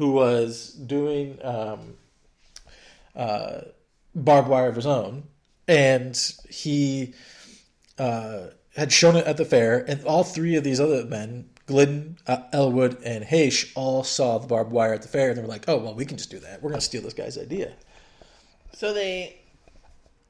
who 0.00 0.12
was 0.12 0.70
doing 0.72 1.38
um, 1.44 1.98
uh, 3.14 3.60
barbed 4.14 4.48
wire 4.48 4.68
of 4.68 4.74
his 4.74 4.86
own, 4.86 5.24
and 5.68 6.16
he 6.48 7.12
uh, 7.98 8.46
had 8.74 8.90
shown 8.90 9.14
it 9.14 9.26
at 9.26 9.36
the 9.36 9.44
fair, 9.44 9.84
and 9.86 10.02
all 10.06 10.24
three 10.24 10.56
of 10.56 10.64
these 10.64 10.80
other 10.80 11.04
men, 11.04 11.50
Glidden, 11.66 12.16
uh, 12.26 12.44
Elwood, 12.50 13.02
and 13.04 13.22
Haish, 13.22 13.72
all 13.74 14.02
saw 14.02 14.38
the 14.38 14.46
barbed 14.46 14.72
wire 14.72 14.94
at 14.94 15.02
the 15.02 15.08
fair, 15.08 15.28
and 15.28 15.36
they 15.36 15.42
were 15.42 15.48
like, 15.48 15.68
"Oh, 15.68 15.76
well, 15.76 15.94
we 15.94 16.06
can 16.06 16.16
just 16.16 16.30
do 16.30 16.38
that. 16.38 16.62
We're 16.62 16.70
going 16.70 16.80
to 16.80 16.86
steal 16.86 17.02
this 17.02 17.12
guy's 17.12 17.36
idea." 17.36 17.74
So 18.72 18.94
they 18.94 19.39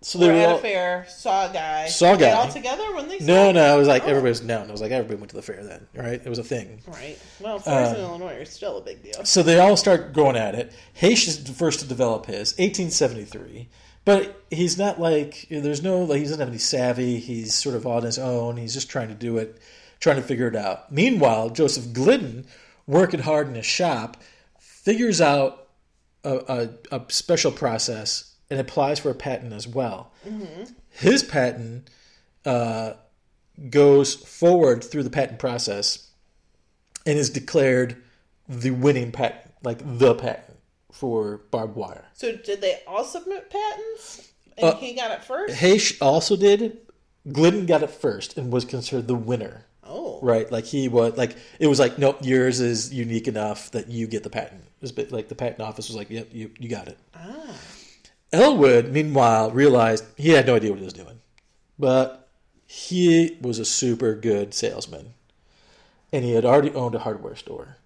So 0.02 0.18
they 0.18 0.28
were 0.28 0.32
at 0.32 0.48
all, 0.48 0.56
a 0.58 0.60
fair, 0.62 1.04
saw 1.10 1.50
a 1.50 1.52
guy. 1.52 1.86
Saw 1.88 2.06
a 2.06 2.12
Were 2.12 2.16
guy. 2.18 2.30
all 2.30 2.48
together 2.48 2.94
when 2.94 3.06
they 3.08 3.18
saw 3.18 3.26
no, 3.26 3.50
it? 3.50 3.52
no, 3.52 3.74
it 3.74 3.78
was 3.78 3.86
like 3.88 4.04
Oh. 4.04 4.06
everybody 4.06 4.30
was 4.30 4.42
no, 4.42 4.62
it 4.62 4.70
was 4.70 4.80
like 4.80 4.92
everybody 4.92 5.18
went 5.18 5.28
to 5.30 5.36
the 5.36 5.42
fair 5.42 5.62
then, 5.62 5.86
right? 5.94 6.22
It 6.24 6.28
was 6.28 6.38
a 6.38 6.44
thing. 6.44 6.80
Right. 6.86 7.18
Well, 7.38 7.58
fairs 7.58 7.90
Uh, 7.90 7.96
in 7.96 8.00
Illinois 8.00 8.36
are 8.36 8.44
still 8.46 8.78
a 8.78 8.80
big 8.80 9.02
deal. 9.02 9.24
So 9.26 9.42
they 9.42 9.58
all 9.60 9.76
start 9.76 10.14
going 10.14 10.36
at 10.36 10.54
it. 10.54 10.72
Haish 10.98 11.28
is 11.28 11.44
the 11.44 11.52
first 11.52 11.80
to 11.80 11.86
develop 11.86 12.24
his, 12.26 12.52
1873. 12.58 13.68
But 14.06 14.42
he's 14.50 14.78
not 14.78 14.98
like 14.98 15.46
there's 15.50 15.82
no 15.82 15.98
like 16.02 16.16
he 16.18 16.22
doesn't 16.24 16.38
have 16.40 16.48
any 16.48 16.56
savvy. 16.56 17.18
He's 17.18 17.52
sort 17.52 17.74
of 17.76 17.86
on 17.86 18.02
his 18.02 18.18
own. 18.18 18.56
He's 18.56 18.72
just 18.72 18.88
trying 18.88 19.08
to 19.08 19.14
do 19.14 19.36
it, 19.36 19.58
trying 20.00 20.16
to 20.16 20.22
figure 20.22 20.48
it 20.48 20.56
out. 20.56 20.90
Meanwhile, 20.90 21.50
Joseph 21.50 21.92
Glidden, 21.92 22.46
working 22.86 23.20
hard 23.20 23.48
in 23.48 23.54
his 23.54 23.66
shop, 23.66 24.16
figures 24.58 25.20
out 25.20 25.68
a, 26.24 26.70
a, 26.90 26.96
a 26.96 27.02
special 27.12 27.52
process 27.52 28.29
and 28.50 28.58
applies 28.60 28.98
for 28.98 29.10
a 29.10 29.14
patent 29.14 29.52
as 29.52 29.66
well. 29.68 30.12
His 30.90 31.22
patent 31.22 31.88
uh, 32.44 32.94
goes 33.70 34.14
forward 34.14 34.82
through 34.84 35.04
the 35.04 35.10
patent 35.10 35.38
process 35.38 36.10
and 37.06 37.18
is 37.18 37.30
declared 37.30 38.02
the 38.48 38.70
winning 38.70 39.12
patent, 39.12 39.52
like 39.62 39.78
the 39.98 40.14
patent 40.14 40.56
for 40.92 41.38
barbed 41.50 41.76
wire. 41.76 42.06
So 42.14 42.36
did 42.36 42.60
they 42.60 42.80
all 42.86 43.04
submit 43.04 43.50
patents? 43.50 44.32
And 44.58 44.66
Uh, 44.66 44.76
he 44.76 44.94
got 44.94 45.12
it 45.12 45.24
first? 45.24 45.54
Haish 45.54 45.96
also 46.02 46.36
did. 46.36 46.78
Glidden 47.30 47.66
got 47.66 47.82
it 47.82 47.90
first 47.90 48.36
and 48.36 48.52
was 48.52 48.64
considered 48.64 49.06
the 49.06 49.14
winner. 49.14 49.66
Oh. 49.84 50.18
Right, 50.22 50.50
like 50.50 50.64
he 50.66 50.88
was 50.88 51.16
like 51.16 51.36
it 51.58 51.66
was 51.66 51.78
like 51.80 51.98
nope, 51.98 52.18
yours 52.22 52.60
is 52.60 52.92
unique 52.92 53.26
enough 53.26 53.70
that 53.72 53.88
you 53.88 54.06
get 54.06 54.22
the 54.22 54.30
patent. 54.30 54.62
It 54.80 54.82
was 54.82 55.12
like 55.12 55.28
the 55.28 55.34
patent 55.34 55.60
office 55.60 55.88
was 55.88 55.96
like, 55.96 56.10
yep, 56.10 56.28
you 56.32 56.50
you 56.58 56.68
got 56.68 56.88
it. 56.88 56.98
Ah. 57.14 57.54
Elwood, 58.32 58.92
meanwhile, 58.92 59.50
realized 59.50 60.04
he 60.16 60.30
had 60.30 60.46
no 60.46 60.56
idea 60.56 60.70
what 60.70 60.78
he 60.78 60.84
was 60.84 60.92
doing, 60.92 61.20
but 61.78 62.28
he 62.66 63.36
was 63.40 63.58
a 63.58 63.64
super 63.64 64.14
good 64.14 64.54
salesman, 64.54 65.14
and 66.12 66.24
he 66.24 66.32
had 66.32 66.44
already 66.44 66.70
owned 66.72 66.94
a 66.94 67.00
hardware 67.00 67.34
store, 67.36 67.76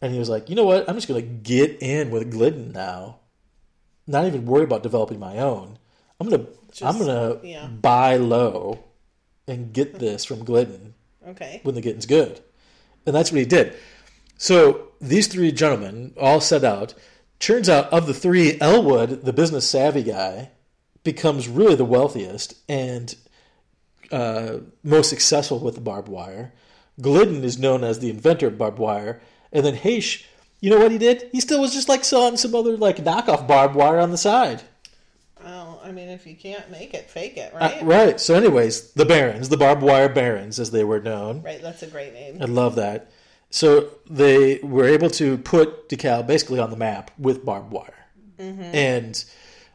and 0.00 0.12
he 0.12 0.18
was 0.18 0.28
like, 0.30 0.48
you 0.48 0.56
know 0.56 0.64
what, 0.64 0.88
I'm 0.88 0.94
just 0.94 1.08
gonna 1.08 1.20
get 1.22 1.82
in 1.82 2.10
with 2.10 2.30
Glidden 2.30 2.72
now, 2.72 3.18
not 4.06 4.26
even 4.26 4.46
worry 4.46 4.64
about 4.64 4.82
developing 4.82 5.18
my 5.18 5.38
own. 5.38 5.78
I'm 6.18 6.28
gonna 6.28 6.46
I'm 6.82 6.98
gonna 6.98 7.38
yeah. 7.42 7.66
buy 7.66 8.16
low, 8.16 8.84
and 9.46 9.72
get 9.72 9.98
this 9.98 10.24
from 10.24 10.44
Glidden 10.44 10.94
Okay. 11.26 11.60
when 11.62 11.74
the 11.74 11.80
getting's 11.80 12.06
good. 12.06 12.40
And 13.06 13.14
that's 13.14 13.30
what 13.30 13.38
he 13.38 13.44
did. 13.44 13.74
So 14.36 14.88
these 15.00 15.26
three 15.26 15.52
gentlemen 15.52 16.14
all 16.18 16.40
set 16.40 16.64
out. 16.64 16.94
Turns 17.44 17.68
out, 17.68 17.92
of 17.92 18.06
the 18.06 18.14
three, 18.14 18.58
Elwood, 18.58 19.26
the 19.26 19.32
business 19.34 19.68
savvy 19.68 20.02
guy, 20.02 20.48
becomes 21.02 21.46
really 21.46 21.74
the 21.74 21.84
wealthiest 21.84 22.54
and 22.70 23.14
uh, 24.10 24.60
most 24.82 25.10
successful 25.10 25.58
with 25.58 25.74
the 25.74 25.82
barbed 25.82 26.08
wire. 26.08 26.54
Glidden 27.02 27.44
is 27.44 27.58
known 27.58 27.84
as 27.84 27.98
the 27.98 28.08
inventor 28.08 28.46
of 28.46 28.56
barbed 28.56 28.78
wire. 28.78 29.20
And 29.52 29.62
then 29.62 29.76
Haish, 29.76 30.24
you 30.60 30.70
know 30.70 30.78
what 30.78 30.90
he 30.90 30.96
did? 30.96 31.28
He 31.32 31.40
still 31.42 31.60
was 31.60 31.74
just 31.74 31.86
like 31.86 32.02
selling 32.02 32.38
some 32.38 32.54
other 32.54 32.78
like 32.78 32.96
knockoff 32.96 33.46
barbed 33.46 33.74
wire 33.74 33.98
on 33.98 34.10
the 34.10 34.16
side. 34.16 34.62
Well, 35.44 35.82
I 35.84 35.92
mean, 35.92 36.08
if 36.08 36.26
you 36.26 36.36
can't 36.36 36.70
make 36.70 36.94
it, 36.94 37.10
fake 37.10 37.36
it, 37.36 37.52
Uh, 37.52 37.58
right? 37.58 37.82
right. 37.82 38.20
So, 38.22 38.36
anyways, 38.36 38.92
the 38.92 39.04
Barons, 39.04 39.50
the 39.50 39.58
barbed 39.58 39.82
wire 39.82 40.08
Barons, 40.08 40.58
as 40.58 40.70
they 40.70 40.82
were 40.82 40.98
known. 40.98 41.42
Right, 41.42 41.60
that's 41.60 41.82
a 41.82 41.88
great 41.88 42.14
name. 42.14 42.38
I 42.40 42.46
love 42.46 42.76
that. 42.76 43.10
So 43.54 43.90
they 44.10 44.58
were 44.64 44.84
able 44.84 45.08
to 45.10 45.38
put 45.38 45.88
DeKalb 45.88 46.26
basically 46.26 46.58
on 46.58 46.70
the 46.70 46.76
map 46.76 47.12
with 47.16 47.44
barbed 47.44 47.70
wire, 47.70 48.06
and 48.74 49.24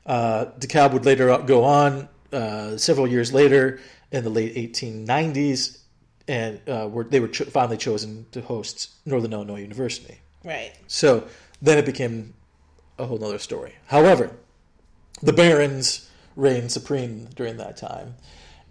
uh, 0.06 0.48
DeKalb 0.60 0.92
would 0.92 1.06
later 1.06 1.38
go 1.38 1.63
on 1.63 2.10
uh, 2.34 2.76
several 2.76 3.08
years 3.08 3.32
later 3.32 3.80
in 4.12 4.26
the 4.26 4.30
late 4.30 4.54
1890s, 4.56 5.80
and 6.28 6.60
uh, 6.68 6.89
were, 6.92 7.06
they 7.06 7.22
were 7.22 7.30
cho- 7.30 7.46
finally 7.46 7.78
chosen 7.78 8.26
to 8.34 8.42
host 8.42 8.89
Northern 9.06 9.32
Illinois 9.32 9.62
University. 9.62 10.20
Right. 10.44 10.74
So 10.88 11.30
then 11.62 11.78
it 11.78 11.86
became 11.86 12.34
a 12.98 13.06
whole 13.06 13.24
other 13.24 13.39
story. 13.39 13.76
However, 13.88 14.36
the 15.22 15.32
barons 15.32 16.10
reigned 16.36 16.74
supreme 16.74 17.30
during 17.34 17.56
that 17.56 17.78
time 17.78 18.15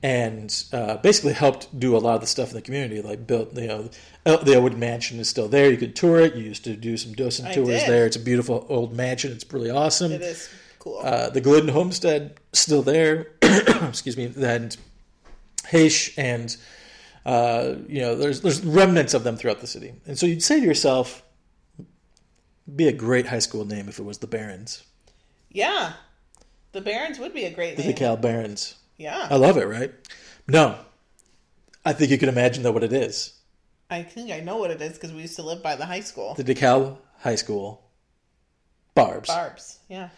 and 0.02 0.64
uh, 0.72 0.96
basically 0.98 1.32
helped 1.32 1.78
do 1.78 1.96
a 1.96 1.98
lot 1.98 2.14
of 2.14 2.20
the 2.20 2.26
stuff 2.26 2.50
in 2.50 2.54
the 2.54 2.62
community. 2.62 3.02
Like 3.02 3.26
built, 3.26 3.56
you 3.56 3.66
know, 3.66 3.90
the 4.24 4.54
Elwood 4.54 4.76
Mansion 4.76 5.18
is 5.18 5.28
still 5.28 5.48
there. 5.48 5.70
You 5.70 5.76
could 5.76 5.96
tour 5.96 6.20
it. 6.20 6.34
You 6.34 6.44
used 6.44 6.64
to 6.64 6.76
do 6.76 6.96
some 6.96 7.12
docent 7.12 7.48
I 7.48 7.54
tours 7.54 7.68
did. 7.68 7.88
there. 7.88 8.06
It's 8.06 8.16
a 8.16 8.20
beautiful 8.20 8.66
old 8.68 8.94
mansion. 8.94 9.32
It's 9.32 9.50
really 9.52 9.70
awesome. 9.70 10.12
It 10.12 10.22
is 10.22 10.48
cool. 10.78 11.00
Uh, 11.02 11.30
the 11.30 11.40
Glidden 11.40 11.70
Homestead 11.70 12.36
still 12.52 12.82
there. 12.82 13.28
Excuse 13.42 14.16
me. 14.16 14.32
And 14.36 14.76
Haish 15.64 16.14
and 16.16 16.56
uh, 17.26 17.74
you 17.88 18.00
know, 18.00 18.14
there's 18.14 18.40
there's 18.40 18.64
remnants 18.64 19.14
of 19.14 19.24
them 19.24 19.36
throughout 19.36 19.60
the 19.60 19.66
city. 19.66 19.94
And 20.06 20.18
so 20.18 20.26
you'd 20.26 20.42
say 20.42 20.60
to 20.60 20.66
yourself, 20.66 21.22
be 22.74 22.86
a 22.88 22.92
great 22.92 23.26
high 23.26 23.38
school 23.38 23.64
name 23.64 23.88
if 23.88 23.98
it 23.98 24.04
was 24.04 24.18
the 24.18 24.26
Barons, 24.26 24.84
yeah. 25.50 25.94
The 26.72 26.80
Barons 26.80 27.18
would 27.18 27.32
be 27.32 27.44
a 27.44 27.50
great 27.50 27.78
name. 27.78 27.92
DeKalb 27.92 28.20
Barons. 28.20 28.74
I 29.00 29.36
love 29.36 29.56
it, 29.56 29.66
right? 29.66 29.92
No, 30.46 30.78
I 31.84 31.92
think 31.92 32.10
you 32.10 32.18
can 32.18 32.28
imagine 32.28 32.62
though 32.62 32.72
what 32.72 32.84
it 32.84 32.92
is. 32.92 33.34
I 33.90 34.02
think 34.02 34.30
I 34.30 34.40
know 34.40 34.56
what 34.58 34.70
it 34.70 34.82
is 34.82 34.94
because 34.94 35.12
we 35.12 35.22
used 35.22 35.36
to 35.36 35.42
live 35.42 35.62
by 35.62 35.76
the 35.76 35.86
high 35.86 36.00
school. 36.00 36.34
The 36.34 36.44
DeKalb 36.44 36.98
High 37.20 37.36
School 37.36 37.82
Barbs. 38.94 39.28
Barbs. 39.28 39.78
Yeah. 39.88 40.08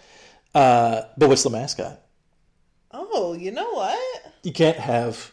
Uh, 0.55 1.03
but 1.17 1.29
what's 1.29 1.43
the 1.43 1.51
mascot? 1.51 2.01
Oh, 2.93 3.35
you 3.35 3.51
know 3.53 3.71
what? 3.71 4.33
You 4.43 4.53
can't 4.53 4.77
have 4.77 5.31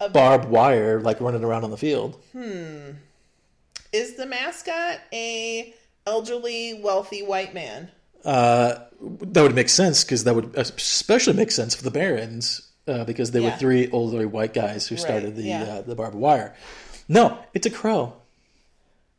A- 0.00 0.08
barbed 0.08 0.48
wire 0.48 1.00
like 1.00 1.20
running 1.20 1.42
around 1.42 1.64
on 1.64 1.70
the 1.70 1.76
field. 1.76 2.22
Hmm. 2.32 2.90
Is 3.92 4.14
the 4.14 4.26
mascot 4.26 5.00
a 5.12 5.74
elderly, 6.06 6.80
wealthy 6.82 7.22
white 7.24 7.54
man? 7.54 7.90
Uh, 8.24 8.74
that 9.00 9.42
would 9.42 9.54
make 9.54 9.68
sense 9.68 10.04
because 10.04 10.24
that 10.24 10.34
would 10.34 10.54
especially 10.56 11.32
make 11.32 11.50
sense 11.50 11.74
for 11.74 11.82
the 11.82 11.90
Barons 11.90 12.70
uh, 12.86 13.04
because 13.04 13.30
they 13.30 13.40
were 13.40 13.50
three 13.52 13.90
older 13.90 14.28
white 14.28 14.52
guys 14.52 14.86
who 14.88 14.96
started 14.96 15.36
the 15.36 15.42
yeah. 15.42 15.62
uh, 15.62 15.82
the 15.82 15.94
barbed 15.94 16.16
wire. 16.16 16.54
No, 17.08 17.38
it's 17.54 17.66
a 17.66 17.70
crow. 17.70 18.14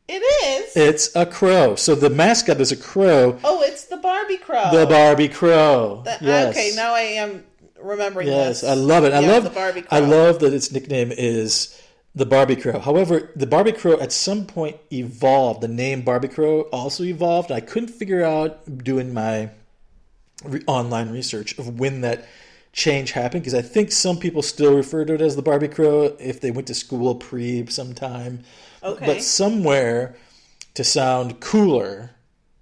It 0.08 0.14
is. 0.14 0.76
It's 0.76 1.16
a 1.16 1.26
crow. 1.26 1.74
So 1.76 1.94
the 1.94 2.10
mascot 2.10 2.60
is 2.60 2.72
a 2.72 2.76
crow. 2.76 3.38
oh, 3.44 3.62
it's 3.62 3.84
the 3.84 3.96
Barbie 3.96 4.36
Crow. 4.36 4.70
The 4.72 4.86
Barbie 4.86 5.28
Crow. 5.28 6.02
That- 6.04 6.22
yes. 6.22 6.54
Okay, 6.54 6.72
now 6.74 6.94
I 6.94 7.00
am 7.00 7.44
remembering 7.80 8.28
Yes, 8.28 8.60
this. 8.60 8.70
I 8.70 8.74
love 8.74 9.04
it. 9.04 9.12
I 9.12 9.20
love 9.20 9.44
the 9.44 9.50
Barbie 9.50 9.82
Crow. 9.82 9.98
I 9.98 10.00
love 10.00 10.40
that 10.40 10.52
its 10.52 10.70
nickname 10.72 11.12
is 11.12 11.80
the 12.14 12.26
Barbie 12.26 12.56
Crow. 12.56 12.78
However, 12.78 13.30
the 13.34 13.46
Barbie 13.46 13.72
Crow 13.72 13.98
at 13.98 14.12
some 14.12 14.44
point 14.44 14.76
evolved. 14.92 15.62
The 15.62 15.68
name 15.68 16.02
Barbie 16.02 16.28
Crow 16.28 16.62
also 16.72 17.04
evolved. 17.04 17.50
I 17.50 17.60
couldn't 17.60 17.88
figure 17.88 18.22
out 18.22 18.84
doing 18.84 19.14
my 19.14 19.50
re- 20.44 20.62
online 20.66 21.10
research 21.10 21.58
of 21.58 21.78
when 21.78 22.02
that 22.02 22.26
change 22.72 23.12
happened 23.12 23.42
because 23.42 23.54
I 23.54 23.62
think 23.62 23.92
some 23.92 24.18
people 24.18 24.42
still 24.42 24.74
refer 24.74 25.04
to 25.04 25.14
it 25.14 25.20
as 25.20 25.36
the 25.36 25.42
Barbie 25.42 25.68
Crow 25.68 26.16
if 26.18 26.40
they 26.40 26.50
went 26.50 26.66
to 26.68 26.74
school 26.74 27.14
pre 27.14 27.66
sometime. 27.66 28.44
Okay. 28.82 29.06
But 29.06 29.22
somewhere 29.22 30.16
to 30.74 30.84
sound 30.84 31.40
cooler, 31.40 32.10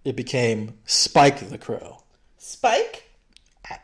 it 0.04 0.16
became 0.16 0.74
Spike 0.84 1.48
the 1.48 1.58
Crow. 1.58 2.02
Spike. 2.38 3.09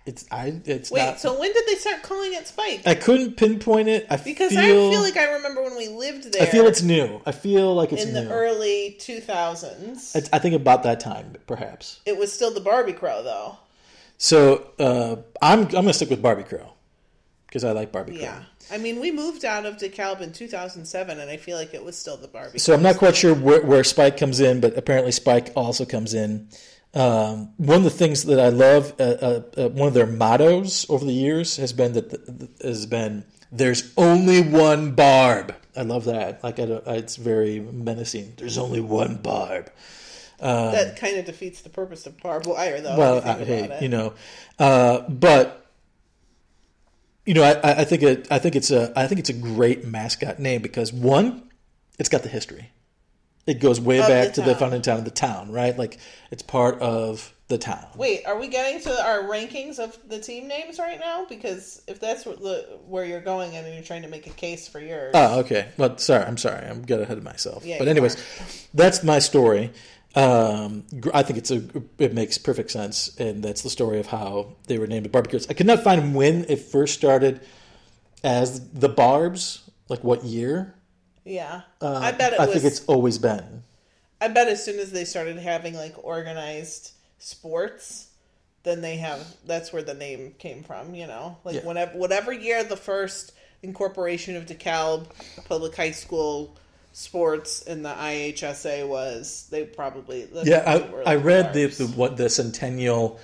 It's 0.05 0.25
I. 0.31 0.61
It's 0.65 0.91
Wait, 0.91 1.05
not. 1.05 1.21
so 1.21 1.39
when 1.39 1.53
did 1.53 1.67
they 1.67 1.75
start 1.75 2.03
calling 2.03 2.33
it 2.33 2.47
Spike? 2.47 2.83
I 2.87 2.95
couldn't 2.95 3.37
pinpoint 3.37 3.89
it. 3.89 4.07
I 4.11 4.17
because 4.17 4.51
feel, 4.51 4.61
I 4.61 4.91
feel 4.91 5.03
like 5.03 5.17
I 5.17 5.33
remember 5.35 5.63
when 5.63 5.77
we 5.77 5.89
lived 5.89 6.33
there. 6.33 6.43
I 6.43 6.47
feel 6.47 6.67
it's 6.67 6.83
new. 6.83 7.21
I 7.27 7.33
feel 7.33 7.75
like 7.75 7.93
it's 7.93 8.05
new. 8.05 8.09
in 8.11 8.15
new. 8.15 8.29
the 8.29 8.35
early 8.35 8.97
2000s. 8.99 10.17
I, 10.17 10.37
I 10.37 10.39
think 10.39 10.55
about 10.55 10.83
that 10.85 11.01
time, 11.01 11.35
perhaps. 11.47 12.01
it 12.07 12.17
was 12.17 12.33
still 12.33 12.53
the 12.53 12.61
Barbie 12.61 12.93
Crow, 12.93 13.23
though. 13.23 13.59
So 14.19 14.71
uh, 14.79 15.17
I'm 15.43 15.61
I'm 15.63 15.69
gonna 15.69 15.93
stick 15.93 16.11
with 16.11 16.23
Barbie 16.23 16.45
Crow 16.45 16.73
because 17.47 17.65
I 17.65 17.73
like 17.73 17.93
Barbie 17.93 18.13
Crow. 18.13 18.23
Yeah. 18.23 18.43
I 18.71 18.79
mean, 18.79 19.01
we 19.01 19.13
moved 19.13 19.45
out 19.45 19.65
of 19.65 19.77
DeKalb 19.77 20.21
in 20.21 20.33
2007, 20.33 21.21
and 21.21 21.31
I 21.31 21.37
feel 21.37 21.57
like 21.57 21.73
it 21.73 21.85
was 21.85 21.97
still 21.97 22.17
the 22.17 22.27
Barbie. 22.29 22.59
So 22.59 22.75
I'm 22.75 22.83
not 22.83 22.97
quite 22.97 23.15
sure 23.15 23.33
where, 23.35 23.63
where 23.65 23.85
Spike 23.85 24.17
comes 24.17 24.41
in, 24.41 24.61
but 24.61 24.77
apparently 24.77 25.13
Spike 25.13 25.53
also 25.55 25.85
comes 25.85 26.15
in. 26.15 26.49
Um, 26.97 27.51
one 27.59 27.77
of 27.77 27.85
the 27.85 27.91
things 27.91 28.25
that 28.25 28.41
I 28.41 28.49
love, 28.49 28.95
uh, 28.99 29.03
uh, 29.03 29.43
uh, 29.59 29.69
one 29.69 29.87
of 29.87 29.93
their 29.93 30.07
mottos 30.07 30.89
over 30.89 31.05
the 31.05 31.13
years 31.13 31.59
has 31.59 31.75
been 31.75 31.93
that 31.93 32.09
the, 32.09 32.49
has 32.67 32.87
been 32.87 33.25
"There's 33.53 33.93
only 33.99 34.41
one 34.41 34.93
Barb." 34.93 35.55
I 35.77 35.83
love 35.83 36.07
that. 36.07 36.43
Like 36.43 36.59
I 36.59 36.65
don't, 36.65 36.87
it's 36.87 37.17
very 37.17 37.61
menacing. 37.61 38.33
There's 38.39 38.57
only 38.57 38.81
one 38.81 39.17
Barb. 39.17 39.71
that 40.41 40.97
kind 40.97 41.19
of 41.19 41.27
defeats 41.27 41.61
the 41.61 41.69
purpose 41.69 42.07
of 42.07 42.19
barbed 42.19 42.47
wire, 42.47 42.81
though. 42.81 42.97
well, 42.97 43.21
I, 43.23 43.45
hey, 43.45 43.79
you 43.83 43.91
know, 43.91 44.15
uh, 44.59 45.01
but 45.11 45.67
you 47.27 47.35
know, 47.35 47.43
I, 47.43 47.53
I 47.63 47.81
I 47.81 47.85
think 47.85 48.03
it, 48.03 48.27
I 48.31 48.39
think 48.39 48.57
it's 48.57 48.71
a, 48.71 48.99
I 48.99 49.07
think 49.07 49.19
it's 49.19 49.29
a 49.31 49.35
great 49.35 49.85
mascot 49.85 50.39
name 50.39 50.63
because 50.63 50.95
one, 50.95 51.51
it's 51.99 52.09
got 52.09 52.23
the 52.23 52.31
history. 52.31 52.71
It 53.47 53.61
goes 53.61 53.81
way 53.81 54.01
Of 54.01 54.09
back 54.09 54.29
the 54.29 54.43
to 54.43 54.43
the 54.43 54.55
founding 54.57 54.83
town 54.83 54.99
of 54.99 55.05
the 55.05 55.11
town, 55.11 55.53
right? 55.53 55.77
Like 55.77 55.99
it's 56.31 56.43
part 56.43 56.81
of 56.81 57.33
the 57.49 57.59
town. 57.59 57.87
Wait, 57.95 58.27
are 58.27 58.39
we 58.39 58.49
getting 58.49 58.81
to 58.81 59.07
our 59.07 59.23
rankings 59.23 59.79
of 59.79 59.97
the 60.09 60.19
team 60.19 60.49
names 60.49 60.81
right 60.81 60.99
now? 60.99 61.27
Because 61.29 61.81
if 61.87 62.01
that's 62.01 62.25
where 62.25 63.05
you're 63.05 63.21
going 63.21 63.57
and 63.57 63.73
you're 63.73 63.85
trying 63.85 64.03
to 64.03 64.09
make 64.09 64.27
a 64.27 64.31
case 64.31 64.67
for 64.67 64.81
yours, 64.81 65.13
Oh, 65.15 65.41
okay. 65.41 65.69
Well, 65.77 65.97
sorry, 65.99 66.25
I'm 66.25 66.39
sorry. 66.39 66.67
I'm 66.67 66.83
getting 66.83 67.05
ahead 67.05 67.19
of 67.19 67.25
myself. 67.25 67.65
Yeah, 67.65 67.79
but 67.79 67.87
anyways, 67.87 68.17
are. 68.17 68.45
that's 68.75 69.05
my 69.05 69.21
story. 69.21 69.71
Um, 70.17 70.85
I 71.15 71.23
think 71.23 71.39
it's 71.39 71.51
a 71.51 71.63
it 71.99 72.15
makes 72.15 72.39
perfect 72.39 72.71
sense, 72.71 73.15
and 73.21 73.45
that's 73.45 73.63
the 73.63 73.71
story 73.71 74.01
of 74.01 74.07
how 74.07 74.57
they 74.67 74.79
were 74.79 74.87
named 74.87 75.05
the 75.05 75.11
Barbecues. 75.11 75.47
I 75.49 75.53
could 75.53 75.67
not 75.67 75.85
find 75.85 76.15
when 76.15 76.47
it 76.49 76.57
first 76.59 76.95
started 76.95 77.43
as 78.25 78.71
the 78.71 78.89
Barbs, 78.89 79.63
like 79.89 80.03
what 80.03 80.25
year. 80.25 80.75
Yeah, 81.27 81.63
Uh, 81.81 82.01
I 82.01 82.13
bet 82.13 82.33
it 82.33 82.41
I 82.41 82.47
was. 82.47 82.55
think 82.55 82.65
it's 82.65 82.85
always 82.87 83.19
been. 83.19 83.63
I 84.21 84.29
bet 84.29 84.49
as 84.49 84.65
soon 84.65 84.79
as 84.79 84.93
they 84.93 85.05
started 85.05 85.39
having 85.39 85.75
like 85.75 85.95
organized 86.03 86.93
sports, 87.19 88.09
then 88.63 88.81
they 88.81 88.97
have 88.97 89.27
that's 89.47 89.73
where 89.73 89.83
the 89.83 89.95
name 89.95 90.35
came 90.39 90.63
from. 90.63 90.95
You 90.95 91.07
know, 91.07 91.39
like 91.45 91.57
Yeah. 91.57 91.63
whenever 91.63 91.97
whatever 91.99 92.33
year 92.33 92.65
the 92.65 92.77
first 92.77 93.33
incorporation 93.63 94.37
of 94.37 94.47
DeKalb 94.47 95.09
Public 95.45 95.77
High 95.77 95.91
School 95.93 96.57
sports 96.93 97.63
in 97.63 97.83
the 97.83 97.91
IHSA 97.91 98.89
was, 98.89 99.49
they 99.51 99.65
probably 99.65 100.27
Yeah, 100.43 100.59
what 100.59 100.67
they 100.67 100.83
were, 100.83 101.03
I, 101.07 101.13
I 101.13 101.17
read 101.17 101.53
the, 101.53 101.67
the 101.67 101.87
what 101.89 102.17
the 102.17 102.29
centennial 102.29 103.19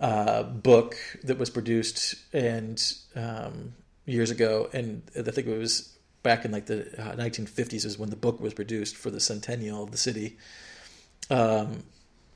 uh, 0.00 0.42
book 0.44 0.96
that 1.24 1.38
was 1.38 1.50
produced 1.50 2.16
and 2.32 2.82
um, 3.14 3.74
years 4.06 4.30
ago, 4.30 4.68
and 4.72 5.02
I 5.16 5.22
think 5.22 5.46
it 5.46 5.58
was 5.58 5.91
back 6.22 6.44
in 6.44 6.50
like 6.52 6.66
the 6.66 6.82
uh, 7.00 7.14
1950s 7.16 7.84
is 7.84 7.98
when 7.98 8.10
the 8.10 8.16
book 8.16 8.40
was 8.40 8.54
produced 8.54 8.96
for 8.96 9.10
the 9.10 9.20
centennial 9.20 9.82
of 9.82 9.90
the 9.90 9.96
city. 9.98 10.36
Um, 11.30 11.82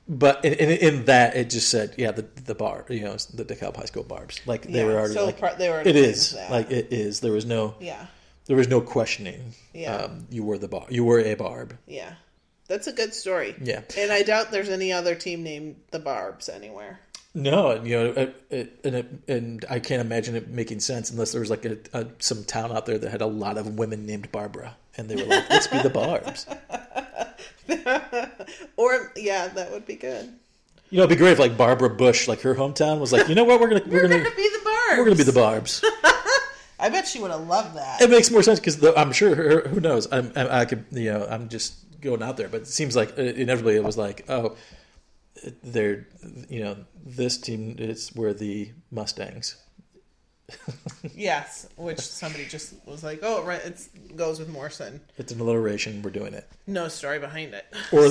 but 0.08 0.44
in, 0.44 0.54
in, 0.54 0.70
in 0.70 1.04
that, 1.06 1.36
it 1.36 1.50
just 1.50 1.68
said, 1.68 1.94
yeah, 1.98 2.12
the 2.12 2.22
the 2.44 2.54
bar, 2.54 2.84
you 2.88 3.00
know, 3.00 3.16
the 3.34 3.44
DeKalb 3.44 3.76
High 3.76 3.86
School 3.86 4.04
Barbs, 4.04 4.40
like 4.46 4.62
they 4.62 4.78
Yeah, 4.80 4.84
were 4.86 4.98
already 4.98 5.14
so 5.14 5.26
like, 5.26 5.38
part- 5.40 5.58
they 5.58 5.68
were 5.68 5.80
it 5.80 5.96
is 5.96 6.32
that. 6.32 6.50
like 6.50 6.70
it 6.70 6.92
is. 6.92 7.20
There 7.20 7.32
was 7.32 7.44
no 7.44 7.74
yeah. 7.80 8.06
there 8.46 8.56
was 8.56 8.68
no 8.68 8.80
questioning. 8.80 9.54
Yeah. 9.74 9.96
um, 9.96 10.26
you 10.30 10.44
were 10.44 10.58
the 10.58 10.68
bar, 10.68 10.86
you 10.90 11.04
were 11.04 11.18
a 11.20 11.34
Barb. 11.34 11.76
Yeah. 11.86 12.14
That's 12.68 12.88
a 12.88 12.92
good 12.92 13.14
story. 13.14 13.54
Yeah. 13.60 13.82
And 13.96 14.10
I 14.10 14.22
doubt 14.22 14.50
there's 14.50 14.68
any 14.68 14.92
other 14.92 15.14
team 15.14 15.44
named 15.44 15.76
the 15.92 16.00
Barbs 16.00 16.48
anywhere. 16.48 16.98
No, 17.36 17.72
and, 17.72 17.86
you 17.86 17.94
know, 17.94 18.06
it, 18.16 18.42
it, 18.48 18.80
and 18.82 18.94
it, 18.94 19.06
and 19.28 19.64
I 19.68 19.78
can't 19.78 20.00
imagine 20.00 20.36
it 20.36 20.48
making 20.48 20.80
sense 20.80 21.10
unless 21.10 21.32
there 21.32 21.40
was 21.42 21.50
like 21.50 21.66
a, 21.66 21.76
a 21.92 22.06
some 22.18 22.44
town 22.44 22.72
out 22.72 22.86
there 22.86 22.96
that 22.96 23.10
had 23.10 23.20
a 23.20 23.26
lot 23.26 23.58
of 23.58 23.78
women 23.78 24.06
named 24.06 24.32
Barbara, 24.32 24.74
and 24.96 25.06
they 25.06 25.16
were 25.16 25.28
like, 25.28 25.50
"Let's 25.50 25.66
be 25.66 25.78
the 25.82 25.90
Barbs." 25.90 26.46
or 28.78 29.12
yeah, 29.16 29.48
that 29.48 29.70
would 29.70 29.84
be 29.84 29.96
good. 29.96 30.32
You 30.88 30.96
know, 30.96 31.04
it'd 31.04 31.10
be 31.10 31.16
great 31.16 31.32
if 31.32 31.38
like 31.38 31.58
Barbara 31.58 31.90
Bush, 31.90 32.26
like 32.26 32.40
her 32.40 32.54
hometown, 32.54 33.00
was 33.00 33.12
like, 33.12 33.28
"You 33.28 33.34
know 33.34 33.44
what? 33.44 33.60
We're 33.60 33.68
gonna 33.68 33.82
we're, 33.86 34.04
We're 34.04 34.08
gonna, 34.08 34.24
gonna 34.24 34.34
be 34.34 34.48
the 34.48 34.60
Barbs. 34.64 34.96
we're 34.96 35.04
gonna 35.04 35.16
be 35.16 35.22
the 35.24 35.32
Barbs." 35.32 35.84
I 36.80 36.88
bet 36.88 37.06
she 37.06 37.18
would 37.18 37.30
have 37.30 37.46
loved 37.46 37.76
that. 37.76 38.00
it 38.00 38.08
makes 38.08 38.30
more 38.30 38.42
sense 38.42 38.60
because 38.60 38.82
I'm 38.96 39.12
sure 39.12 39.34
her, 39.34 39.68
who 39.68 39.80
knows. 39.80 40.10
I'm, 40.10 40.32
I, 40.34 40.60
I 40.60 40.64
could 40.64 40.86
you 40.90 41.12
know 41.12 41.26
I'm 41.28 41.50
just 41.50 41.74
going 42.00 42.22
out 42.22 42.38
there, 42.38 42.48
but 42.48 42.62
it 42.62 42.66
seems 42.66 42.96
like 42.96 43.18
uh, 43.18 43.22
inevitably 43.22 43.76
it 43.76 43.84
was 43.84 43.98
like, 43.98 44.24
oh, 44.30 44.56
they're 45.62 46.06
you 46.48 46.62
know 46.62 46.76
this 47.04 47.38
team 47.38 47.76
is 47.78 48.10
where 48.14 48.34
the 48.34 48.72
Mustangs. 48.90 49.56
Yes, 51.14 51.68
which 51.76 52.00
somebody 52.00 52.44
just 52.44 52.74
was 52.86 53.02
like, 53.02 53.20
"Oh, 53.22 53.42
right, 53.42 53.60
it 53.64 54.16
goes 54.16 54.38
with 54.38 54.48
Morrison." 54.48 55.00
It's 55.16 55.32
an 55.32 55.40
alliteration. 55.40 56.02
We're 56.02 56.10
doing 56.10 56.34
it. 56.34 56.46
No 56.66 56.88
story 56.88 57.18
behind 57.18 57.54
it. 57.54 57.66
Or 57.92 58.10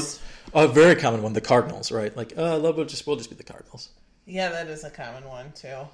a 0.54 0.68
very 0.68 0.96
common 0.96 1.22
one, 1.22 1.34
the 1.34 1.42
Cardinals, 1.42 1.92
right? 1.92 2.16
Like, 2.16 2.34
uh, 2.38 2.58
love 2.58 2.78
will 2.78 2.86
just 2.86 3.06
we'll 3.08 3.16
just 3.16 3.30
be 3.30 3.36
the 3.36 3.44
Cardinals. 3.44 3.90
Yeah, 4.26 4.50
that 4.50 4.68
is 4.68 4.84
a 4.84 4.90
common 4.90 5.24
one 5.26 5.52
too. 5.54 5.88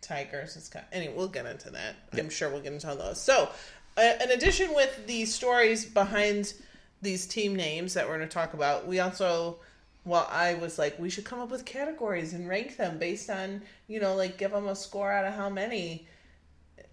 Tigers 0.00 0.56
is 0.56 0.68
kind. 0.68 0.84
Of, 0.90 0.96
Anyway, 0.96 1.14
we'll 1.16 1.28
get 1.28 1.46
into 1.46 1.70
that. 1.70 1.94
I'm 2.12 2.30
sure 2.30 2.50
we'll 2.50 2.60
get 2.60 2.72
into 2.72 2.88
all 2.88 2.96
those. 2.96 3.20
So, 3.20 3.48
uh, 3.96 4.12
in 4.22 4.30
addition 4.32 4.74
with 4.74 5.06
the 5.06 5.24
stories 5.24 5.84
behind 5.84 6.54
these 7.00 7.26
team 7.26 7.54
names 7.56 7.94
that 7.94 8.06
we're 8.06 8.16
going 8.16 8.28
to 8.28 8.34
talk 8.34 8.54
about, 8.54 8.86
we 8.86 9.00
also, 9.00 9.58
well, 10.04 10.28
I 10.30 10.54
was 10.54 10.78
like, 10.78 10.98
we 10.98 11.08
should 11.08 11.24
come 11.24 11.40
up 11.40 11.50
with 11.50 11.64
categories 11.64 12.34
and 12.34 12.48
rank 12.48 12.76
them 12.76 12.98
based 12.98 13.30
on, 13.30 13.62
you 13.88 14.00
know, 14.00 14.14
like 14.14 14.36
give 14.36 14.50
them 14.50 14.68
a 14.68 14.76
score 14.76 15.10
out 15.10 15.24
of 15.24 15.34
how 15.34 15.48
many, 15.48 16.06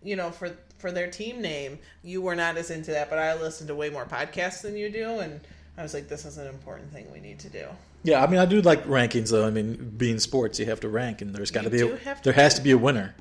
you 0.01 0.15
know, 0.15 0.31
for 0.31 0.55
for 0.77 0.91
their 0.91 1.09
team 1.09 1.41
name. 1.41 1.79
You 2.03 2.21
were 2.21 2.35
not 2.35 2.57
as 2.57 2.71
into 2.71 2.91
that, 2.91 3.09
but 3.09 3.19
I 3.19 3.39
listened 3.39 3.67
to 3.67 3.75
way 3.75 3.89
more 3.89 4.05
podcasts 4.05 4.61
than 4.61 4.77
you 4.77 4.89
do, 4.89 5.19
and 5.19 5.41
I 5.77 5.83
was 5.83 5.93
like, 5.93 6.07
this 6.07 6.25
is 6.25 6.37
an 6.37 6.47
important 6.47 6.91
thing 6.91 7.11
we 7.11 7.19
need 7.19 7.39
to 7.39 7.49
do. 7.49 7.67
Yeah, 8.03 8.23
I 8.23 8.27
mean, 8.27 8.39
I 8.39 8.45
do 8.45 8.61
like 8.61 8.85
rankings 8.85 9.29
though. 9.29 9.45
I 9.45 9.51
mean, 9.51 9.93
being 9.97 10.19
sports, 10.19 10.59
you 10.59 10.65
have 10.67 10.79
to 10.79 10.89
rank, 10.89 11.21
and 11.21 11.35
there's 11.35 11.51
got 11.51 11.65
to 11.65 11.69
be 11.69 11.81
a, 11.81 11.97
there 12.23 12.33
has 12.33 12.55
to 12.55 12.61
be 12.61 12.71
a 12.71 12.77
winner. 12.77 13.15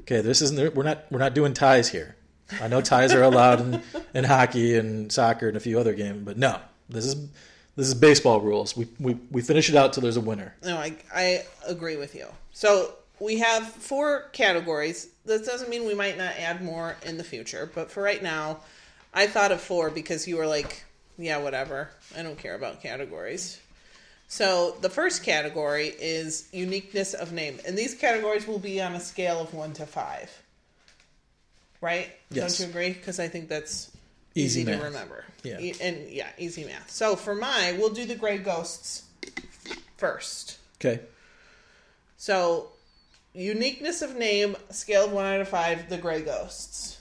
Okay, 0.00 0.22
this 0.22 0.40
isn't 0.40 0.74
we're 0.74 0.82
not 0.84 1.04
we're 1.10 1.18
not 1.18 1.34
doing 1.34 1.52
ties 1.52 1.90
here. 1.90 2.16
I 2.62 2.68
know 2.68 2.80
ties 2.80 3.12
are 3.12 3.22
allowed 3.22 3.60
in, 3.60 3.82
in 4.14 4.24
hockey 4.24 4.74
and 4.76 5.12
soccer 5.12 5.48
and 5.48 5.56
a 5.56 5.60
few 5.60 5.78
other 5.78 5.92
games, 5.92 6.24
but 6.24 6.38
no, 6.38 6.58
this 6.88 7.04
is 7.04 7.28
this 7.78 7.86
is 7.86 7.94
baseball 7.94 8.40
rules. 8.40 8.76
We 8.76 8.88
we, 8.98 9.14
we 9.30 9.40
finish 9.40 9.70
it 9.70 9.76
out 9.76 9.92
till 9.92 10.02
there's 10.02 10.16
a 10.16 10.20
winner. 10.20 10.52
No, 10.64 10.76
I, 10.76 10.96
I 11.14 11.44
agree 11.64 11.96
with 11.96 12.16
you. 12.16 12.26
So 12.52 12.92
we 13.20 13.38
have 13.38 13.68
four 13.68 14.30
categories. 14.32 15.06
This 15.24 15.46
doesn't 15.46 15.70
mean 15.70 15.86
we 15.86 15.94
might 15.94 16.18
not 16.18 16.34
add 16.36 16.60
more 16.60 16.96
in 17.06 17.18
the 17.18 17.24
future, 17.24 17.70
but 17.72 17.88
for 17.88 18.02
right 18.02 18.20
now, 18.20 18.58
I 19.14 19.28
thought 19.28 19.52
of 19.52 19.60
four 19.60 19.90
because 19.90 20.26
you 20.26 20.38
were 20.38 20.46
like, 20.46 20.82
yeah, 21.18 21.38
whatever. 21.38 21.88
I 22.16 22.24
don't 22.24 22.36
care 22.36 22.56
about 22.56 22.82
categories. 22.82 23.60
So 24.26 24.76
the 24.80 24.90
first 24.90 25.22
category 25.22 25.94
is 26.00 26.48
uniqueness 26.52 27.14
of 27.14 27.32
name, 27.32 27.60
and 27.64 27.78
these 27.78 27.94
categories 27.94 28.48
will 28.48 28.58
be 28.58 28.82
on 28.82 28.94
a 28.94 29.00
scale 29.00 29.40
of 29.40 29.54
one 29.54 29.72
to 29.74 29.86
five. 29.86 30.36
Right? 31.80 32.10
Yes. 32.32 32.58
Don't 32.58 32.66
you 32.66 32.70
agree? 32.72 32.92
Because 32.92 33.20
I 33.20 33.28
think 33.28 33.48
that's 33.48 33.92
Easy 34.38 34.60
easy, 34.62 34.72
to 34.72 34.78
remember. 34.82 35.24
Yeah. 35.42 35.60
E- 35.60 35.74
and 35.80 36.08
yeah, 36.10 36.28
easy 36.38 36.64
math. 36.64 36.90
So 36.90 37.16
for 37.16 37.34
my, 37.34 37.74
we'll 37.78 37.90
do 37.90 38.04
the 38.04 38.14
gray 38.14 38.38
ghosts 38.38 39.04
first. 39.96 40.58
Okay, 40.80 41.00
So, 42.16 42.68
uniqueness 43.32 44.00
of 44.02 44.16
name, 44.16 44.56
scale 44.70 45.06
of 45.06 45.12
one 45.12 45.24
out 45.26 45.40
of 45.40 45.48
five, 45.48 45.88
the 45.88 45.98
gray 45.98 46.22
ghosts. 46.22 46.98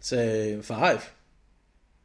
say 0.00 0.60
five. 0.62 1.10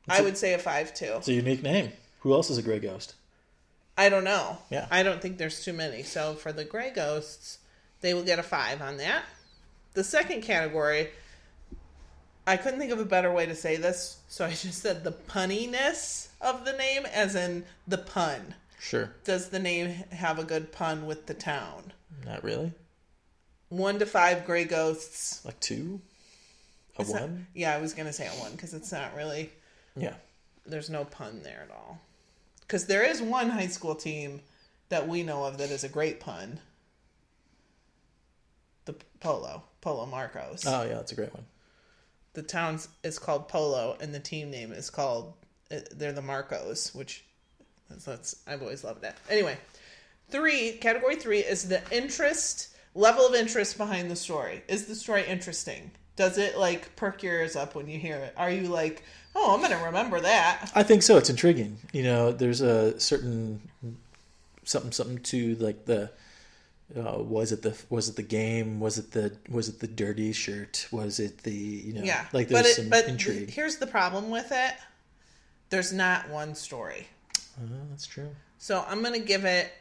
I 0.08 0.21
would 0.21 0.38
say 0.38 0.54
a 0.54 0.60
five 0.60 0.93
too. 0.93 1.13
It's 1.17 1.28
a 1.28 1.34
unique 1.34 1.63
name. 1.63 1.91
Who 2.19 2.34
else 2.34 2.50
is 2.52 2.58
a 2.60 2.62
gray 2.62 2.80
ghost? 2.80 3.15
I 3.98 4.10
don't 4.10 4.24
know. 4.24 4.58
Yeah. 4.69 4.88
I 4.91 5.02
don't 5.04 5.21
think 5.21 5.38
there's 5.38 5.63
too 5.63 5.74
many. 5.74 6.04
So 6.04 6.36
for 6.36 6.52
the 6.52 6.63
gray 6.65 6.91
ghosts, 6.91 7.58
they 8.02 8.13
will 8.13 8.24
get 8.24 8.38
a 8.38 8.43
five 8.43 8.82
on 8.82 8.98
that. 8.98 9.24
The 9.93 10.04
second 10.04 10.41
category, 10.43 11.10
I 12.47 12.58
couldn't 12.58 12.79
think 12.79 12.91
of 12.91 12.99
a 12.99 13.05
better 13.05 13.31
way 13.31 13.45
to 13.47 13.55
say 13.55 13.75
this, 13.75 14.19
so 14.27 14.45
I 14.45 14.49
just 14.51 14.81
said 14.81 15.03
the 15.03 15.12
punniness 15.12 16.27
of 16.41 16.63
the 16.65 16.73
name, 16.73 17.05
as 17.08 17.36
in 17.36 17.65
the 17.88 17.97
pun. 17.97 18.53
Sure, 18.79 19.10
Does 19.23 19.49
the 19.49 19.58
name 19.60 19.88
have 20.12 20.38
a 20.38 20.43
good 20.43 20.71
pun 20.71 21.05
with 21.08 21.25
the 21.25 21.34
town? 21.34 21.91
not 22.25 22.43
really. 22.43 22.71
One 23.69 23.97
to 23.99 24.05
five 24.05 24.45
gray 24.45 24.63
ghosts. 24.65 25.43
Like 25.43 25.60
two, 25.60 26.01
a 26.97 27.01
It's 27.01 27.12
not- 27.12 27.21
one. 27.23 27.47
yeah, 27.55 27.73
I 27.75 27.79
was 27.81 27.93
gonna 27.95 28.13
say 28.13 28.27
a 28.27 28.31
one 28.39 28.51
because 28.51 28.73
it's 28.75 28.91
not 28.91 29.15
really. 29.15 29.51
Yeah, 29.95 30.13
there's 30.67 30.89
no 30.89 31.03
pun 31.05 31.41
there 31.41 31.65
at 31.67 31.75
all. 31.75 31.99
Because 32.62 32.86
there 32.86 33.03
is 33.03 33.21
one 33.23 33.49
high 33.49 33.67
school 33.67 33.95
team 33.95 34.41
that 34.89 35.08
we 35.08 35.23
know 35.23 35.43
of 35.45 35.58
that 35.58 35.71
is 35.71 35.84
a 35.84 35.89
great 35.89 36.19
pun. 36.19 36.60
The 38.86 38.93
Polo, 39.19 39.63
Polo 39.81 40.05
Marcos. 40.05 40.63
oh 40.67 40.84
yeah, 40.84 40.93
that's 40.95 41.12
a 41.12 41.15
great 41.15 41.34
one. 41.34 41.45
The 42.36 42.43
town 42.43 42.80
is 43.04 43.17
called 43.17 43.48
Polo, 43.48 43.98
and 44.00 44.13
the 44.13 44.19
team 44.19 44.52
name 44.52 44.71
is 44.71 44.89
called. 44.89 45.34
uh, 45.71 45.78
They're 45.91 46.13
the 46.13 46.21
Marcos, 46.21 46.93
which 46.93 47.24
that's, 47.89 48.06
that's 48.06 48.36
I've 48.48 48.62
always 48.62 48.84
loved 48.84 49.02
that. 49.02 49.17
Anyway, 49.30 49.58
three 50.30 50.74
category 50.74 51.15
three 51.15 51.39
is 51.39 51.67
the 51.67 51.82
interest 51.91 52.76
level 52.93 53.26
of 53.26 53.34
interest 53.36 53.78
behind 53.78 54.10
the 54.12 54.15
story. 54.15 54.63
Is 54.67 54.86
the 54.86 54.95
story 54.95 55.26
interesting? 55.28 55.91
Does 56.15 56.38
it 56.38 56.58
like 56.58 56.95
perk 56.95 57.24
your 57.24 57.34
ears 57.34 57.56
up 57.56 57.76
when 57.76 57.89
you 57.89 58.00
hear 58.00 58.15
it? 58.17 58.34
Are 58.38 58.50
you 58.50 58.67
like, 58.69 59.04
oh, 59.36 59.54
I'm 59.54 59.62
gonna 59.62 59.84
remember 59.86 60.21
that? 60.21 60.71
I 60.76 60.84
think 60.84 61.04
so. 61.04 61.17
It's 61.17 61.30
intriguing. 61.30 61.78
You 61.91 62.04
know, 62.04 62.32
there's 62.32 62.62
a 62.62 63.00
certain 63.00 63.62
something 64.63 64.91
something 64.91 65.19
to 65.19 65.56
like 65.56 65.86
the 65.86 66.10
uh, 66.95 67.17
was 67.19 67.52
it 67.52 67.62
the 67.62 67.76
was 67.89 68.10
it 68.10 68.15
the 68.15 68.24
game? 68.24 68.80
Was 68.80 68.98
it 68.98 69.12
the 69.12 69.36
was 69.50 69.69
it 69.69 69.80
the 69.80 69.88
dirty 69.88 70.32
shirt? 70.34 70.88
Was 70.91 71.19
it 71.19 71.39
the 71.39 71.52
you 71.52 71.93
know 71.93 72.04
Yeah, 72.04 72.26
like 72.34 72.50
but 72.50 72.63
there's 72.63 72.78
it, 72.78 72.82
some 72.82 72.89
but 72.89 73.08
intrigue. 73.08 73.50
here's 73.50 73.78
the 73.78 73.88
problem 73.88 74.30
with 74.30 74.52
it. 74.52 74.74
There's 75.71 75.91
not 75.91 76.30
one 76.30 76.54
story, 76.54 77.08
Oh, 77.60 77.67
that's 77.89 78.06
true. 78.06 78.30
so 78.60 78.86
I'm 78.88 79.02
gonna 79.02 79.19
give 79.19 79.45
it. 79.45 79.71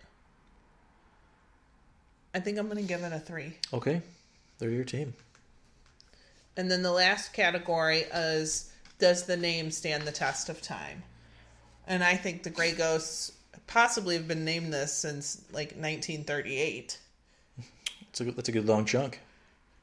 I 2.34 2.40
think 2.40 2.58
I'm 2.58 2.68
gonna 2.68 2.82
give 2.82 3.02
it 3.02 3.12
a 3.12 3.18
three. 3.20 3.54
Okay, 3.72 4.00
they're 4.58 4.70
your 4.70 4.84
team. 4.84 5.14
And 6.56 6.70
then 6.70 6.82
the 6.82 6.90
last 6.92 7.32
category 7.32 8.00
is 8.14 8.70
does 8.98 9.24
the 9.26 9.36
name 9.36 9.70
stand 9.70 10.04
the 10.04 10.12
test 10.12 10.48
of 10.48 10.62
time? 10.62 11.02
And 11.86 12.02
I 12.02 12.16
think 12.16 12.42
the 12.44 12.50
Grey 12.50 12.72
Ghosts 12.72 13.32
possibly 13.66 14.16
have 14.16 14.28
been 14.28 14.44
named 14.44 14.72
this 14.72 14.92
since 14.92 15.42
like 15.52 15.70
1938. 15.76 16.98
It's 18.10 18.20
a 18.20 18.24
good, 18.24 18.36
that's 18.36 18.48
a 18.48 18.52
good 18.52 18.66
long 18.66 18.84
chunk. 18.84 19.20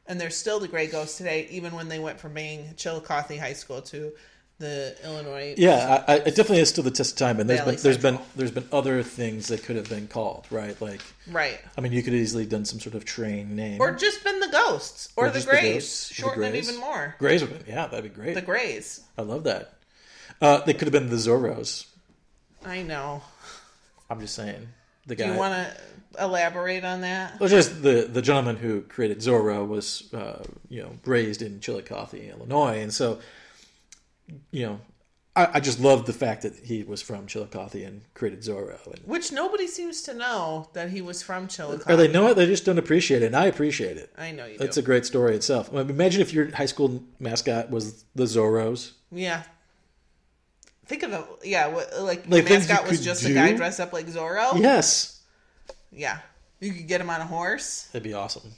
And 0.08 0.20
they're 0.20 0.30
still 0.30 0.60
the 0.60 0.68
Grey 0.68 0.88
Ghosts 0.88 1.18
today, 1.18 1.48
even 1.52 1.74
when 1.74 1.88
they 1.90 2.00
went 2.00 2.20
from 2.20 2.34
being 2.34 2.74
Chillicothe 2.76 3.38
High 3.38 3.54
School 3.54 3.82
to 3.84 4.12
the 4.58 4.96
Illinois. 5.04 5.56
Yeah, 5.58 6.04
I, 6.08 6.14
I, 6.14 6.16
it 6.18 6.26
definitely 6.36 6.60
is 6.60 6.70
still 6.70 6.84
the 6.84 6.92
test 6.92 7.14
of 7.14 7.18
time. 7.18 7.40
And 7.40 7.50
there's 7.50 7.60
Valley 7.62 7.76
been 7.76 7.84
there's 7.84 7.98
been 7.98 8.20
there's 8.36 8.52
been 8.52 8.68
other 8.72 9.04
things 9.04 9.48
that 9.48 9.64
could 9.64 9.76
have 9.76 9.90
been 9.90 10.08
called 10.08 10.46
right. 10.52 10.80
Like 10.82 11.02
Right. 11.28 11.60
I 11.78 11.82
mean, 11.82 11.92
you 11.94 12.04
could 12.04 12.14
have 12.14 12.22
easily 12.22 12.46
done 12.46 12.66
some 12.66 12.80
sort 12.80 12.96
of 12.96 13.04
train 13.06 13.56
name 13.56 13.82
Or 13.82 13.92
just 13.92 14.24
been 14.24 14.40
the 14.40 14.50
Ghosts. 14.50 15.10
Or, 15.16 15.28
Or 15.28 15.30
the 15.30 15.42
Greys. 15.42 16.08
Shorten 16.12 16.44
it 16.44 16.56
even 16.56 16.78
more. 16.80 17.16
Grays. 17.20 17.42
would 17.42 17.66
be- 17.66 17.72
Yeah, 17.72 17.88
that'd 17.88 18.04
be 18.04 18.10
great. 18.10 18.36
The 18.36 18.42
Greys. 18.42 19.02
I 19.18 19.24
love 19.24 19.44
that. 19.46 19.74
Uh, 20.40 20.60
they 20.64 20.74
could 20.74 20.88
have 20.88 20.94
been 20.94 21.10
the 21.10 21.16
Zorros. 21.18 21.86
I 22.66 22.82
know. 22.84 23.24
I'm 24.12 24.20
just 24.20 24.36
saying. 24.36 24.68
The 25.08 25.16
Do 25.16 25.26
you 25.26 25.34
want 25.34 25.54
to 25.54 26.24
elaborate 26.24 26.84
on 26.84 27.02
that? 27.02 27.40
Well, 27.40 27.50
just 27.50 27.82
the 27.82 28.08
the 28.12 28.22
gentleman 28.22 28.58
who 28.58 28.82
created 28.82 29.20
Zorro 29.20 29.66
was, 29.68 30.14
uh, 30.14 30.44
you 30.70 30.84
know, 30.84 30.92
raised 31.06 31.42
in 31.42 31.60
Chillicothe, 31.62 32.14
Illinois, 32.14 32.82
and 32.82 32.94
so, 32.94 33.20
you 34.52 34.66
know, 34.66 34.80
I, 35.36 35.48
I 35.54 35.60
just 35.62 35.80
love 35.80 36.06
the 36.06 36.14
fact 36.14 36.42
that 36.42 36.56
he 36.56 36.84
was 36.84 37.02
from 37.02 37.26
Chillicothe 37.26 37.76
and 37.86 38.02
created 38.14 38.42
Zorro. 38.42 38.86
And, 38.86 39.00
Which 39.06 39.32
nobody 39.32 39.66
seems 39.66 40.02
to 40.04 40.14
know 40.14 40.70
that 40.74 40.90
he 40.90 41.02
was 41.02 41.24
from 41.24 41.48
Chillicothe. 41.48 41.90
or 41.90 41.96
they 41.96 42.10
know 42.10 42.28
it, 42.28 42.36
they 42.36 42.46
just 42.46 42.66
don't 42.66 42.78
appreciate 42.78 43.24
it, 43.24 43.28
and 43.28 43.36
I 43.36 43.46
appreciate 43.46 43.98
it. 43.98 44.14
I 44.18 44.32
know 44.32 44.46
you 44.46 44.58
do. 44.58 44.64
It's 44.66 44.78
a 44.78 44.82
great 44.82 45.06
story 45.06 45.36
itself. 45.36 45.70
I 45.72 45.78
mean, 45.78 45.90
imagine 45.90 46.22
if 46.22 46.34
your 46.34 46.54
high 46.54 46.66
school 46.66 47.02
mascot 47.20 47.72
was 47.72 48.04
the 48.14 48.26
Zorros. 48.26 48.92
Yeah. 49.10 49.44
Think 50.92 51.04
of 51.04 51.14
it. 51.14 51.26
Yeah, 51.46 51.68
what, 51.68 51.90
like, 52.02 52.26
Like, 52.28 52.44
the 52.46 52.54
mascot 52.54 52.86
was 52.86 53.02
just 53.02 53.24
do? 53.26 53.32
a 53.32 53.34
guy 53.34 53.54
dressed 53.54 53.80
up 53.80 53.94
like 53.94 54.08
Zorro. 54.08 54.60
Yes, 54.62 55.22
Yeah. 55.90 56.20
You 56.60 56.74
could 56.74 56.86
get 56.88 57.00
him 57.00 57.10
on 57.10 57.22
a 57.22 57.26
horse. 57.26 57.84
that'd 57.94 58.04
be 58.04 58.14
awesome. 58.14 58.52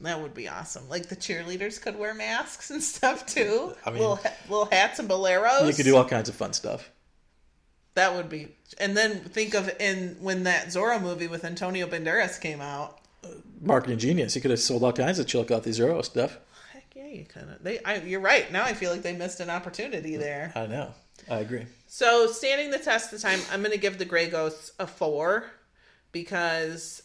That 0.00 0.20
would 0.20 0.34
be 0.34 0.48
awesome. 0.48 0.86
Like 0.90 1.08
the 1.08 1.16
cheerleaders 1.16 1.80
could 1.80 1.98
wear 1.98 2.12
masks 2.12 2.70
and 2.70 2.82
stuff 2.94 3.24
too. 3.24 3.72
I 3.86 3.90
mean- 3.90 4.00
little 4.00 4.16
ha- 4.16 4.32
little 4.50 4.66
hats 4.66 4.98
and 4.98 5.08
boleros. 5.08 5.66
You 5.66 5.72
could 5.72 5.86
do 5.86 5.96
all 5.96 6.04
kinds 6.04 6.28
of 6.28 6.34
fun 6.34 6.52
stuff. 6.52 6.90
that 7.94 8.14
would 8.14 8.28
be. 8.28 8.48
And 8.78 8.94
then 8.94 9.20
think 9.20 9.54
of 9.54 9.70
in 9.80 10.16
when 10.20 10.44
that 10.44 10.66
Zorro 10.66 11.00
movie 11.00 11.26
with 11.26 11.42
Antonio 11.44 11.86
Banderas 11.86 12.38
came 12.38 12.60
out. 12.60 12.98
Uh, 13.24 13.28
marketing 13.62 13.98
genius. 13.98 14.34
He 14.34 14.40
could 14.42 14.50
have 14.52 14.60
sold 14.60 14.84
all 14.84 14.92
kinds 14.92 15.18
of 15.18 15.26
Chillicothe 15.26 15.64
Zorro 15.66 16.04
stuff. 16.04 16.38
Heck 16.72 16.84
yeah, 16.94 17.06
you 17.08 17.24
kind 17.24 17.50
of. 17.50 17.64
They. 17.64 17.82
I, 17.82 17.96
you're 18.02 18.20
right. 18.20 18.52
Now 18.52 18.62
I 18.64 18.74
feel 18.74 18.92
like 18.92 19.02
they 19.02 19.16
missed 19.16 19.40
an 19.40 19.48
opportunity 19.50 20.16
there. 20.16 20.52
I 20.54 20.66
know. 20.66 20.94
I 21.30 21.38
agree. 21.38 21.66
So, 21.86 22.26
standing 22.26 22.70
the 22.70 22.78
test 22.78 23.12
of 23.12 23.20
time, 23.20 23.40
I'm 23.50 23.60
going 23.60 23.72
to 23.72 23.78
give 23.78 23.98
the 23.98 24.04
Grey 24.04 24.28
Ghosts 24.28 24.72
a 24.78 24.86
four 24.86 25.50
because 26.12 27.02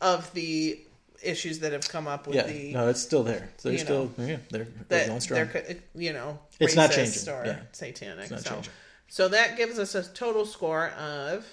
of 0.00 0.32
the 0.34 0.80
issues 1.22 1.60
that 1.60 1.72
have 1.72 1.88
come 1.88 2.06
up 2.06 2.26
with 2.26 2.36
Yeah, 2.36 2.46
the 2.46 2.72
no, 2.72 2.88
it's 2.88 3.00
still 3.00 3.22
there. 3.22 3.48
So 3.56 3.70
they're 3.70 3.78
still 3.78 4.10
know, 4.18 4.26
yeah, 4.26 4.36
they're, 4.50 4.68
they're 4.88 5.06
going 5.06 5.20
they're 5.20 5.76
you 5.94 6.12
know 6.12 6.38
It's 6.60 6.76
not 6.76 6.90
changing, 6.90 7.32
or 7.32 7.44
yeah. 7.46 7.60
satanic. 7.72 8.30
not 8.30 8.40
so, 8.40 8.50
changing. 8.54 8.72
so 9.08 9.28
that 9.28 9.56
gives 9.56 9.78
us 9.78 9.94
a 9.94 10.02
total 10.02 10.44
score 10.44 10.88
of 10.90 11.46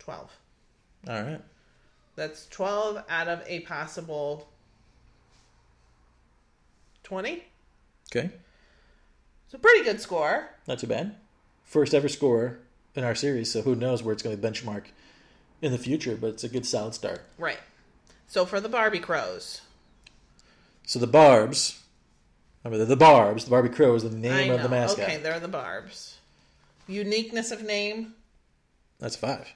12. 0.00 0.30
All 1.08 1.22
right. 1.22 1.40
That's 2.16 2.46
12 2.48 3.04
out 3.08 3.28
of 3.28 3.42
a 3.46 3.60
possible 3.60 4.48
20. 7.04 7.44
Okay. 8.10 8.30
It's 9.44 9.54
a 9.54 9.58
pretty 9.58 9.84
good 9.84 10.00
score. 10.00 10.48
Not 10.66 10.80
too 10.80 10.86
bad. 10.86 11.14
First 11.62 11.94
ever 11.94 12.08
score 12.08 12.58
in 12.94 13.04
our 13.04 13.14
series, 13.14 13.50
so 13.52 13.62
who 13.62 13.74
knows 13.74 14.02
where 14.02 14.12
it's 14.12 14.22
going 14.22 14.38
to 14.38 14.42
benchmark 14.50 14.86
in 15.62 15.72
the 15.72 15.78
future, 15.78 16.16
but 16.16 16.28
it's 16.28 16.44
a 16.44 16.48
good 16.48 16.66
solid 16.66 16.94
start. 16.94 17.22
Right. 17.38 17.60
So 18.26 18.44
for 18.44 18.60
the 18.60 18.68
Barbie 18.68 18.98
Crows, 18.98 19.60
So 20.86 20.98
the 20.98 21.06
Barbs, 21.06 21.80
remember 22.62 22.78
they're 22.78 22.86
the 22.86 22.96
Barbs, 22.96 23.44
the 23.44 23.50
Barbie 23.50 23.68
Crow 23.68 23.94
is 23.94 24.02
the 24.02 24.10
name 24.10 24.50
of 24.50 24.62
the 24.62 24.68
mascot. 24.68 25.04
Okay, 25.04 25.16
they're 25.18 25.40
the 25.40 25.48
Barbs. 25.48 26.18
Uniqueness 26.86 27.50
of 27.50 27.62
name. 27.62 28.14
That's 28.98 29.16
five. 29.16 29.52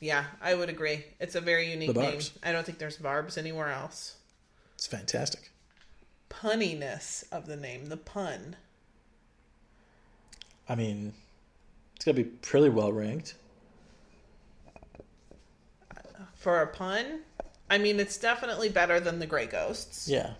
Yeah, 0.00 0.24
I 0.40 0.54
would 0.54 0.68
agree. 0.68 1.04
It's 1.20 1.36
a 1.36 1.40
very 1.40 1.70
unique 1.70 1.94
name. 1.94 2.20
I 2.42 2.50
don't 2.50 2.66
think 2.66 2.78
there's 2.78 2.96
Barbs 2.96 3.38
anywhere 3.38 3.70
else. 3.70 4.16
It's 4.74 4.86
fantastic. 4.86 5.51
Punniness 6.32 7.24
of 7.30 7.46
the 7.46 7.56
name, 7.56 7.86
the 7.86 7.96
pun. 7.96 8.56
I 10.68 10.74
mean, 10.74 11.12
it's 11.96 12.04
going 12.04 12.16
to 12.16 12.24
be 12.24 12.30
pretty 12.30 12.68
well 12.68 12.92
ranked. 12.92 13.34
For 16.34 16.60
a 16.60 16.66
pun, 16.66 17.20
I 17.70 17.78
mean, 17.78 18.00
it's 18.00 18.18
definitely 18.18 18.68
better 18.68 18.98
than 18.98 19.18
the 19.18 19.26
Grey 19.26 19.46
Ghosts. 19.46 20.08
Yeah. 20.08 20.32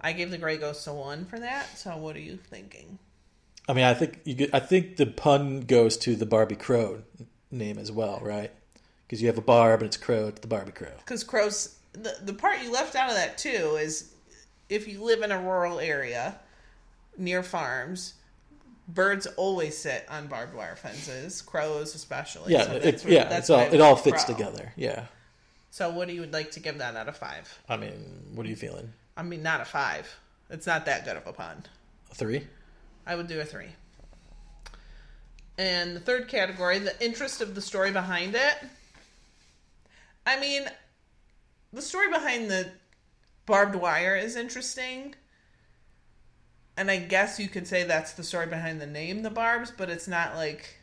I 0.00 0.12
gave 0.12 0.30
the 0.30 0.38
Grey 0.38 0.58
Ghosts 0.58 0.86
a 0.86 0.94
one 0.94 1.24
for 1.24 1.38
that. 1.40 1.76
So 1.76 1.96
what 1.96 2.14
are 2.16 2.20
you 2.20 2.36
thinking? 2.36 2.98
I 3.68 3.72
mean, 3.72 3.84
I 3.84 3.94
think 3.94 4.20
you 4.24 4.34
get, 4.34 4.54
I 4.54 4.60
think 4.60 4.96
the 4.96 5.06
pun 5.06 5.60
goes 5.60 5.96
to 5.98 6.16
the 6.16 6.26
Barbie 6.26 6.56
Crow 6.56 7.02
name 7.50 7.78
as 7.78 7.92
well, 7.92 8.20
right? 8.22 8.50
Because 9.06 9.20
you 9.20 9.28
have 9.28 9.38
a 9.38 9.42
barb 9.42 9.80
and 9.80 9.88
it's 9.88 9.96
crow, 9.96 10.28
it's 10.28 10.40
the 10.40 10.46
Barbie 10.46 10.72
Crow. 10.72 10.92
Because 10.98 11.24
crows, 11.24 11.76
the 11.92 12.16
the 12.22 12.32
part 12.32 12.62
you 12.62 12.72
left 12.72 12.94
out 12.94 13.10
of 13.10 13.16
that 13.16 13.38
too 13.38 13.76
is 13.80 14.12
if 14.70 14.88
you 14.88 15.02
live 15.02 15.20
in 15.22 15.30
a 15.32 15.38
rural 15.40 15.78
area 15.80 16.36
near 17.18 17.42
farms, 17.42 18.14
birds 18.88 19.26
always 19.36 19.76
sit 19.76 20.06
on 20.08 20.26
barbed 20.28 20.54
wire 20.54 20.76
fences. 20.76 21.42
Crows, 21.42 21.94
especially. 21.94 22.52
Yeah, 22.52 22.64
So 22.64 22.72
it, 22.76 22.84
what- 23.02 23.04
yeah, 23.12 23.24
that's 23.24 23.40
it's 23.40 23.50
all 23.50 23.60
it 23.60 23.80
all 23.80 23.96
fits 23.96 24.24
crow. 24.24 24.34
together. 24.34 24.72
Yeah. 24.76 25.06
So 25.72 25.90
what 25.90 26.08
do 26.08 26.14
you 26.14 26.20
would 26.20 26.32
like 26.32 26.50
to 26.52 26.60
give 26.60 26.78
that 26.78 26.96
out 26.96 27.08
of 27.08 27.16
five? 27.16 27.58
I 27.68 27.76
mean, 27.76 27.92
what 28.34 28.46
are 28.46 28.48
you 28.48 28.56
feeling? 28.56 28.92
I 29.16 29.22
mean, 29.22 29.42
not 29.42 29.60
a 29.60 29.64
five. 29.64 30.08
It's 30.48 30.66
not 30.66 30.86
that 30.86 31.04
good 31.04 31.16
of 31.16 31.26
a 31.26 31.32
pun. 31.32 31.64
A 32.10 32.14
three? 32.14 32.46
I 33.06 33.14
would 33.14 33.28
do 33.28 33.40
a 33.40 33.44
three. 33.44 33.68
And 35.58 35.94
the 35.94 36.00
third 36.00 36.28
category, 36.28 36.78
the 36.78 37.04
interest 37.04 37.40
of 37.40 37.54
the 37.54 37.60
story 37.60 37.90
behind 37.92 38.34
it. 38.34 38.54
I 40.26 40.40
mean, 40.40 40.64
the 41.72 41.82
story 41.82 42.10
behind 42.10 42.50
the 42.50 42.70
barbed 43.50 43.74
wire 43.74 44.16
is 44.16 44.36
interesting. 44.36 45.14
And 46.76 46.88
I 46.90 46.98
guess 46.98 47.40
you 47.40 47.48
could 47.48 47.66
say 47.66 47.82
that's 47.82 48.12
the 48.12 48.22
story 48.22 48.46
behind 48.46 48.80
the 48.80 48.86
name, 48.86 49.22
the 49.22 49.30
Barbs, 49.30 49.72
but 49.76 49.90
it's 49.90 50.06
not 50.08 50.36
like 50.36 50.78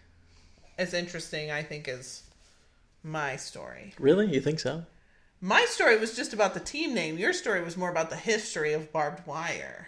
as 0.77 0.93
interesting, 0.93 1.49
I 1.49 1.63
think, 1.63 1.87
as 1.87 2.23
my 3.03 3.37
story. 3.37 3.93
Really? 3.97 4.27
You 4.27 4.41
think 4.41 4.59
so? 4.59 4.83
My 5.39 5.65
story 5.65 5.97
was 5.97 6.15
just 6.15 6.33
about 6.33 6.53
the 6.53 6.59
team 6.59 6.93
name. 6.93 7.17
Your 7.17 7.31
story 7.31 7.63
was 7.63 7.77
more 7.77 7.89
about 7.89 8.09
the 8.09 8.15
history 8.17 8.73
of 8.73 8.91
barbed 8.91 9.25
wire. 9.25 9.87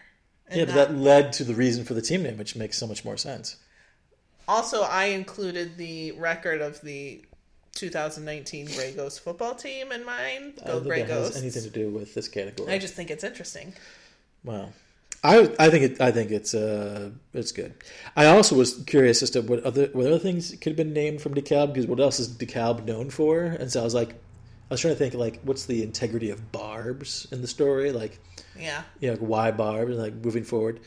Yeah, 0.49 0.65
but 0.65 0.75
not- 0.75 0.87
that 0.87 0.95
led 0.95 1.33
to 1.33 1.43
the 1.43 1.53
reason 1.53 1.83
for 1.83 1.93
the 1.93 2.01
team 2.01 2.23
name, 2.23 2.37
which 2.37 2.55
makes 2.55 2.77
so 2.77 2.87
much 2.87 3.03
more 3.03 3.17
sense. 3.17 3.57
Also, 4.47 4.81
I 4.83 5.05
included 5.05 5.77
the 5.77 6.13
record 6.13 6.61
of 6.61 6.81
the 6.81 7.23
2019 7.75 8.65
Grey 8.67 8.91
Ghost 8.93 9.21
football 9.21 9.55
team 9.55 9.91
in 9.91 10.05
mine. 10.05 10.53
I 10.63 10.67
Go 10.67 10.79
Grey 10.81 10.97
think 10.97 11.07
that 11.09 11.13
has 11.13 11.23
Ghosts. 11.29 11.41
anything 11.41 11.63
to 11.63 11.69
do 11.69 11.89
with 11.89 12.13
this 12.13 12.27
category. 12.27 12.71
I 12.73 12.77
just 12.79 12.93
think 12.93 13.09
it's 13.11 13.23
interesting. 13.23 13.73
Wow. 14.43 14.69
I 15.23 15.53
I 15.59 15.69
think 15.69 15.83
it 15.83 16.01
I 16.01 16.11
think 16.11 16.31
it's 16.31 16.53
uh 16.53 17.09
it's 17.33 17.51
good. 17.51 17.73
I 18.15 18.27
also 18.27 18.55
was 18.55 18.81
curious 18.87 19.21
as 19.21 19.31
to 19.31 19.41
what 19.41 19.63
other 19.63 19.87
what 19.93 20.05
other 20.07 20.19
things 20.19 20.51
could 20.61 20.71
have 20.71 20.77
been 20.77 20.93
named 20.93 21.21
from 21.21 21.33
DeKalb 21.35 21.73
because 21.73 21.87
what 21.87 21.99
else 21.99 22.19
is 22.19 22.29
DeKalb 22.29 22.85
known 22.85 23.09
for? 23.09 23.43
And 23.43 23.69
so 23.71 23.81
I 23.81 23.83
was 23.83 23.93
like, 23.93 24.11
I 24.11 24.15
was 24.73 24.79
trying 24.81 24.93
to 24.93 24.97
think 24.97 25.13
like 25.15 25.39
what's 25.43 25.65
the 25.65 25.83
integrity 25.83 26.29
of 26.29 26.51
barbs 26.53 27.27
in 27.31 27.41
the 27.41 27.47
story? 27.47 27.91
Like 27.91 28.17
Yeah. 28.57 28.83
you 29.01 29.07
know 29.07 29.13
like 29.15 29.21
why 29.21 29.51
barbs 29.51 29.97
like 29.97 30.13
moving 30.15 30.45
forward, 30.45 30.79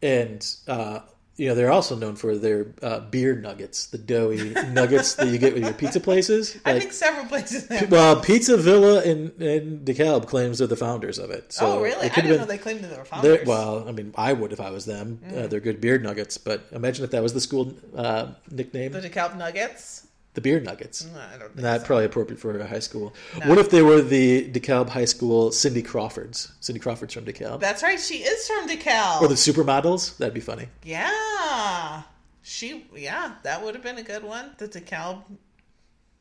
and 0.00 0.46
uh, 0.68 1.00
you 1.36 1.48
know 1.48 1.54
they're 1.54 1.70
also 1.70 1.96
known 1.96 2.16
for 2.16 2.36
their 2.36 2.68
uh, 2.82 3.00
beer 3.00 3.36
nuggets, 3.36 3.86
the 3.86 3.98
doughy 3.98 4.50
nuggets 4.72 5.14
that 5.16 5.28
you 5.28 5.38
get 5.38 5.54
with 5.54 5.64
your 5.64 5.72
pizza 5.74 6.00
places. 6.00 6.56
I 6.64 6.72
Like, 6.72 6.82
think 6.82 6.92
several 6.92 7.26
places 7.26 7.68
have. 7.68 7.90
well, 7.90 8.20
Pizza 8.20 8.56
Villa 8.56 9.02
in, 9.02 9.32
in 9.38 9.80
DeKalb 9.84 10.26
claims 10.26 10.58
they're 10.58 10.66
the 10.66 10.76
founders 10.76 11.18
of 11.18 11.30
it. 11.30 11.52
So 11.52 11.78
oh, 11.78 11.82
really? 11.82 12.06
it 12.06 12.12
I 12.12 12.14
didn't 12.14 12.30
been- 12.30 12.40
know 12.40 12.46
they 12.46 12.58
claimed 12.58 12.80
that 12.82 12.88
they 12.90 12.96
were 12.96 13.04
founders. 13.04 13.46
well, 13.46 13.86
I 13.88 13.92
mean, 13.92 14.14
I 14.16 14.32
would 14.32 14.52
if 14.52 14.60
I 14.60 14.70
was 14.70 14.84
them. 14.86 15.20
Mm. 15.26 15.44
Uh, 15.44 15.46
they're 15.46 15.60
good 15.60 15.80
beer 15.80 15.98
nuggets, 15.98 16.38
but 16.38 16.64
imagine 16.72 17.04
if 17.04 17.10
that 17.10 17.22
was 17.22 17.34
the 17.34 17.40
school 17.40 17.74
uh, 17.94 18.28
nickname, 18.50 18.92
the 18.92 19.00
the, 19.00 19.10
DeKalb 19.10 19.36
Nuggets? 19.36 20.05
Beer 20.40 20.60
nuggets. 20.60 21.04
No, 21.06 21.18
I 21.20 21.38
don't 21.38 21.48
think 21.52 21.56
Not 21.62 21.80
so. 21.80 21.86
probably 21.86 22.04
appropriate 22.06 22.38
for 22.40 22.58
a 22.58 22.66
high 22.66 22.78
school. 22.78 23.14
No. 23.38 23.48
What 23.48 23.58
if 23.58 23.70
they 23.70 23.82
were 23.82 24.00
the 24.02 24.50
DeKalb 24.50 24.88
High 24.90 25.04
School 25.04 25.52
Cindy 25.52 25.82
Crawfords? 25.82 26.52
Cindy 26.60 26.80
Crawford's 26.80 27.14
from 27.14 27.24
DeKalb. 27.24 27.60
That's 27.60 27.82
right. 27.82 27.98
She 28.00 28.18
is 28.18 28.46
from 28.46 28.68
DeKalb. 28.68 29.22
or 29.22 29.28
the 29.28 29.34
supermodels? 29.34 30.16
That'd 30.18 30.34
be 30.34 30.40
funny. 30.40 30.68
yeah. 30.84 32.02
She, 32.48 32.86
yeah, 32.94 33.32
that 33.42 33.64
would 33.64 33.74
have 33.74 33.82
been 33.82 33.98
a 33.98 34.04
good 34.04 34.22
one. 34.22 34.52
The 34.58 34.68
DeKalb 34.68 35.24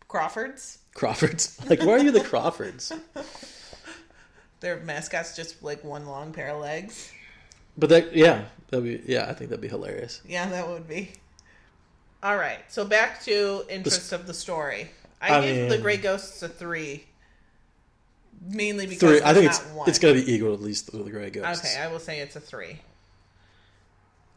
Crawfords. 0.08 0.80
Crawfords. 0.96 1.60
Like, 1.70 1.82
why 1.84 1.94
are 1.94 2.00
you 2.00 2.10
the 2.12 2.22
Crawfords? 2.22 2.92
Their 4.62 4.78
mascot's 4.78 5.36
just 5.36 5.62
like 5.62 5.84
one 5.84 6.06
long 6.08 6.32
pair 6.34 6.50
of 6.50 6.62
legs. 6.62 7.12
But 7.78 7.90
that, 7.90 8.16
yeah, 8.16 8.46
that'd 8.70 8.84
be, 8.86 9.04
yeah, 9.12 9.26
I 9.30 9.34
think 9.34 9.50
that'd 9.50 9.62
be 9.62 9.68
hilarious. 9.68 10.22
Yeah, 10.26 10.50
that 10.50 10.68
would 10.68 10.88
be. 10.88 11.12
All 12.26 12.38
right, 12.38 12.58
so 12.70 12.84
back 12.86 13.22
to 13.26 13.64
interest 13.70 14.12
of 14.12 14.26
the 14.26 14.34
story. 14.34 14.90
I, 15.22 15.36
I 15.38 15.42
the 15.42 15.70
mean- 15.70 15.82
Grey 15.82 15.98
Ghosts 15.98 16.42
a 16.42 16.50
three, 16.50 17.04
mainly 18.42 18.88
because 18.88 19.00
Three. 19.20 19.22
I 19.24 19.32
think 19.36 19.46
it's 19.52 19.60
one. 19.68 19.88
it's 19.88 20.00
to 20.00 20.14
be 20.14 20.34
equal 20.34 20.54
at 20.56 20.60
least 20.62 20.90
to 20.90 20.98
the 20.98 21.12
Grey 21.12 21.30
Ghosts. 21.30 21.64
okay. 21.76 21.80
I 21.84 21.88
will 21.92 22.00
say 22.00 22.20
it's 22.22 22.36
a 22.36 22.40
three. 22.40 22.80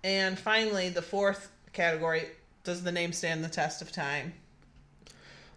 And 0.05 0.39
finally, 0.39 0.91
the 0.91 1.01
fourth 1.01 1.51
category: 1.72 2.26
Does 2.62 2.82
the 2.82 2.93
name 2.93 3.14
stand 3.14 3.43
the 3.43 3.49
test 3.49 3.80
of 3.80 3.91
time? 3.91 4.34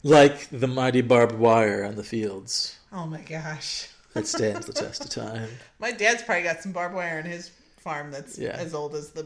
Like 0.01 0.47
the 0.49 0.67
mighty 0.67 1.01
barbed 1.01 1.37
wire 1.37 1.83
on 1.83 1.95
the 1.95 2.03
fields 2.03 2.79
Oh 2.93 3.05
my 3.07 3.21
gosh, 3.21 3.89
It 4.15 4.25
stands 4.25 4.65
the 4.65 4.73
test 4.85 5.03
of 5.03 5.09
time. 5.11 5.49
my 5.79 5.91
dad's 5.91 6.23
probably 6.23 6.43
got 6.43 6.61
some 6.63 6.71
barbed 6.71 6.95
wire 6.95 7.19
in 7.19 7.25
his 7.25 7.51
farm 7.77 8.09
that's 8.09 8.37
Yeah. 8.39 8.55
as 8.57 8.73
old 8.73 8.95
as 8.95 9.09
the 9.11 9.25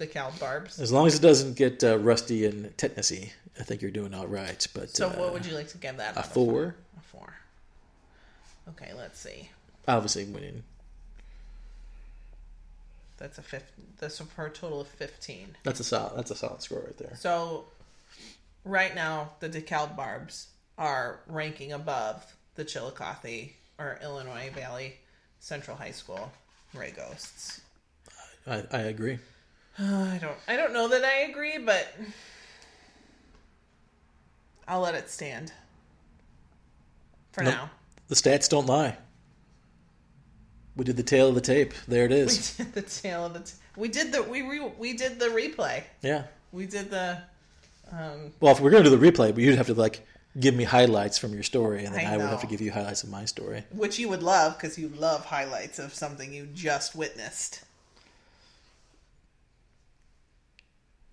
the 0.00 0.06
cow 0.06 0.32
barbs. 0.40 0.80
As 0.80 0.90
long 0.90 1.06
as 1.06 1.14
it 1.14 1.22
doesn't 1.22 1.54
get 1.56 1.84
uh, 1.84 1.98
rusty 1.98 2.46
and 2.46 2.76
tetanusy, 2.76 3.30
I 3.60 3.62
think 3.62 3.82
you're 3.82 3.90
doing 3.92 4.14
all 4.14 4.26
right. 4.26 4.66
But 4.74 4.90
So, 4.90 5.08
uh, 5.08 5.12
what 5.12 5.32
would 5.32 5.46
you 5.46 5.54
like 5.54 5.68
to 5.68 5.78
give 5.78 5.98
that? 5.98 6.16
a 6.16 6.22
four? 6.24 6.74
A 6.98 7.00
four. 7.02 7.34
Okay, 8.70 8.92
let's 8.96 9.20
see. 9.20 9.50
Obviously 9.86 10.24
winning. 10.24 10.64
That's 13.18 13.36
a 13.38 13.42
fifth. 13.42 13.70
That's 13.98 14.18
for 14.18 14.46
a 14.46 14.50
total 14.50 14.80
of 14.80 14.88
fifteen. 14.88 15.56
That's 15.62 15.78
a 15.78 15.84
solid. 15.84 16.16
That's 16.16 16.30
a 16.30 16.36
solid 16.36 16.62
score 16.62 16.80
right 16.80 16.96
there. 16.96 17.14
So, 17.16 17.66
right 18.64 18.94
now, 18.94 19.32
the 19.40 19.50
DeKalb 19.50 19.94
Barbs 19.94 20.48
are 20.78 21.20
ranking 21.26 21.72
above 21.72 22.24
the 22.54 22.64
Chillicothe 22.64 23.50
or 23.78 23.98
Illinois 24.02 24.50
Valley 24.54 24.94
Central 25.38 25.76
High 25.76 25.90
School 25.90 26.32
Grey 26.74 26.92
Ghosts. 26.92 27.60
I, 28.46 28.64
I 28.72 28.78
agree. 28.78 29.18
I 29.78 30.18
don't. 30.20 30.36
I 30.48 30.56
don't 30.56 30.72
know 30.72 30.88
that 30.88 31.04
I 31.04 31.20
agree, 31.30 31.58
but 31.58 31.94
I'll 34.68 34.80
let 34.80 34.94
it 34.94 35.08
stand 35.10 35.52
for 37.32 37.42
now. 37.42 37.70
The 38.08 38.14
stats 38.14 38.48
don't 38.48 38.66
lie. 38.66 38.96
We 40.76 40.84
did 40.84 40.96
the 40.96 41.02
tail 41.02 41.28
of 41.28 41.34
the 41.34 41.40
tape. 41.40 41.74
There 41.88 42.04
it 42.04 42.12
is. 42.22 42.56
We 42.58 42.64
did 42.64 42.74
the 42.74 42.82
tail 42.82 43.26
of 43.26 43.34
the. 43.34 43.40
T- 43.40 43.52
we 43.76 43.88
did 43.88 44.12
the 44.12 44.22
we 44.22 44.42
re- 44.42 44.72
we 44.78 44.92
did 44.94 45.18
the 45.18 45.26
replay. 45.26 45.82
Yeah. 46.02 46.24
We 46.52 46.66
did 46.66 46.90
the. 46.90 47.18
Um, 47.92 48.32
Well, 48.40 48.52
if 48.52 48.60
we're 48.60 48.70
gonna 48.70 48.84
do 48.84 48.96
the 48.96 49.10
replay, 49.10 49.34
but 49.34 49.38
you'd 49.38 49.56
have 49.56 49.66
to 49.66 49.74
like 49.74 50.06
give 50.38 50.54
me 50.54 50.64
highlights 50.64 51.18
from 51.18 51.32
your 51.32 51.42
story, 51.42 51.84
and 51.84 51.94
then 51.94 52.06
I 52.06 52.14
I, 52.14 52.16
would 52.16 52.28
have 52.28 52.40
to 52.42 52.46
give 52.46 52.60
you 52.60 52.70
highlights 52.70 53.02
of 53.02 53.10
my 53.10 53.24
story. 53.24 53.64
which 53.72 53.98
you 53.98 54.08
would 54.08 54.22
love 54.22 54.56
because 54.56 54.78
you 54.78 54.88
love 54.90 55.24
highlights 55.24 55.78
of 55.80 55.92
something 55.94 56.32
you 56.32 56.46
just 56.54 56.94
witnessed. 56.94 57.62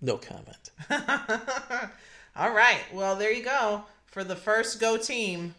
No 0.00 0.16
comment. 0.16 0.70
All 2.36 2.52
right. 2.52 2.82
Well, 2.92 3.16
there 3.16 3.32
you 3.32 3.42
go 3.44 3.84
for 4.06 4.22
the 4.24 4.36
first 4.36 4.80
Go 4.80 4.96
Team 4.96 5.54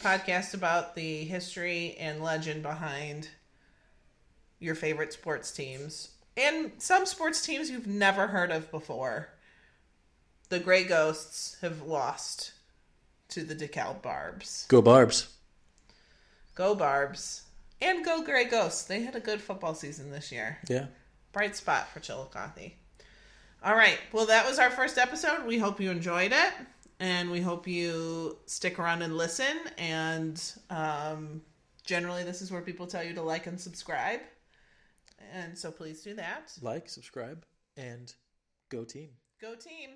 podcast 0.00 0.54
about 0.54 0.94
the 0.94 1.24
history 1.24 1.96
and 1.98 2.22
legend 2.22 2.62
behind 2.62 3.28
your 4.58 4.74
favorite 4.74 5.12
sports 5.12 5.50
teams 5.50 6.10
and 6.36 6.72
some 6.78 7.04
sports 7.06 7.44
teams 7.44 7.70
you've 7.70 7.86
never 7.86 8.28
heard 8.28 8.50
of 8.50 8.70
before. 8.70 9.28
the 10.48 10.58
Gray 10.58 10.84
Ghosts 10.84 11.56
have 11.60 11.82
lost 11.82 12.52
to 13.28 13.42
the 13.44 13.54
DeKalb 13.54 14.02
Barbs. 14.02 14.66
Go 14.68 14.80
Barbs. 14.82 15.28
Go 16.54 16.74
Barbs. 16.74 17.42
And 17.80 18.04
go 18.04 18.22
Gray 18.22 18.44
Ghosts. 18.44 18.84
They 18.84 19.02
had 19.02 19.14
a 19.16 19.20
good 19.20 19.40
football 19.40 19.74
season 19.74 20.10
this 20.10 20.32
year. 20.32 20.58
Yeah. 20.68 20.86
Bright 21.32 21.56
spot 21.56 21.88
for 21.88 22.00
Chillicothe. 22.00 22.72
All 23.62 23.74
right. 23.74 23.98
Well, 24.12 24.26
that 24.26 24.46
was 24.46 24.58
our 24.58 24.70
first 24.70 24.96
episode. 24.96 25.44
We 25.46 25.58
hope 25.58 25.80
you 25.80 25.90
enjoyed 25.90 26.32
it. 26.32 26.52
And 26.98 27.30
we 27.30 27.40
hope 27.40 27.66
you 27.66 28.38
stick 28.46 28.78
around 28.78 29.02
and 29.02 29.16
listen. 29.16 29.56
And 29.76 30.42
um, 30.70 31.42
generally, 31.84 32.24
this 32.24 32.40
is 32.42 32.50
where 32.50 32.62
people 32.62 32.86
tell 32.86 33.04
you 33.04 33.14
to 33.14 33.22
like 33.22 33.46
and 33.46 33.60
subscribe. 33.60 34.20
And 35.32 35.56
so 35.56 35.70
please 35.70 36.02
do 36.02 36.14
that. 36.14 36.52
Like, 36.62 36.88
subscribe, 36.88 37.44
and 37.76 38.12
go 38.70 38.84
team. 38.84 39.10
Go 39.40 39.54
team. 39.54 39.90